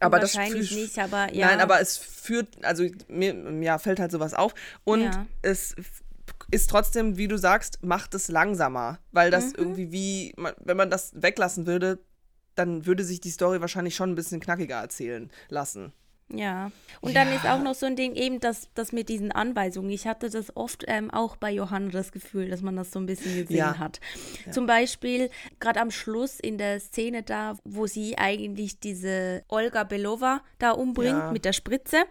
Aber 0.01 0.19
das 0.19 0.35
Wahrscheinlich 0.35 0.71
fü- 0.73 0.77
nicht, 0.77 0.99
aber 0.99 1.33
ja. 1.35 1.47
Nein, 1.49 1.61
aber 1.61 1.81
es 1.81 1.97
führt, 1.97 2.49
also 2.65 2.85
mir 3.09 3.35
ja, 3.63 3.79
fällt 3.79 4.01
halt 4.01 4.11
sowas 4.13 4.35
auf. 4.35 4.55
Und 4.85 5.03
Ja. 5.03 5.27
es 5.43 5.75
ist 6.51 6.69
trotzdem, 6.71 7.17
wie 7.17 7.29
du 7.29 7.39
sagst, 7.39 7.83
macht 7.83 8.15
es 8.15 8.29
langsamer. 8.29 8.99
Weil 9.13 9.31
das 9.31 9.47
Mhm. 9.49 9.55
irgendwie 9.59 9.93
wie, 9.93 10.35
wenn 10.61 10.77
man 10.77 10.91
das 10.91 11.13
weglassen 11.15 11.67
würde, 11.67 11.99
dann 12.55 12.87
würde 12.87 13.05
sich 13.05 13.21
die 13.21 13.31
Story 13.31 13.61
wahrscheinlich 13.61 13.95
schon 13.97 14.11
ein 14.11 14.15
bisschen 14.15 14.41
knackiger 14.41 14.77
erzählen 14.81 15.31
lassen. 15.49 15.93
Ja. 16.33 16.71
Und 17.01 17.15
dann 17.15 17.29
ist 17.33 17.45
auch 17.47 17.61
noch 17.63 17.75
so 17.75 17.85
ein 17.87 17.97
Ding 17.97 18.15
eben, 18.15 18.41
das, 18.41 18.69
das 18.75 18.93
mit 18.93 19.09
diesen 19.11 19.31
Anweisungen. 19.31 19.91
Ich 19.91 20.07
hatte 20.07 20.31
das 20.31 20.57
oft 20.57 20.85
ähm, 20.89 21.11
auch 21.11 21.37
bei 21.37 21.51
Johanna 21.53 21.91
das 21.91 22.13
Gefühl, 22.13 22.49
dass 22.49 22.63
man 22.63 22.77
das 22.77 22.91
so 22.93 22.99
ein 22.99 23.07
bisschen 23.07 23.43
gesehen 23.43 23.57
Ja. 23.57 23.79
hat. 23.79 24.01
Zum 24.51 24.67
Beispiel 24.67 25.31
gerade 25.61 25.81
am 25.81 25.91
Schluss 25.91 26.41
in 26.41 26.57
der 26.57 26.81
Szene 26.81 27.23
da, 27.23 27.57
wo 27.65 27.87
sie 27.87 28.17
eigentlich 28.17 28.81
diese 28.81 29.45
Olga 29.49 29.85
Belova 29.85 30.41
da 30.59 30.71
umbringt 30.73 31.11
Ja. 31.19 31.31
mit 31.31 31.45
der 31.45 31.53
Spritze. 31.53 32.05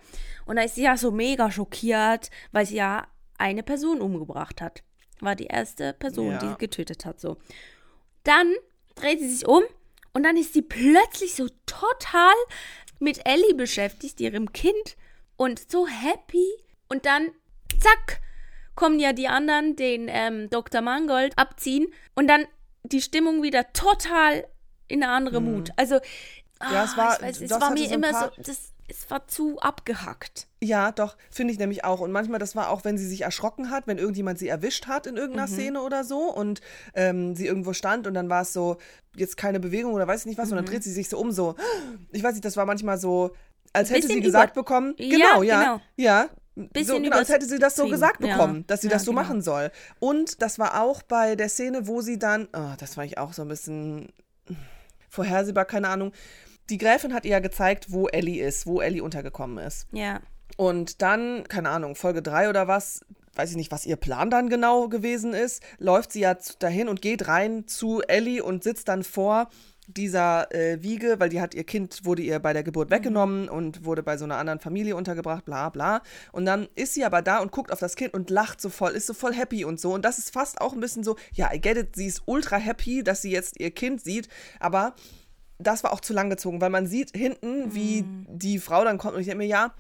Und 0.46 0.58
da 0.58 0.62
ist 0.62 0.76
sie 0.76 0.84
ja 0.84 0.96
so 0.96 1.12
mega 1.12 1.50
schockiert, 1.52 2.30
weil 2.52 2.66
sie 2.68 2.76
ja 2.76 3.08
eine 3.40 3.64
Person 3.64 4.00
umgebracht 4.00 4.62
hat. 4.62 4.84
War 5.22 5.36
die 5.36 5.48
erste 5.48 5.94
Person, 5.94 6.32
Ja. 6.32 6.38
die 6.38 6.48
sie 6.50 6.56
getötet 6.60 7.04
hat. 7.06 7.20
So. 7.20 7.38
Dann 8.24 8.54
dreht 8.96 9.20
sie 9.20 9.30
sich 9.30 9.48
um 9.48 9.64
und 10.14 10.24
dann 10.24 10.38
ist 10.38 10.54
sie 10.54 10.62
plötzlich 10.62 11.34
so 11.34 11.48
total 11.66 12.34
mit 13.00 13.26
Ellie 13.26 13.54
beschäftigt, 13.56 14.20
ihrem 14.22 14.52
Kind, 14.54 14.96
und 15.36 15.72
so 15.72 15.88
happy. 15.88 16.48
Und 16.90 17.06
dann, 17.06 17.32
zack, 17.80 18.22
kommen 18.76 19.00
ja 19.00 19.14
die 19.14 19.28
anderen 19.28 19.76
den 19.76 20.08
ähm, 20.10 20.50
Dr. 20.50 20.82
Mangold 20.82 21.38
abziehen 21.38 21.88
und 22.16 22.28
dann 22.28 22.46
die 22.84 23.02
Stimmung 23.02 23.44
wieder 23.44 23.72
total 23.74 24.46
in 24.88 25.04
eine 25.04 25.12
andere 25.12 25.42
Mut. 25.42 25.70
Also, 25.78 25.96
Mhm. 25.96 26.00
Ja, 26.72 26.84
es 26.86 26.96
war- 26.98 27.16
ich 27.16 27.22
weiß, 27.22 27.42
es 27.42 27.52
war 27.52 27.72
mir 27.72 27.88
so 27.90 27.94
immer 27.96 28.14
so, 28.36 28.42
das, 28.42 28.73
es 28.94 29.10
war 29.10 29.28
zu 29.28 29.60
abgehackt. 29.60 30.48
Ja, 30.62 30.92
doch, 30.92 31.18
finde 31.32 31.52
ich 31.54 31.60
nämlich 31.60 31.84
auch. 31.84 32.00
Und 32.00 32.12
manchmal, 32.12 32.40
das 32.40 32.56
war 32.56 32.70
auch, 32.70 32.84
wenn 32.86 32.98
sie 32.98 33.08
sich 33.08 33.22
erschrocken 33.22 33.70
hat, 33.70 33.88
wenn 33.88 33.98
irgendjemand 33.98 34.40
sie 34.40 34.48
erwischt 34.48 34.88
hat 34.88 35.08
in 35.08 35.18
irgendeiner 35.18 35.48
Mhm. 35.50 35.54
Szene 35.54 35.82
oder 35.82 36.04
so 36.04 36.20
und 36.34 36.62
ähm, 36.94 37.36
sie 37.36 37.48
irgendwo 37.48 37.74
stand 37.74 38.08
und 38.08 38.14
dann 38.14 38.30
war 38.30 38.42
es 38.44 38.54
so, 38.54 38.78
jetzt 39.16 39.36
keine 39.38 39.60
Bewegung 39.60 39.94
oder 39.94 40.08
weiß 40.08 40.22
ich 40.22 40.26
nicht 40.28 40.38
was, 40.38 40.50
und 40.50 40.56
Mhm. 40.56 40.58
dann 40.58 40.66
dreht 40.68 40.84
sie 40.84 40.92
sich 40.92 41.10
so 41.10 41.18
um, 41.20 41.32
so, 41.32 41.56
ich 42.12 42.24
weiß 42.24 42.34
nicht, 42.34 42.46
das 42.46 42.56
war 42.58 42.66
manchmal 42.66 42.98
so, 42.98 43.32
als 43.74 43.90
hätte 43.90 44.08
sie 44.08 44.22
gesagt 44.22 44.54
bekommen, 44.54 44.94
Ja, 44.98 45.10
genau, 45.10 45.44
ja, 45.44 45.60
genau. 45.64 45.82
ja. 45.98 46.30
so, 46.56 46.64
Bisschen 46.72 47.04
genau, 47.04 47.18
als 47.18 47.30
hätte 47.30 47.46
sie 47.48 47.58
das 47.60 47.76
so 47.76 47.88
gesagt 47.88 48.22
ja. 48.24 48.28
bekommen, 48.38 48.64
dass 48.68 48.82
sie 48.82 48.88
Ja, 48.88 48.94
das 48.94 49.06
so 49.06 49.12
genau. 49.12 49.22
machen 49.24 49.42
soll. 49.42 49.72
Und 50.00 50.42
das 50.44 50.60
war 50.60 50.82
auch 50.82 51.02
bei 51.02 51.36
der 51.36 51.50
Szene, 51.50 51.88
wo 51.88 52.02
sie 52.02 52.20
dann, 52.20 52.48
oh, 52.54 52.74
das 52.78 52.96
war 52.96 53.04
ich 53.06 53.18
auch 53.18 53.34
so 53.34 53.42
ein 53.42 53.48
bisschen 53.48 54.14
vorhersehbar, 55.10 55.66
keine 55.66 55.90
Ahnung, 55.90 56.12
die 56.70 56.78
Gräfin 56.78 57.14
hat 57.14 57.26
ihr 57.26 57.32
ja 57.32 57.40
gezeigt, 57.40 57.88
wo 57.90 58.08
Ellie 58.08 58.46
ist, 58.46 58.66
wo 58.66 58.82
Ellie 58.82 59.04
untergekommen 59.04 59.64
ist. 59.66 59.88
Ja. 59.92 60.22
Und 60.58 61.02
dann, 61.02 61.44
keine 61.48 61.70
Ahnung, 61.70 61.96
Folge 61.96 62.22
3 62.22 62.50
oder 62.50 62.68
was, 62.68 63.06
weiß 63.36 63.52
ich 63.52 63.58
nicht, 63.58 63.72
was 63.72 63.86
ihr 63.86 63.96
Plan 63.96 64.30
dann 64.30 64.50
genau 64.50 64.88
gewesen 64.88 65.34
ist, 65.34 65.64
läuft 65.80 66.12
sie 66.12 66.22
ja 66.22 66.38
dahin 66.60 66.88
und 66.88 67.02
geht 67.02 67.28
rein 67.28 67.68
zu 67.68 68.02
Ellie 68.02 68.44
und 68.44 68.64
sitzt 68.64 68.88
dann 68.88 69.04
vor 69.04 69.50
dieser 69.88 70.54
äh, 70.54 70.82
Wiege, 70.82 71.16
weil 71.20 71.30
die 71.30 71.42
hat 71.42 71.54
ihr 71.54 71.64
Kind, 71.66 72.06
wurde 72.06 72.22
ihr 72.22 72.40
bei 72.40 72.54
der 72.54 72.64
Geburt 72.64 72.90
weggenommen 72.90 73.50
und 73.50 73.84
wurde 73.84 74.04
bei 74.04 74.18
so 74.18 74.24
einer 74.24 74.38
anderen 74.38 74.60
Familie 74.60 74.96
untergebracht, 74.96 75.44
bla 75.46 75.70
bla. 75.70 76.02
Und 76.32 76.46
dann 76.46 76.68
ist 76.76 76.94
sie 76.94 77.04
aber 77.04 77.22
da 77.22 77.40
und 77.40 77.52
guckt 77.52 77.72
auf 77.72 77.80
das 77.80 77.96
Kind 77.96 78.14
und 78.14 78.30
lacht 78.30 78.62
so 78.62 78.70
voll, 78.70 78.92
ist 78.92 79.08
so 79.08 79.14
voll 79.14 79.34
happy 79.34 79.66
und 79.66 79.80
so. 79.80 79.94
Und 79.94 80.06
das 80.06 80.20
ist 80.20 80.32
fast 80.32 80.62
auch 80.62 80.74
ein 80.74 80.80
bisschen 80.80 81.04
so, 81.04 81.18
ja, 81.34 81.54
I 81.54 81.60
get 81.60 81.78
it, 81.78 81.96
sie 81.96 82.08
ist 82.08 82.24
ultra 82.26 82.58
happy, 82.58 83.04
dass 83.04 83.22
sie 83.22 83.32
jetzt 83.32 83.60
ihr 83.60 83.72
Kind 83.72 84.02
sieht, 84.02 84.30
aber 84.60 84.96
das 85.68 85.84
war 85.84 85.94
auch 85.94 86.02
zu 86.02 86.14
lang 86.14 86.30
gezogen, 86.30 86.62
weil 86.62 86.70
man 86.70 86.88
sieht 86.88 87.16
hinten, 87.16 87.74
wie 87.74 88.06
die 88.28 88.60
Frau 88.60 88.84
dann 88.84 88.98
kommt 88.98 89.16
und 89.16 89.22
ich 89.22 89.28
denke 89.28 89.44
mir, 89.44 89.50
ja, 89.50 89.74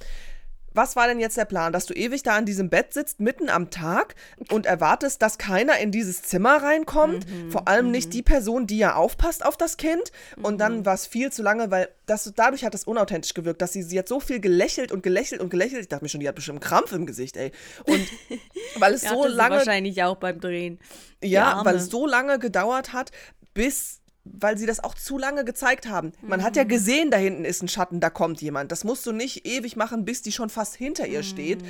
was 0.73 0.95
war 0.95 1.07
denn 1.07 1.19
jetzt 1.19 1.38
der 1.38 1.45
Plan? 1.45 1.71
Dass 1.71 1.86
du 1.86 1.93
ewig 1.93 2.23
da 2.23 2.36
an 2.36 2.45
diesem 2.45 2.69
Bett 2.69 2.93
sitzt, 2.93 3.19
mitten 3.19 3.49
am 3.49 3.69
Tag 3.69 4.15
und 4.49 4.65
erwartest, 4.65 5.21
dass 5.21 5.38
keiner 5.38 5.77
in 5.79 5.91
dieses 5.91 6.23
Zimmer 6.23 6.61
reinkommt? 6.61 7.25
Vor 7.49 7.67
allem 7.67 7.91
nicht 7.91 8.13
die 8.13 8.23
Person, 8.23 8.67
die 8.67 8.77
ja 8.77 8.95
aufpasst 8.95 9.45
auf 9.45 9.57
das 9.57 9.77
Kind. 9.77 10.11
Und 10.41 10.57
dann 10.59 10.86
war 10.86 10.95
es 10.95 11.05
viel 11.05 11.31
zu 11.31 11.43
lange, 11.43 11.71
weil 11.71 11.89
das, 12.05 12.31
dadurch 12.36 12.65
hat 12.65 12.75
es 12.75 12.86
unauthentisch 12.86 13.34
gewirkt, 13.34 13.61
dass 13.61 13.73
sie, 13.73 13.84
sie 13.84 13.97
hat 13.99 14.07
so 14.07 14.19
viel 14.19 14.39
gelächelt 14.39 14.91
und 14.91 15.03
gelächelt 15.03 15.41
und 15.41 15.49
gelächelt. 15.49 15.81
Ich 15.81 15.89
dachte 15.89 16.03
mir 16.03 16.09
schon, 16.09 16.21
die 16.21 16.27
hat 16.27 16.36
bestimmt 16.36 16.63
einen 16.63 16.69
Krampf 16.69 16.91
im 16.91 17.05
Gesicht, 17.05 17.38
ey. 17.38 17.51
Und 17.86 18.07
weil 18.79 18.93
es 18.93 19.01
so 19.01 19.23
das 19.23 19.31
ist 19.31 19.38
lange 19.38 19.57
wahrscheinlich 19.57 20.01
auch 20.03 20.17
beim 20.17 20.39
Drehen. 20.39 20.79
Ja, 21.23 21.63
weil 21.63 21.75
es 21.75 21.88
so 21.88 22.07
lange 22.07 22.39
gedauert 22.39 22.93
hat, 22.93 23.11
bis 23.53 24.01
weil 24.26 24.57
sie 24.57 24.65
das 24.65 24.84
auch 24.84 24.95
zu 24.95 25.17
lange 25.17 25.43
gezeigt 25.45 25.88
haben. 25.88 26.13
Man 26.21 26.43
hat 26.43 26.53
Mhm. 26.53 26.57
ja 26.57 26.63
gesehen, 26.63 27.11
da 27.11 27.17
hinten 27.17 27.45
ist 27.45 27.61
ein 27.61 27.67
Schatten, 27.67 27.99
da 27.99 28.09
kommt 28.09 28.41
jemand. 28.41 28.71
Das 28.71 28.84
musst 28.84 29.05
du 29.05 29.11
nicht 29.11 29.45
ewig 29.45 29.76
machen, 29.76 30.05
bis 30.05 30.21
die 30.21 30.32
schon 30.32 30.49
fast 30.49 30.76
hinter 30.76 31.07
ihr 31.07 31.24
steht, 31.24 31.61
Mhm. 31.61 31.67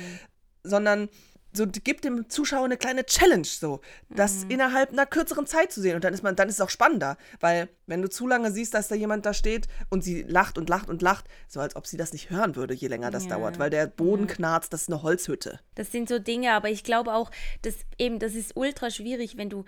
sondern 0.62 1.08
so 1.56 1.66
gib 1.68 2.02
dem 2.02 2.28
Zuschauer 2.28 2.64
eine 2.64 2.76
kleine 2.76 3.06
Challenge 3.06 3.44
so, 3.44 3.80
das 4.10 4.44
Mhm. 4.44 4.50
innerhalb 4.50 4.90
einer 4.92 5.06
kürzeren 5.06 5.46
Zeit 5.46 5.70
zu 5.70 5.80
sehen 5.80 5.94
und 5.94 6.02
dann 6.02 6.12
ist 6.12 6.24
man 6.24 6.34
dann 6.34 6.48
ist 6.48 6.56
es 6.56 6.60
auch 6.60 6.70
spannender, 6.70 7.16
weil 7.38 7.68
wenn 7.86 8.02
du 8.02 8.10
zu 8.10 8.26
lange 8.26 8.50
siehst, 8.50 8.74
dass 8.74 8.88
da 8.88 8.96
jemand 8.96 9.24
da 9.24 9.32
steht 9.34 9.68
und 9.88 10.02
sie 10.02 10.22
lacht 10.22 10.58
und 10.58 10.68
lacht 10.68 10.88
und 10.88 11.00
lacht, 11.00 11.26
so 11.46 11.60
als 11.60 11.76
ob 11.76 11.86
sie 11.86 11.96
das 11.96 12.12
nicht 12.12 12.30
hören 12.30 12.56
würde, 12.56 12.74
je 12.74 12.88
länger 12.88 13.12
das 13.12 13.26
Ja. 13.26 13.36
dauert, 13.36 13.60
weil 13.60 13.70
der 13.70 13.86
Boden 13.86 14.26
knarzt, 14.26 14.72
das 14.72 14.82
ist 14.82 14.88
eine 14.92 15.02
Holzhütte. 15.02 15.60
Das 15.76 15.92
sind 15.92 16.08
so 16.08 16.18
Dinge, 16.18 16.52
aber 16.54 16.70
ich 16.70 16.82
glaube 16.82 17.14
auch, 17.14 17.30
dass 17.62 17.74
eben, 17.98 18.18
das 18.18 18.34
ist 18.34 18.56
ultra 18.56 18.90
schwierig, 18.90 19.36
wenn 19.36 19.48
du. 19.50 19.64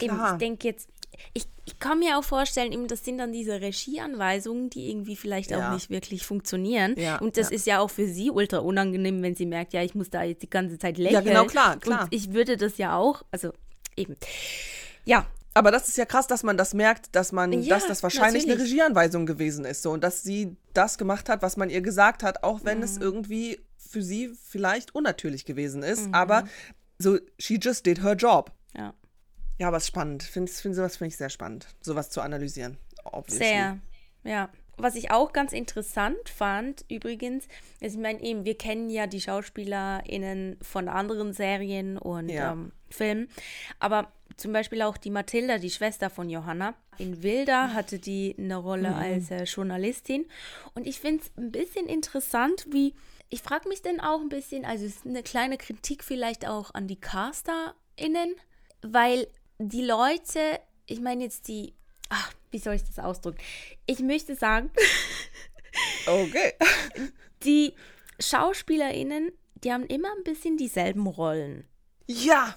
Eben, 0.00 0.14
Klar. 0.14 0.32
ich 0.32 0.38
denke 0.38 0.66
jetzt, 0.68 0.88
ich, 1.34 1.46
ich 1.64 1.78
kann 1.78 1.98
mir 1.98 2.18
auch 2.18 2.24
vorstellen, 2.24 2.72
eben, 2.72 2.88
das 2.88 3.04
sind 3.04 3.18
dann 3.18 3.32
diese 3.32 3.60
Regieanweisungen, 3.60 4.70
die 4.70 4.90
irgendwie 4.90 5.16
vielleicht 5.16 5.50
Ja. 5.50 5.68
auch 5.70 5.74
nicht 5.74 5.90
wirklich 5.90 6.24
funktionieren. 6.26 6.94
Ja, 6.98 7.18
und 7.18 7.36
das 7.36 7.50
ja. 7.50 7.56
ist 7.56 7.66
ja 7.66 7.78
auch 7.80 7.90
für 7.90 8.06
sie 8.08 8.30
ultra 8.30 8.58
unangenehm, 8.58 9.22
wenn 9.22 9.34
sie 9.34 9.46
merkt, 9.46 9.72
ja, 9.72 9.82
ich 9.82 9.94
muss 9.94 10.10
da 10.10 10.22
jetzt 10.22 10.42
die 10.42 10.50
ganze 10.50 10.78
Zeit 10.78 10.98
lächeln. 10.98 11.24
genau, 11.24 11.44
klar, 11.46 11.78
klar. 11.78 12.04
Und 12.04 12.14
ich 12.14 12.32
würde 12.32 12.56
das 12.56 12.78
ja 12.78 12.96
auch, 12.96 13.22
also 13.30 13.52
eben. 13.96 14.16
Ja, 15.04 15.26
Aber 15.54 15.70
das 15.70 15.88
ist 15.88 15.98
ja 15.98 16.06
krass, 16.06 16.26
dass 16.26 16.42
man 16.42 16.56
das 16.56 16.72
merkt, 16.72 17.14
dass 17.14 17.30
man, 17.30 17.52
Ja, 17.52 17.74
dass 17.76 17.86
das 17.86 18.02
wahrscheinlich 18.02 18.44
eine 18.44 18.52
natürlich. 18.54 18.72
Regieanweisung 18.72 19.26
gewesen 19.26 19.64
ist, 19.66 19.82
so 19.82 19.90
und 19.90 20.02
dass 20.02 20.22
sie 20.22 20.56
das 20.72 20.96
gemacht 20.96 21.28
hat, 21.28 21.42
was 21.42 21.56
man 21.58 21.68
ihr 21.68 21.82
gesagt 21.82 22.22
hat, 22.22 22.42
auch 22.42 22.60
wenn 22.64 22.82
es 22.82 22.96
irgendwie 22.96 23.60
für 23.76 24.02
sie 24.02 24.32
vielleicht 24.48 24.94
unnatürlich 24.94 25.44
gewesen 25.44 25.82
ist. 25.82 26.08
Aber 26.12 26.44
so, 26.98 27.18
she 27.38 27.58
just 27.60 27.84
did 27.84 28.02
her 28.02 28.14
job. 28.14 28.50
Ja. 29.58 29.68
Aber 29.68 29.76
es 29.76 29.84
ist 29.84 29.88
spannend. 29.88 30.22
Find, 30.22 30.50
find, 30.50 30.74
sowas 30.74 30.96
finde 30.96 31.08
ich 31.08 31.16
sehr 31.16 31.30
spannend, 31.30 31.66
sowas 31.80 32.10
zu 32.10 32.20
analysieren. 32.20 32.78
Obviously. 33.04 33.46
Sehr, 33.46 33.78
ja. 34.24 34.48
Was 34.78 34.94
ich 34.94 35.10
auch 35.10 35.32
ganz 35.32 35.52
interessant 35.52 36.28
fand, 36.28 36.84
übrigens, 36.88 37.44
ist, 37.80 37.94
ich 37.94 38.00
meine, 38.00 38.22
eben, 38.22 38.44
wir 38.44 38.56
kennen 38.56 38.88
ja 38.88 39.06
die 39.06 39.20
SchauspielerInnen 39.20 40.56
von 40.62 40.88
anderen 40.88 41.32
Serien 41.32 41.98
und 41.98 42.28
Ja. 42.30 42.52
ähm, 42.52 42.72
Filmen, 42.90 43.28
aber 43.78 44.10
zum 44.36 44.52
Beispiel 44.52 44.82
auch 44.82 44.96
die 44.96 45.10
Mathilda, 45.10 45.58
die 45.58 45.70
Schwester 45.70 46.08
von 46.10 46.28
Johanna. 46.30 46.74
In 46.98 47.22
Wilda 47.22 47.72
hatte 47.74 47.98
die 47.98 48.34
eine 48.38 48.56
Rolle 48.56 48.90
Mhm. 48.90 48.96
als 48.96 49.30
äh, 49.30 49.44
Journalistin. 49.44 50.26
Und 50.74 50.86
ich 50.86 50.98
finde 51.00 51.22
es 51.22 51.30
ein 51.36 51.52
bisschen 51.52 51.86
interessant, 51.86 52.66
wie. 52.70 52.94
Ich 53.28 53.40
frage 53.42 53.68
mich 53.68 53.80
dann 53.82 53.98
auch 54.00 54.20
ein 54.20 54.28
bisschen, 54.28 54.64
also 54.66 54.84
es 54.84 54.96
ist 54.96 55.06
eine 55.06 55.22
kleine 55.22 55.56
Kritik 55.58 56.04
vielleicht 56.04 56.46
auch 56.46 56.74
an 56.74 56.86
die 56.86 57.00
CasterInnen, 57.00 58.34
weil 58.82 59.26
die 59.68 59.84
Leute, 59.84 60.60
ich 60.86 61.00
meine 61.00 61.24
jetzt 61.24 61.48
die. 61.48 61.74
Ach, 62.08 62.32
wie 62.50 62.58
soll 62.58 62.74
ich 62.74 62.84
das 62.84 62.98
ausdrücken? 62.98 63.38
Ich 63.86 64.00
möchte 64.00 64.34
sagen, 64.34 64.70
Okay. 66.06 66.52
die 67.44 67.74
SchauspielerInnen, 68.20 69.32
die 69.54 69.72
haben 69.72 69.86
immer 69.86 70.08
ein 70.16 70.24
bisschen 70.24 70.56
dieselben 70.56 71.06
Rollen. 71.06 71.66
Ja. 72.06 72.54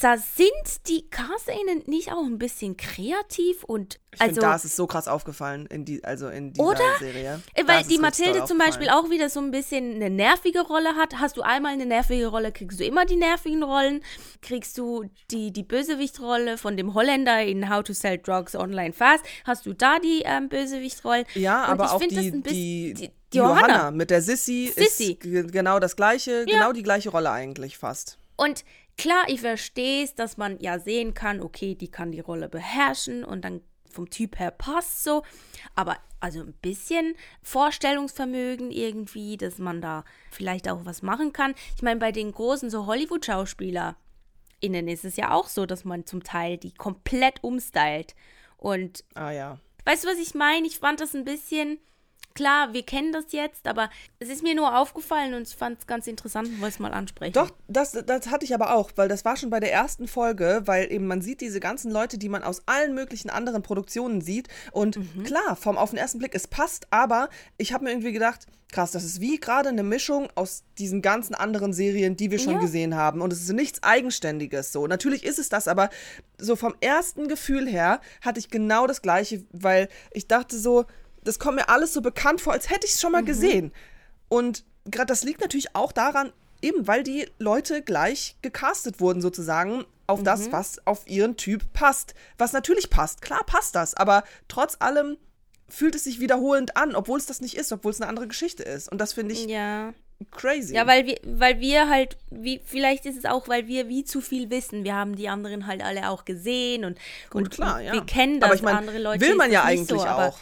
So, 0.00 0.06
sind 0.36 0.86
die 0.86 1.10
CasterInnen 1.10 1.82
nicht 1.86 2.12
auch 2.12 2.24
ein 2.24 2.38
bisschen 2.38 2.76
kreativ 2.76 3.64
und 3.64 3.98
Ich 4.14 4.20
also 4.20 4.34
finde, 4.34 4.40
da 4.42 4.54
ist 4.54 4.64
es 4.64 4.76
so 4.76 4.86
krass 4.86 5.08
aufgefallen 5.08 5.66
in 5.66 5.84
die, 5.84 6.04
also 6.04 6.28
in 6.28 6.52
dieser 6.52 6.68
Oder? 6.68 6.98
Serie. 7.00 7.40
Äh, 7.54 7.64
Da 7.64 7.72
Weil 7.74 7.82
die 7.84 7.98
Mathilde 7.98 8.44
zum 8.44 8.58
Beispiel 8.58 8.90
auch 8.90 9.10
wieder 9.10 9.28
so 9.28 9.40
ein 9.40 9.50
bisschen 9.50 9.96
eine 9.96 10.08
nervige 10.08 10.60
Rolle 10.60 10.94
hat. 10.94 11.18
Hast 11.18 11.36
du 11.36 11.42
einmal 11.42 11.72
eine 11.72 11.84
nervige 11.84 12.28
Rolle, 12.28 12.52
kriegst 12.52 12.78
du 12.78 12.84
immer 12.84 13.06
die 13.06 13.16
nervigen 13.16 13.64
Rollen. 13.64 14.04
Kriegst 14.40 14.78
du 14.78 15.04
die, 15.32 15.52
die 15.52 15.64
Bösewichtrolle 15.64 16.58
von 16.58 16.76
dem 16.76 16.94
Holländer 16.94 17.42
in 17.42 17.68
How 17.68 17.82
to 17.82 17.92
Sell 17.92 18.18
Drugs 18.18 18.54
Online 18.54 18.92
Fast, 18.92 19.24
hast 19.44 19.66
du 19.66 19.72
da 19.74 19.98
die 19.98 20.22
ähm, 20.24 20.48
Bösewichtrolle. 20.48 21.24
Ja, 21.34 21.64
Und 21.64 21.70
aber 21.72 21.84
ich 21.86 21.90
auch 21.90 21.98
find 22.00 22.12
das 22.12 22.20
die, 22.22 22.28
ein 22.30 22.42
bisschen- 22.42 22.54
die, 22.54 22.94
die, 22.94 23.10
die 23.32 23.38
Johanna. 23.38 23.90
mit 23.90 24.10
der 24.10 24.22
Sissy, 24.22 24.72
Sissy. 24.76 25.18
ist 25.20 25.50
genau 25.52 25.80
das 25.80 25.96
gleiche, 25.96 26.44
genau 26.44 26.72
die 26.72 26.84
gleiche 26.84 27.08
Rolle 27.10 27.32
eigentlich 27.32 27.78
fast. 27.78 28.16
Und 28.36 28.64
klar, 28.98 29.24
ich 29.28 29.40
verstehe 29.40 30.04
es, 30.04 30.14
dass 30.14 30.36
man 30.36 30.60
ja 30.60 30.78
sehen 30.78 31.14
kann, 31.14 31.40
okay, 31.40 31.74
die 31.74 31.90
kann 31.90 32.12
die 32.12 32.20
Rolle 32.20 32.50
beherrschen 32.50 33.24
und 33.24 33.42
dann 33.42 33.62
vom 33.90 34.10
Typ 34.10 34.38
her 34.38 34.50
passt 34.50 35.02
so. 35.02 35.22
Aber 35.74 35.96
also 36.20 36.40
ein 36.40 36.54
bisschen 36.60 37.14
Vorstellungsvermögen 37.42 38.70
irgendwie, 38.70 39.36
dass 39.36 39.58
man 39.58 39.80
da 39.80 40.04
vielleicht 40.30 40.68
auch 40.68 40.84
was 40.84 41.02
machen 41.02 41.32
kann. 41.32 41.54
Ich 41.76 41.82
meine, 41.82 42.00
bei 42.00 42.12
den 42.12 42.32
großen 42.32 42.70
so 42.70 42.86
Hollywood-SchauspielerInnen 42.86 44.88
ist 44.88 45.04
es 45.04 45.16
ja 45.16 45.32
auch 45.32 45.48
so, 45.48 45.64
dass 45.64 45.84
man 45.84 46.04
zum 46.04 46.22
Teil 46.22 46.58
die 46.58 46.74
komplett 46.74 47.42
umstylt. 47.42 48.14
Und 48.56 49.04
Ah 49.14 49.30
ja. 49.30 49.60
weißt 49.84 50.04
du, 50.04 50.08
was 50.08 50.18
ich 50.18 50.34
meine? 50.34 50.66
Ich 50.66 50.78
fand 50.78 51.00
das 51.00 51.14
ein 51.14 51.24
bisschen. 51.24 51.78
Klar, 52.38 52.72
wir 52.72 52.84
kennen 52.84 53.12
das 53.12 53.32
jetzt, 53.32 53.66
aber 53.66 53.90
es 54.20 54.28
ist 54.28 54.44
mir 54.44 54.54
nur 54.54 54.78
aufgefallen 54.78 55.34
und 55.34 55.48
ich 55.48 55.56
fand 55.56 55.80
es 55.80 55.88
ganz 55.88 56.06
interessant 56.06 56.46
und 56.46 56.60
wollte 56.60 56.74
es 56.74 56.78
mal 56.78 56.92
ansprechen. 56.92 57.32
Doch, 57.32 57.50
das, 57.66 57.90
das 58.06 58.28
hatte 58.30 58.44
ich 58.44 58.54
aber 58.54 58.74
auch, 58.76 58.92
weil 58.94 59.08
das 59.08 59.24
war 59.24 59.36
schon 59.36 59.50
bei 59.50 59.58
der 59.58 59.72
ersten 59.72 60.06
Folge, 60.06 60.62
weil 60.66 60.92
eben 60.92 61.08
man 61.08 61.20
sieht 61.20 61.40
diese 61.40 61.58
ganzen 61.58 61.90
Leute, 61.90 62.16
die 62.16 62.28
man 62.28 62.44
aus 62.44 62.62
allen 62.66 62.94
möglichen 62.94 63.28
anderen 63.28 63.64
Produktionen 63.64 64.20
sieht. 64.20 64.46
Und 64.70 64.98
Mhm. 64.98 65.24
klar, 65.24 65.56
vom 65.56 65.76
auf 65.76 65.90
den 65.90 65.98
ersten 65.98 66.18
Blick, 66.20 66.32
es 66.36 66.46
passt, 66.46 66.86
aber 66.90 67.28
ich 67.56 67.72
habe 67.72 67.82
mir 67.82 67.90
irgendwie 67.90 68.12
gedacht, 68.12 68.46
krass, 68.70 68.92
das 68.92 69.02
ist 69.02 69.20
wie 69.20 69.40
gerade 69.40 69.70
eine 69.70 69.82
Mischung 69.82 70.28
aus 70.36 70.62
diesen 70.78 71.02
ganzen 71.02 71.34
anderen 71.34 71.72
Serien, 71.72 72.16
die 72.16 72.30
wir 72.30 72.38
schon 72.38 72.52
Ja. 72.54 72.60
gesehen 72.60 72.94
haben. 72.94 73.20
Und 73.20 73.32
es 73.32 73.40
ist 73.40 73.52
nichts 73.52 73.82
Eigenständiges 73.82 74.70
so. 74.70 74.86
Natürlich 74.86 75.24
ist 75.24 75.40
es 75.40 75.48
das, 75.48 75.66
aber 75.66 75.90
so 76.38 76.54
vom 76.54 76.76
ersten 76.80 77.26
Gefühl 77.26 77.66
her 77.68 78.00
hatte 78.20 78.38
ich 78.38 78.48
genau 78.48 78.86
das 78.86 79.02
gleiche, 79.02 79.44
weil 79.50 79.88
ich 80.12 80.28
dachte 80.28 80.56
so, 80.56 80.84
das 81.24 81.38
kommt 81.38 81.56
mir 81.56 81.68
alles 81.68 81.92
so 81.92 82.00
bekannt 82.00 82.40
vor, 82.40 82.52
als 82.52 82.70
hätte 82.70 82.86
ich 82.86 82.94
es 82.94 83.00
schon 83.00 83.12
mal 83.12 83.24
gesehen. 83.24 83.72
Und 84.28 84.64
gerade 84.84 85.06
das 85.06 85.24
liegt 85.24 85.40
natürlich 85.40 85.74
auch 85.74 85.92
daran, 85.92 86.32
eben 86.62 86.86
weil 86.86 87.02
die 87.02 87.28
Leute 87.38 87.82
gleich 87.82 88.36
gecastet 88.42 89.00
wurden, 89.00 89.20
sozusagen, 89.20 89.84
auf 90.08 90.22
das, 90.22 90.50
was 90.50 90.84
auf 90.86 91.06
ihren 91.06 91.36
Typ 91.36 91.72
passt. 91.74 92.14
Was 92.38 92.52
natürlich 92.52 92.90
passt, 92.90 93.20
klar 93.20 93.44
passt 93.44 93.74
das, 93.74 93.94
aber 93.94 94.24
trotz 94.48 94.76
allem 94.80 95.18
fühlt 95.68 95.94
es 95.94 96.04
sich 96.04 96.18
wiederholend 96.18 96.76
an, 96.76 96.96
obwohl 96.96 97.18
es 97.18 97.26
das 97.26 97.42
nicht 97.42 97.56
ist, 97.56 97.70
obwohl 97.72 97.92
es 97.92 98.00
eine 98.00 98.08
andere 98.08 98.26
Geschichte 98.26 98.62
ist. 98.62 98.90
Und 98.90 98.98
das 98.98 99.12
finde 99.12 99.34
ich 99.34 99.44
ja. 99.44 99.92
crazy. 100.30 100.74
Ja, 100.74 100.86
weil 100.86 101.04
wir, 101.06 101.18
weil 101.24 101.60
wir 101.60 101.90
halt, 101.90 102.16
wie, 102.30 102.62
vielleicht 102.64 103.04
ist 103.04 103.18
es 103.18 103.26
auch, 103.26 103.48
weil 103.48 103.66
wir 103.66 103.88
wie 103.88 104.02
zu 104.02 104.22
viel 104.22 104.48
wissen. 104.48 104.82
Wir 104.84 104.94
haben 104.94 105.14
die 105.14 105.28
anderen 105.28 105.66
halt 105.66 105.84
alle 105.84 106.08
auch 106.08 106.24
gesehen 106.24 106.86
und, 106.86 106.98
und 107.34 107.50
klar, 107.50 107.82
ja. 107.82 107.92
wir 107.92 108.06
kennen 108.06 108.40
das. 108.40 108.48
aber 108.48 108.56
ich 108.56 108.62
meine, 108.62 108.78
andere 108.78 108.98
Leute 108.98 109.20
will 109.20 109.34
man 109.34 109.52
ja 109.52 109.64
eigentlich 109.64 110.00
so, 110.00 110.06
auch. 110.06 110.38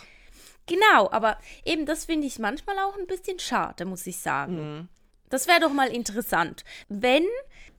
Genau, 0.66 1.10
aber 1.10 1.38
eben 1.64 1.86
das 1.86 2.04
finde 2.04 2.26
ich 2.26 2.38
manchmal 2.38 2.78
auch 2.78 2.96
ein 2.98 3.06
bisschen 3.06 3.38
schade, 3.38 3.84
muss 3.84 4.06
ich 4.06 4.18
sagen. 4.18 4.56
Mhm. 4.56 4.88
Das 5.30 5.48
wäre 5.48 5.60
doch 5.60 5.72
mal 5.72 5.88
interessant, 5.88 6.64
wenn 6.88 7.24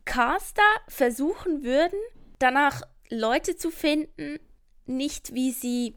Caster 0.06 0.62
versuchen 0.88 1.64
würden, 1.64 2.00
danach 2.40 2.82
Leute 3.10 3.56
zu 3.56 3.72
finden, 3.72 4.40
nicht 4.86 5.34
wie 5.34 5.52
sie 5.52 5.96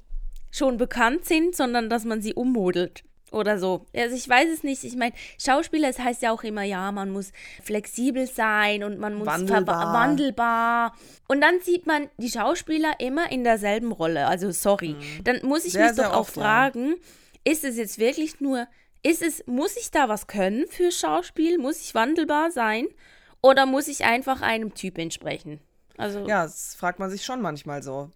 schon 0.51 0.77
bekannt 0.77 1.25
sind, 1.25 1.55
sondern 1.55 1.89
dass 1.89 2.05
man 2.05 2.21
sie 2.23 2.35
ummodelt. 2.35 3.05
Oder 3.33 3.59
so. 3.59 3.87
Also 3.95 4.17
ich 4.17 4.29
weiß 4.29 4.49
es 4.53 4.63
nicht. 4.65 4.83
Ich 4.85 4.97
meine, 4.97 5.15
Schauspieler, 5.39 5.89
es 5.89 5.99
heißt 6.01 6.23
ja 6.23 6.33
auch 6.33 6.43
immer, 6.43 6.63
ja, 6.65 6.91
man 6.91 7.11
muss 7.11 7.31
flexibel 7.63 8.27
sein 8.27 8.83
und 8.83 8.99
man 8.99 9.15
muss 9.15 9.27
Wandelbar. 9.27 9.93
wandelbar. 9.95 10.95
Und 11.29 11.41
dann 11.41 11.61
sieht 11.61 11.87
man 11.87 12.09
die 12.19 12.31
Schauspieler 12.31 12.95
immer 12.99 13.31
in 13.31 13.45
derselben 13.45 13.93
Rolle. 13.93 14.27
Also 14.27 14.51
sorry. 14.51 14.97
Dann 15.25 15.41
muss 15.43 15.65
ich 15.65 15.75
Mhm. 15.75 15.79
Sehr, 15.79 15.89
mich 15.89 15.97
doch 15.97 16.13
auch 16.13 16.21
oft, 16.21 16.37
ja. 16.37 16.43
fragen, 16.43 16.97
ist 17.45 17.65
es 17.65 17.77
jetzt 17.77 17.99
wirklich 17.99 18.41
nur, 18.41 18.67
ist 19.03 19.23
es, 19.23 19.47
muss 19.47 19.77
ich 19.77 19.91
da 19.91 20.09
was 20.09 20.27
können 20.27 20.67
für 20.69 20.91
Schauspiel? 20.91 21.57
Muss 21.59 21.81
ich 21.81 21.95
wandelbar 21.95 22.51
sein? 22.51 22.87
Oder 23.43 23.65
muss 23.65 23.89
ich 23.89 24.05
einfach 24.05 24.43
einem 24.43 24.75
Typ 24.75 24.99
entsprechen? 24.99 25.61
Also, 25.97 26.27
Ja, 26.27 26.43
das 26.43 26.75
fragt 26.75 26.99
man 26.99 27.11
sich 27.11 27.25
schon 27.25 27.41
manchmal 27.41 27.83
so. 27.83 28.11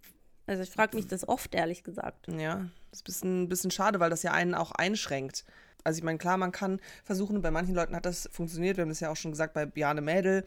Also 0.47 0.63
ich 0.63 0.71
frage 0.71 0.97
mich 0.97 1.07
das 1.07 1.27
oft, 1.27 1.55
ehrlich 1.55 1.85
gesagt. 1.85 2.29
Ja, 2.29 2.67
das 2.91 3.01
ist 3.01 3.03
ein 3.03 3.05
bisschen, 3.05 3.43
ein 3.43 3.49
bisschen 3.49 3.71
schade, 3.71 4.01
weil 4.01 4.11
das 4.11 4.23
ja 4.23 4.33
einen 4.33 4.55
auch 4.55 4.73
einschränkt. 4.73 5.45
Also 5.85 5.99
ich 5.99 6.05
meine, 6.05 6.19
klar, 6.19 6.37
man 6.37 6.53
kann 6.53 6.81
versuchen, 7.03 7.43
bei 7.43 7.51
manchen 7.51 7.75
Leuten 7.75 7.95
hat 7.95 8.07
das 8.07 8.29
funktioniert, 8.33 8.77
wir 8.77 8.83
haben 8.83 8.89
das 8.89 9.01
ja 9.01 9.11
auch 9.11 9.17
schon 9.17 9.33
gesagt 9.33 9.53
bei 9.55 9.67
Bjarne 9.67 10.01
Mädel, 10.01 10.45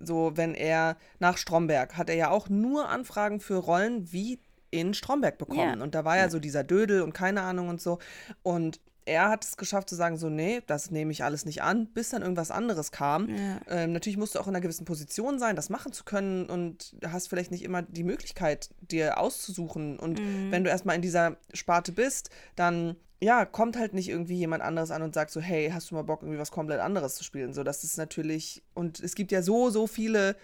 so 0.00 0.32
wenn 0.36 0.54
er 0.54 0.96
nach 1.18 1.36
Stromberg, 1.36 1.96
hat 1.96 2.08
er 2.08 2.16
ja 2.16 2.30
auch 2.30 2.48
nur 2.48 2.88
Anfragen 2.88 3.40
für 3.40 3.56
Rollen 3.56 4.12
wie 4.12 4.40
in 4.70 4.94
Stromberg 4.94 5.38
bekommen. 5.38 5.78
Ja. 5.78 5.82
Und 5.82 5.94
da 5.94 6.04
war 6.04 6.16
ja, 6.16 6.28
so 6.28 6.38
dieser 6.38 6.64
Dödel 6.64 7.02
und 7.02 7.12
keine 7.12 7.42
Ahnung 7.42 7.68
und 7.68 7.80
so. 7.80 7.98
Und 8.42 8.80
er 9.08 9.28
hat 9.30 9.44
es 9.44 9.56
geschafft 9.56 9.88
zu 9.88 9.94
sagen, 9.96 10.16
so, 10.18 10.28
nee, 10.28 10.60
das 10.66 10.90
nehme 10.90 11.10
ich 11.12 11.24
alles 11.24 11.44
nicht 11.44 11.62
an, 11.62 11.86
bis 11.86 12.10
dann 12.10 12.22
irgendwas 12.22 12.50
anderes 12.50 12.92
kam. 12.92 13.28
Ja. 13.28 13.60
Ähm, 13.68 13.92
natürlich 13.92 14.18
musst 14.18 14.34
du 14.34 14.38
auch 14.38 14.46
in 14.46 14.54
einer 14.54 14.60
gewissen 14.60 14.84
Position 14.84 15.38
sein, 15.38 15.56
das 15.56 15.70
machen 15.70 15.92
zu 15.92 16.04
können 16.04 16.46
und 16.46 16.94
hast 17.06 17.28
vielleicht 17.28 17.50
nicht 17.50 17.62
immer 17.64 17.82
die 17.82 18.04
Möglichkeit, 18.04 18.70
dir 18.80 19.18
auszusuchen. 19.18 19.98
Und 19.98 20.20
wenn 20.50 20.64
du 20.64 20.70
erstmal 20.70 20.96
in 20.96 21.02
dieser 21.02 21.36
Sparte 21.54 21.92
bist, 21.92 22.30
dann 22.56 22.96
ja, 23.20 23.44
kommt 23.44 23.76
halt 23.76 23.94
nicht 23.94 24.08
irgendwie 24.08 24.36
jemand 24.36 24.62
anderes 24.62 24.92
an 24.92 25.02
und 25.02 25.12
sagt 25.14 25.32
so, 25.32 25.40
hey, 25.40 25.70
hast 25.72 25.90
du 25.90 25.96
mal 25.96 26.02
Bock, 26.02 26.22
irgendwie 26.22 26.38
was 26.38 26.52
komplett 26.52 26.78
anderes 26.80 27.16
zu 27.16 27.24
spielen? 27.24 27.52
So, 27.52 27.64
das 27.64 27.82
ist 27.82 27.96
natürlich, 27.96 28.62
und 28.74 29.00
es 29.00 29.16
gibt 29.16 29.32
ja 29.32 29.42
so, 29.42 29.70
so 29.70 29.88
viele 29.88 30.36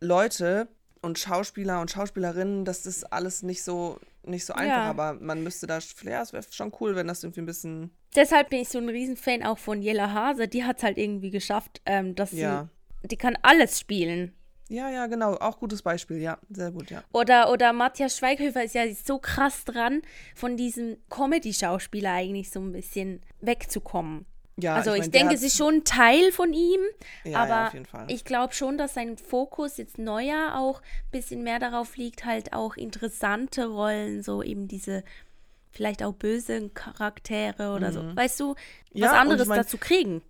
Leute 0.00 0.68
und 1.00 1.18
Schauspieler 1.18 1.80
und 1.80 1.90
Schauspielerinnen, 1.90 2.64
das 2.64 2.84
ist 2.84 3.10
alles 3.12 3.42
nicht 3.42 3.62
so, 3.62 3.98
nicht 4.24 4.44
so 4.44 4.52
einfach, 4.52 4.76
Ja. 4.76 4.90
aber 4.90 5.14
man 5.14 5.42
müsste 5.42 5.66
da, 5.66 5.78
ja, 6.02 6.22
es 6.22 6.32
wäre 6.32 6.44
schon 6.50 6.72
cool, 6.80 6.96
wenn 6.96 7.06
das 7.06 7.22
irgendwie 7.22 7.40
ein 7.40 7.46
bisschen, 7.46 7.90
Deshalb 8.16 8.50
bin 8.50 8.60
ich 8.60 8.68
so 8.68 8.78
ein 8.78 8.88
Riesenfan 8.88 9.42
auch 9.42 9.58
von 9.58 9.82
Jella 9.82 10.12
Hase. 10.12 10.48
Die 10.48 10.64
hat 10.64 10.78
es 10.78 10.82
halt 10.82 10.98
irgendwie 10.98 11.30
geschafft, 11.30 11.80
ähm, 11.86 12.14
dass 12.14 12.32
Ja. 12.32 12.68
sie, 13.02 13.08
die 13.08 13.16
kann 13.16 13.36
alles 13.42 13.78
spielen. 13.78 14.32
ja, 14.70 14.90
ja, 14.90 15.06
genau, 15.06 15.34
auch 15.36 15.58
gutes 15.58 15.80
Beispiel, 15.82 16.18
ja, 16.18 16.36
sehr 16.50 16.70
gut, 16.70 16.90
ja. 16.90 17.02
Oder, 17.12 17.50
oder 17.50 17.72
Matthias 17.72 18.18
Schweighöfer 18.18 18.64
ist 18.64 18.74
ja 18.74 18.82
so 18.92 19.18
krass 19.18 19.64
dran, 19.64 20.02
von 20.34 20.56
diesem 20.58 20.98
Comedy-Schauspieler 21.08 22.12
eigentlich 22.12 22.50
so 22.50 22.60
ein 22.60 22.72
bisschen 22.72 23.22
wegzukommen. 23.40 24.26
Ja, 24.60 24.74
also 24.74 24.92
ich, 24.92 25.02
mein, 25.02 25.10
der 25.12 25.20
denke, 25.20 25.34
es 25.36 25.42
ist 25.44 25.56
schon 25.56 25.76
ein 25.76 25.84
Teil 25.84 26.32
von 26.32 26.52
ihm, 26.52 26.80
Ja, 27.24 27.30
ja, 27.30 27.38
aber 27.44 27.66
auf 27.68 27.72
jeden 27.74 27.86
Fall. 27.86 28.06
ich 28.08 28.24
glaube 28.24 28.52
schon, 28.54 28.76
dass 28.76 28.94
sein 28.94 29.16
Fokus 29.16 29.76
jetzt 29.76 29.98
neuer 29.98 30.56
auch 30.58 30.80
ein 30.80 31.10
bisschen 31.12 31.44
mehr 31.44 31.60
darauf 31.60 31.96
liegt, 31.96 32.24
halt 32.24 32.52
auch 32.52 32.76
interessante 32.76 33.66
Rollen, 33.68 34.22
so 34.22 34.42
eben 34.42 34.66
diese 34.66 35.04
vielleicht 35.78 36.02
auch 36.02 36.12
bösen 36.12 36.74
Charaktere 36.74 37.72
oder 37.72 37.92
so. 37.92 38.00
Weißt 38.16 38.38
du, 38.40 38.50
was 38.50 38.56
Mhm. 38.94 39.00
Ja, 39.00 39.12
anderes 39.12 39.42
ich 39.42 39.48
mein- 39.48 39.58
dazu 39.58 39.78
kriegen. 39.78 40.22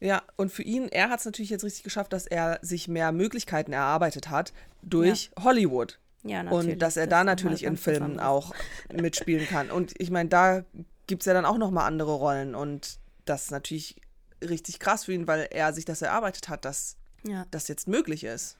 Ja, 0.00 0.22
und 0.36 0.50
für 0.52 0.62
ihn, 0.62 0.88
er 0.88 1.08
hat 1.08 1.20
es 1.20 1.24
natürlich 1.24 1.50
jetzt 1.50 1.62
richtig 1.64 1.84
geschafft, 1.84 2.12
dass 2.12 2.26
er 2.26 2.58
sich 2.62 2.88
mehr 2.88 3.10
Möglichkeiten 3.12 3.72
erarbeitet 3.72 4.28
hat 4.28 4.52
durch 4.82 5.30
Hollywood. 5.40 5.98
Ja, 6.24 6.42
natürlich. 6.42 6.72
Und 6.74 6.82
dass 6.82 6.96
er 6.96 7.06
Das 7.06 7.10
da 7.18 7.24
natürlich 7.24 7.62
in 7.62 7.76
Filmen 7.76 8.18
auch 8.20 8.52
mitspielen 8.92 9.46
kann. 9.46 9.70
Und 9.70 9.94
ich 9.98 10.10
meine, 10.10 10.28
da 10.28 10.64
gibt 11.06 11.22
es 11.22 11.26
ja 11.26 11.32
dann 11.32 11.44
auch 11.44 11.58
nochmal 11.58 11.86
andere 11.86 12.12
Rollen. 12.12 12.54
Und 12.56 12.98
das 13.24 13.44
ist 13.44 13.50
natürlich 13.52 13.96
richtig 14.42 14.78
krass 14.80 15.04
für 15.04 15.12
ihn, 15.12 15.26
weil 15.28 15.46
er 15.50 15.72
sich 15.72 15.84
das 15.84 16.02
erarbeitet 16.02 16.48
hat, 16.48 16.64
dass 16.64 16.96
Ja. 17.24 17.46
das 17.52 17.68
jetzt 17.68 17.86
möglich 17.88 18.24
ist. 18.24 18.56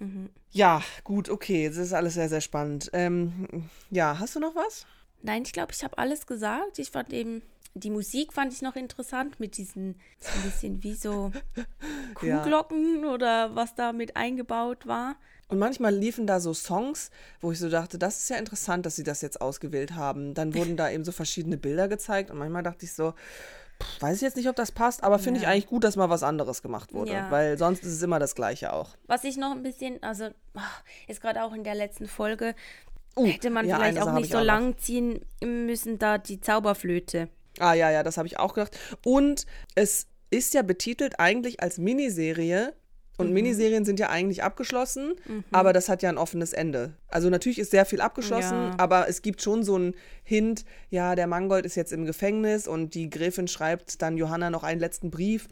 Mhm. 0.00 0.28
Ja, 0.50 0.82
gut, 1.04 1.28
okay, 1.30 1.68
das 1.68 1.76
ist 1.78 1.92
alles 1.92 2.14
sehr, 2.14 2.28
sehr 2.28 2.40
spannend. 2.40 2.90
Ähm, 2.94 3.68
ja, 3.90 4.18
hast 4.18 4.34
du 4.34 4.40
noch 4.40 4.54
was? 4.54 4.86
Nein, 5.24 5.42
ich 5.44 5.52
glaube, 5.52 5.72
ich 5.72 5.82
habe 5.82 5.96
alles 5.98 6.26
gesagt. 6.26 6.78
Ich 6.78 6.90
fand 6.90 7.10
eben, 7.12 7.40
die 7.72 7.88
Musik 7.90 8.32
fand 8.34 8.52
ich 8.52 8.60
noch 8.60 8.76
interessant 8.76 9.40
mit 9.40 9.56
diesen, 9.56 9.98
so 10.20 10.28
ein 10.38 10.42
bisschen 10.42 10.82
wie 10.84 10.94
so 10.94 11.32
Ja. 12.22 12.38
Kuhglocken 12.40 13.04
oder 13.06 13.54
was 13.56 13.74
da 13.74 13.92
mit 13.92 14.16
eingebaut 14.16 14.86
war. 14.86 15.16
Und 15.48 15.58
manchmal 15.58 15.94
liefen 15.94 16.26
da 16.26 16.40
so 16.40 16.52
Songs, 16.54 17.10
wo 17.40 17.52
ich 17.52 17.58
so 17.58 17.68
dachte, 17.70 17.98
das 17.98 18.18
ist 18.18 18.28
ja 18.30 18.36
interessant, 18.36 18.84
dass 18.86 18.96
sie 18.96 19.02
das 19.02 19.22
jetzt 19.22 19.40
ausgewählt 19.40 19.94
haben. 19.94 20.34
Dann 20.34 20.54
wurden 20.54 20.76
da 20.76 20.90
eben 20.90 21.04
so 21.04 21.12
verschiedene 21.12 21.56
Bilder 21.56 21.88
gezeigt 21.88 22.30
und 22.30 22.38
manchmal 22.38 22.62
dachte 22.62 22.84
ich 22.84 22.92
so, 22.92 23.12
pff, 23.82 24.02
weiß 24.02 24.16
ich 24.16 24.22
jetzt 24.22 24.36
nicht, 24.36 24.48
ob 24.48 24.56
das 24.56 24.72
passt, 24.72 25.02
aber 25.02 25.18
finde 25.18 25.38
ich 25.38 25.44
Ja. 25.44 25.50
eigentlich 25.50 25.66
gut, 25.66 25.84
dass 25.84 25.96
mal 25.96 26.10
was 26.10 26.22
anderes 26.22 26.62
gemacht 26.62 26.92
wurde, 26.92 27.12
Ja. 27.12 27.30
weil 27.30 27.56
sonst 27.58 27.82
ist 27.82 27.92
es 27.92 28.02
immer 28.02 28.18
das 28.18 28.34
Gleiche 28.34 28.72
auch. 28.74 28.90
Was 29.06 29.24
ich 29.24 29.36
noch 29.38 29.52
ein 29.52 29.62
bisschen, 29.62 30.02
also 30.02 30.26
ah, 30.54 30.62
jetzt 31.08 31.20
gerade 31.22 31.42
auch 31.42 31.52
in 31.54 31.64
der 31.64 31.74
letzten 31.74 32.08
Folge, 32.08 32.54
Uh, 33.16 33.26
hätte 33.26 33.50
man 33.50 33.66
ja, 33.68 33.76
vielleicht 33.76 34.00
auch 34.00 34.12
nicht 34.14 34.24
ich 34.26 34.30
so 34.30 34.36
auch 34.38 34.40
noch. 34.40 34.46
lang 34.46 34.76
ziehen 34.78 35.20
müssen, 35.44 35.98
da 35.98 36.18
die 36.18 36.40
Zauberflöte. 36.40 37.28
Ah 37.60 37.74
ja, 37.74 37.90
ja, 37.90 38.02
das 38.02 38.16
habe 38.16 38.26
ich 38.26 38.38
auch 38.38 38.54
gedacht. 38.54 38.76
Und 39.04 39.46
es 39.74 40.06
ist 40.30 40.54
ja 40.54 40.62
betitelt 40.62 41.20
eigentlich 41.20 41.62
als 41.62 41.78
Miniserie. 41.78 42.74
Und 43.16 43.28
Mhm. 43.28 43.34
Miniserien 43.34 43.84
sind 43.84 44.00
ja 44.00 44.08
eigentlich 44.10 44.42
abgeschlossen, 44.42 45.12
aber 45.52 45.72
das 45.72 45.88
hat 45.88 46.02
ja 46.02 46.08
ein 46.08 46.18
offenes 46.18 46.52
Ende. 46.52 46.94
Also 47.06 47.30
natürlich 47.30 47.60
ist 47.60 47.70
sehr 47.70 47.84
viel 47.86 48.00
abgeschlossen, 48.00 48.56
Ja. 48.56 48.74
aber 48.78 49.08
es 49.08 49.22
gibt 49.22 49.40
schon 49.40 49.62
so 49.62 49.76
einen 49.76 49.94
Hint, 50.24 50.64
ja, 50.90 51.14
der 51.14 51.28
Mangold 51.28 51.64
ist 51.64 51.76
jetzt 51.76 51.92
im 51.92 52.06
Gefängnis 52.06 52.66
und 52.66 52.94
die 52.94 53.08
Gräfin 53.10 53.46
schreibt 53.46 54.02
dann 54.02 54.16
Johanna 54.16 54.50
noch 54.50 54.64
einen 54.64 54.80
letzten 54.80 55.12
Brief. 55.12 55.46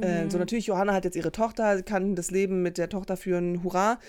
Äh, 0.00 0.24
Mhm. 0.24 0.30
so 0.30 0.38
natürlich, 0.38 0.66
Johanna 0.66 0.92
hat 0.92 1.04
jetzt 1.04 1.14
ihre 1.14 1.30
Tochter, 1.30 1.76
sie 1.76 1.84
kann 1.84 2.16
das 2.16 2.32
Leben 2.32 2.62
mit 2.62 2.78
der 2.78 2.88
Tochter 2.88 3.16
führen, 3.16 3.62
hurra. 3.62 4.00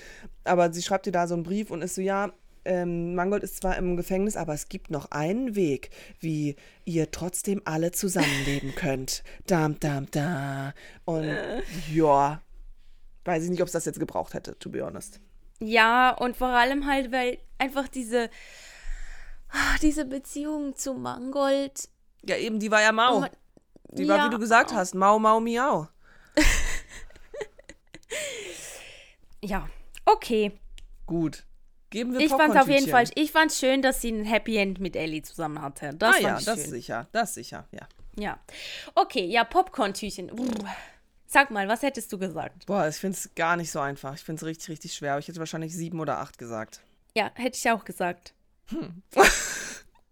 Aber 0.43 0.73
sie 0.73 0.81
schreibt 0.81 1.05
ihr 1.05 1.11
da 1.11 1.27
so 1.27 1.35
einen 1.35 1.43
Brief 1.43 1.69
und 1.69 1.83
ist 1.83 1.93
so, 1.93 2.01
ja, 2.01 2.33
ähm, 2.65 3.15
Mangold 3.15 3.43
ist 3.43 3.57
zwar 3.57 3.77
im 3.77 3.95
Gefängnis, 3.95 4.35
aber 4.35 4.53
es 4.53 4.69
gibt 4.69 4.91
noch 4.91 5.11
einen 5.11 5.55
Weg, 5.55 5.89
wie 6.19 6.55
ihr 6.83 7.11
trotzdem 7.11 7.61
alle 7.65 7.91
zusammenleben 7.91 8.75
könnt. 8.75 9.23
Dam, 9.47 9.79
dam, 9.79 10.07
da. 10.11 10.73
Und 11.05 11.35
ja, 11.93 12.41
weiß 13.23 13.43
ich 13.43 13.49
nicht, 13.49 13.61
ob 13.61 13.67
es 13.67 13.73
das 13.73 13.85
jetzt 13.85 13.99
gebraucht 13.99 14.33
hätte, 14.33 14.57
to 14.59 14.69
be 14.69 14.83
honest. 14.83 15.19
Ja, 15.59 16.11
und 16.11 16.35
vor 16.35 16.49
allem 16.49 16.85
halt, 16.85 17.11
weil 17.11 17.37
einfach 17.57 17.87
diese, 17.87 18.29
ah, 19.49 19.77
diese 19.81 20.05
Beziehung 20.05 20.75
zu 20.75 20.93
Mangold. 20.93 21.89
Ja, 22.23 22.35
eben, 22.37 22.59
die 22.59 22.71
war 22.71 22.81
ja 22.81 22.91
mau. 22.91 23.21
Oh, 23.21 23.25
die 23.91 24.07
war, 24.07 24.17
ja, 24.17 24.25
wie 24.25 24.31
du 24.31 24.39
gesagt 24.39 24.73
hast, 24.73 24.95
mau, 24.95 25.19
mau, 25.19 25.39
miau. 25.39 25.87
Ja, 29.45 29.69
okay. 30.05 30.59
Gut. 31.05 31.45
Geben 31.89 32.13
wir 32.13 32.19
Ich 32.19 32.29
fand 32.31 32.57
auf 32.57 32.67
jeden. 32.67 32.89
Fall, 32.89 33.05
ich 33.15 33.31
fand 33.31 33.51
schön, 33.51 33.81
dass 33.81 34.01
sie 34.01 34.09
ein 34.11 34.25
Happy 34.25 34.57
End 34.57 34.79
mit 34.79 34.95
Ellie 34.95 35.21
zusammen 35.21 35.61
hatte. 35.61 35.91
Das 35.93 36.15
Ah 36.15 36.19
ja, 36.19 36.37
ich 36.39 36.45
das 36.45 36.61
schön. 36.61 36.69
sicher, 36.71 37.07
das 37.11 37.33
sicher, 37.35 37.67
ja. 37.71 37.87
Ja. 38.17 38.39
Okay, 38.95 39.25
ja, 39.25 39.43
Popcorn-Tütchen. 39.43 40.27
Brr. 40.27 40.47
Sag 41.27 41.51
mal, 41.51 41.67
was 41.67 41.81
hättest 41.81 42.11
du 42.13 42.17
gesagt? 42.17 42.65
Boah, 42.65 42.87
ich 42.87 42.95
finde 42.95 43.17
es 43.17 43.29
gar 43.35 43.57
nicht 43.57 43.71
so 43.71 43.79
einfach. 43.79 44.13
Ich 44.15 44.21
finde 44.23 44.39
es 44.39 44.45
richtig, 44.45 44.69
richtig 44.69 44.93
schwer. 44.93 45.11
Aber 45.13 45.19
ich 45.19 45.27
hätte 45.27 45.39
wahrscheinlich 45.39 45.75
sieben 45.75 45.99
oder 45.99 46.19
acht 46.19 46.37
gesagt. 46.37 46.81
Ja, 47.15 47.31
hätte 47.35 47.57
ich 47.57 47.69
auch 47.71 47.83
gesagt. 47.85 48.33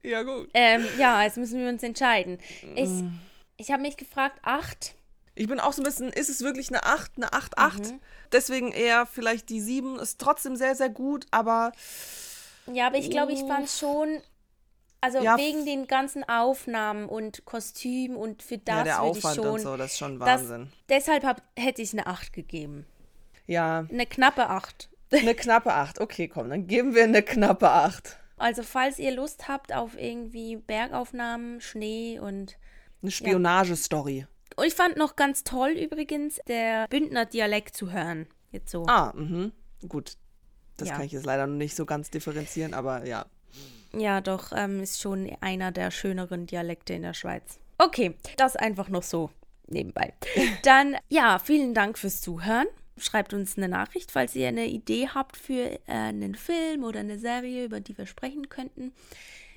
Ja, 0.06 0.22
gut. 0.24 0.50
Ähm, 0.54 0.86
ja, 0.98 1.24
jetzt 1.24 1.38
müssen 1.38 1.60
wir 1.62 1.70
uns 1.70 1.82
entscheiden. 1.82 2.38
Ich, 2.76 2.90
Mm. 2.90 3.08
ich 3.56 3.72
habe 3.72 3.82
mich 3.82 3.96
gefragt, 3.96 4.38
acht. 4.44 4.96
Ich 5.36 5.48
bin 5.48 5.60
auch 5.60 5.74
so 5.74 5.82
ein 5.82 5.86
bisschen, 5.86 6.10
ist 6.10 6.30
es 6.30 6.42
wirklich 6.42 6.70
eine 6.70 6.84
8, 6.84 7.14
eine 7.18 7.34
8, 7.34 7.58
8? 7.58 7.80
Mhm. 7.92 8.00
Deswegen 8.32 8.72
eher 8.72 9.06
vielleicht 9.06 9.50
die 9.50 9.62
7, 9.62 9.98
ist 10.00 10.20
trotzdem 10.20 10.56
sehr, 10.56 10.76
sehr 10.76 10.90
gut, 10.90 11.26
aber 11.32 11.72
Ja, 12.72 12.88
aber 12.88 12.98
ich 12.98 13.10
glaube, 13.10 13.32
ich 13.34 13.42
fand 13.42 13.70
schon, 13.70 14.22
also 15.02 15.20
Ja, 15.20 15.38
wegen 15.38 15.66
den 15.66 15.88
ganzen 15.88 16.24
Aufnahmen 16.30 17.10
und 17.10 17.46
Kostüm 17.46 18.16
und 18.16 18.44
für 18.44 18.58
das 18.60 18.78
ja, 18.78 18.84
der 18.84 19.02
Aufwand 19.02 19.36
schon. 19.36 19.48
und 19.48 19.60
so, 19.62 19.76
das 19.76 19.94
ist 19.94 19.98
schon 19.98 20.20
das, 20.20 20.42
Wahnsinn. 20.42 20.72
deshalb 20.88 21.24
hab, 21.24 21.42
hätte 21.58 21.82
ich 21.82 21.94
eine 21.94 22.08
8 22.08 22.32
gegeben. 22.32 22.86
Ja, 23.48 23.86
Eine 23.92 24.06
knappe 24.06 24.48
8. 24.50 24.90
eine 25.12 25.36
knappe 25.36 25.74
8. 25.74 26.00
Okay, 26.00 26.28
komm, 26.28 26.50
dann 26.50 26.68
geben 26.68 26.94
wir 26.96 27.04
eine 27.04 27.24
knappe 27.24 27.70
8. 27.70 28.18
Also, 28.38 28.64
falls 28.64 29.00
ihr 29.00 29.12
Lust 29.12 29.48
habt 29.48 29.74
auf 29.74 29.98
irgendwie 29.98 30.56
Bergaufnahmen, 30.58 31.60
Schnee 31.62 32.20
und. 32.20 32.58
Eine 33.02 33.12
Spionagestory. 33.12 34.28
Und 34.56 34.66
ich 34.66 34.74
fand 34.74 34.98
noch 34.98 35.16
ganz 35.16 35.44
toll 35.44 35.72
übrigens, 35.72 36.40
der 36.48 36.88
Bündner 36.88 37.26
Dialekt 37.26 37.76
zu 37.76 37.92
hören. 37.92 38.28
Jetzt 38.52 38.72
so. 38.72 38.86
Ah, 38.88 39.14
mhm. 39.16 39.52
Gut. 39.88 40.14
Das 40.78 40.90
Ja. 40.90 40.96
kann 40.96 41.06
ich 41.06 41.12
jetzt 41.12 41.26
leider 41.26 41.48
noch 41.48 41.56
nicht 41.58 41.76
so 41.76 41.86
ganz 41.86 42.10
differenzieren, 42.10 42.74
aber 42.74 43.06
ja. 43.06 43.26
Ja, 43.96 44.22
doch, 44.22 44.52
ähm, 44.56 44.82
ist 44.82 45.02
schon 45.02 45.30
einer 45.42 45.72
der 45.72 45.92
schöneren 45.92 46.48
Dialekte 46.48 46.94
in 46.94 47.04
der 47.04 47.14
Schweiz. 47.14 47.60
Okay, 47.78 48.16
das 48.38 48.56
einfach 48.56 48.90
noch 48.90 49.04
so 49.04 49.30
nebenbei. 49.68 50.14
Dann, 50.64 50.96
ja, 51.10 51.38
vielen 51.40 51.74
Dank 51.74 51.98
fürs 52.00 52.22
Zuhören. 52.22 52.66
Schreibt 52.98 53.34
uns 53.34 53.58
eine 53.58 53.68
Nachricht, 53.70 54.12
falls 54.12 54.36
ihr 54.36 54.48
eine 54.48 54.68
Idee 54.68 55.10
habt 55.14 55.36
für 55.38 55.72
äh, 55.72 55.80
einen 55.88 56.36
Film 56.36 56.84
oder 56.84 57.00
eine 57.00 57.18
Serie, 57.20 57.66
über 57.66 57.80
die 57.80 57.98
wir 57.98 58.06
sprechen 58.06 58.50
könnten. 58.50 58.94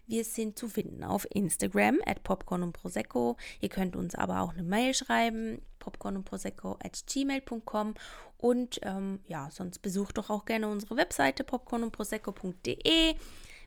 Wir 0.07 0.25
sind 0.25 0.59
zu 0.59 0.69
finden 0.69 1.03
auf 1.03 1.27
Instagram 1.31 1.99
at 2.07 2.23
Popcorn 2.23 2.63
und 2.63 2.73
Prosecco. 2.73 3.37
Ihr 3.61 3.69
könnt 3.69 3.97
uns 3.97 4.15
aber 4.15 4.41
auch 4.41 4.53
eine 4.53 4.63
Mail 4.63 4.95
schreiben, 4.95 5.61
popcorn 5.79 6.17
und 6.17 6.25
Prosecco 6.25 6.79
at 6.83 7.03
gmail.com. 7.13 7.95
Und 8.39 8.79
ähm, 8.83 9.21
ja, 9.27 9.49
sonst 9.51 9.81
besucht 9.81 10.19
doch 10.19 10.31
auch 10.31 10.45
gerne 10.45 10.69
unsere 10.69 10.97
Webseite 10.97 11.43
popcornundprosecco.de. 11.43 13.15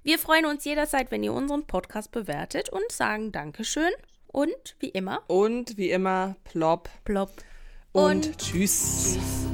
Wir 0.03 0.19
freuen 0.19 0.45
uns 0.45 0.63
jederzeit, 0.63 1.11
wenn 1.11 1.23
ihr 1.23 1.33
unseren 1.33 1.65
Podcast 1.65 2.11
bewertet 2.11 2.69
und 2.69 2.89
sagen 2.91 3.31
Dankeschön. 3.31 3.91
Und 4.27 4.75
wie 4.79 4.89
immer. 4.89 5.23
Und 5.27 5.77
wie 5.77 5.89
immer, 5.89 6.35
plopp. 6.43 6.89
Plopp. 7.03 7.31
Und, 7.91 8.27
und 8.27 8.37
tschüss. 8.37 9.15
tschüss. 9.15 9.48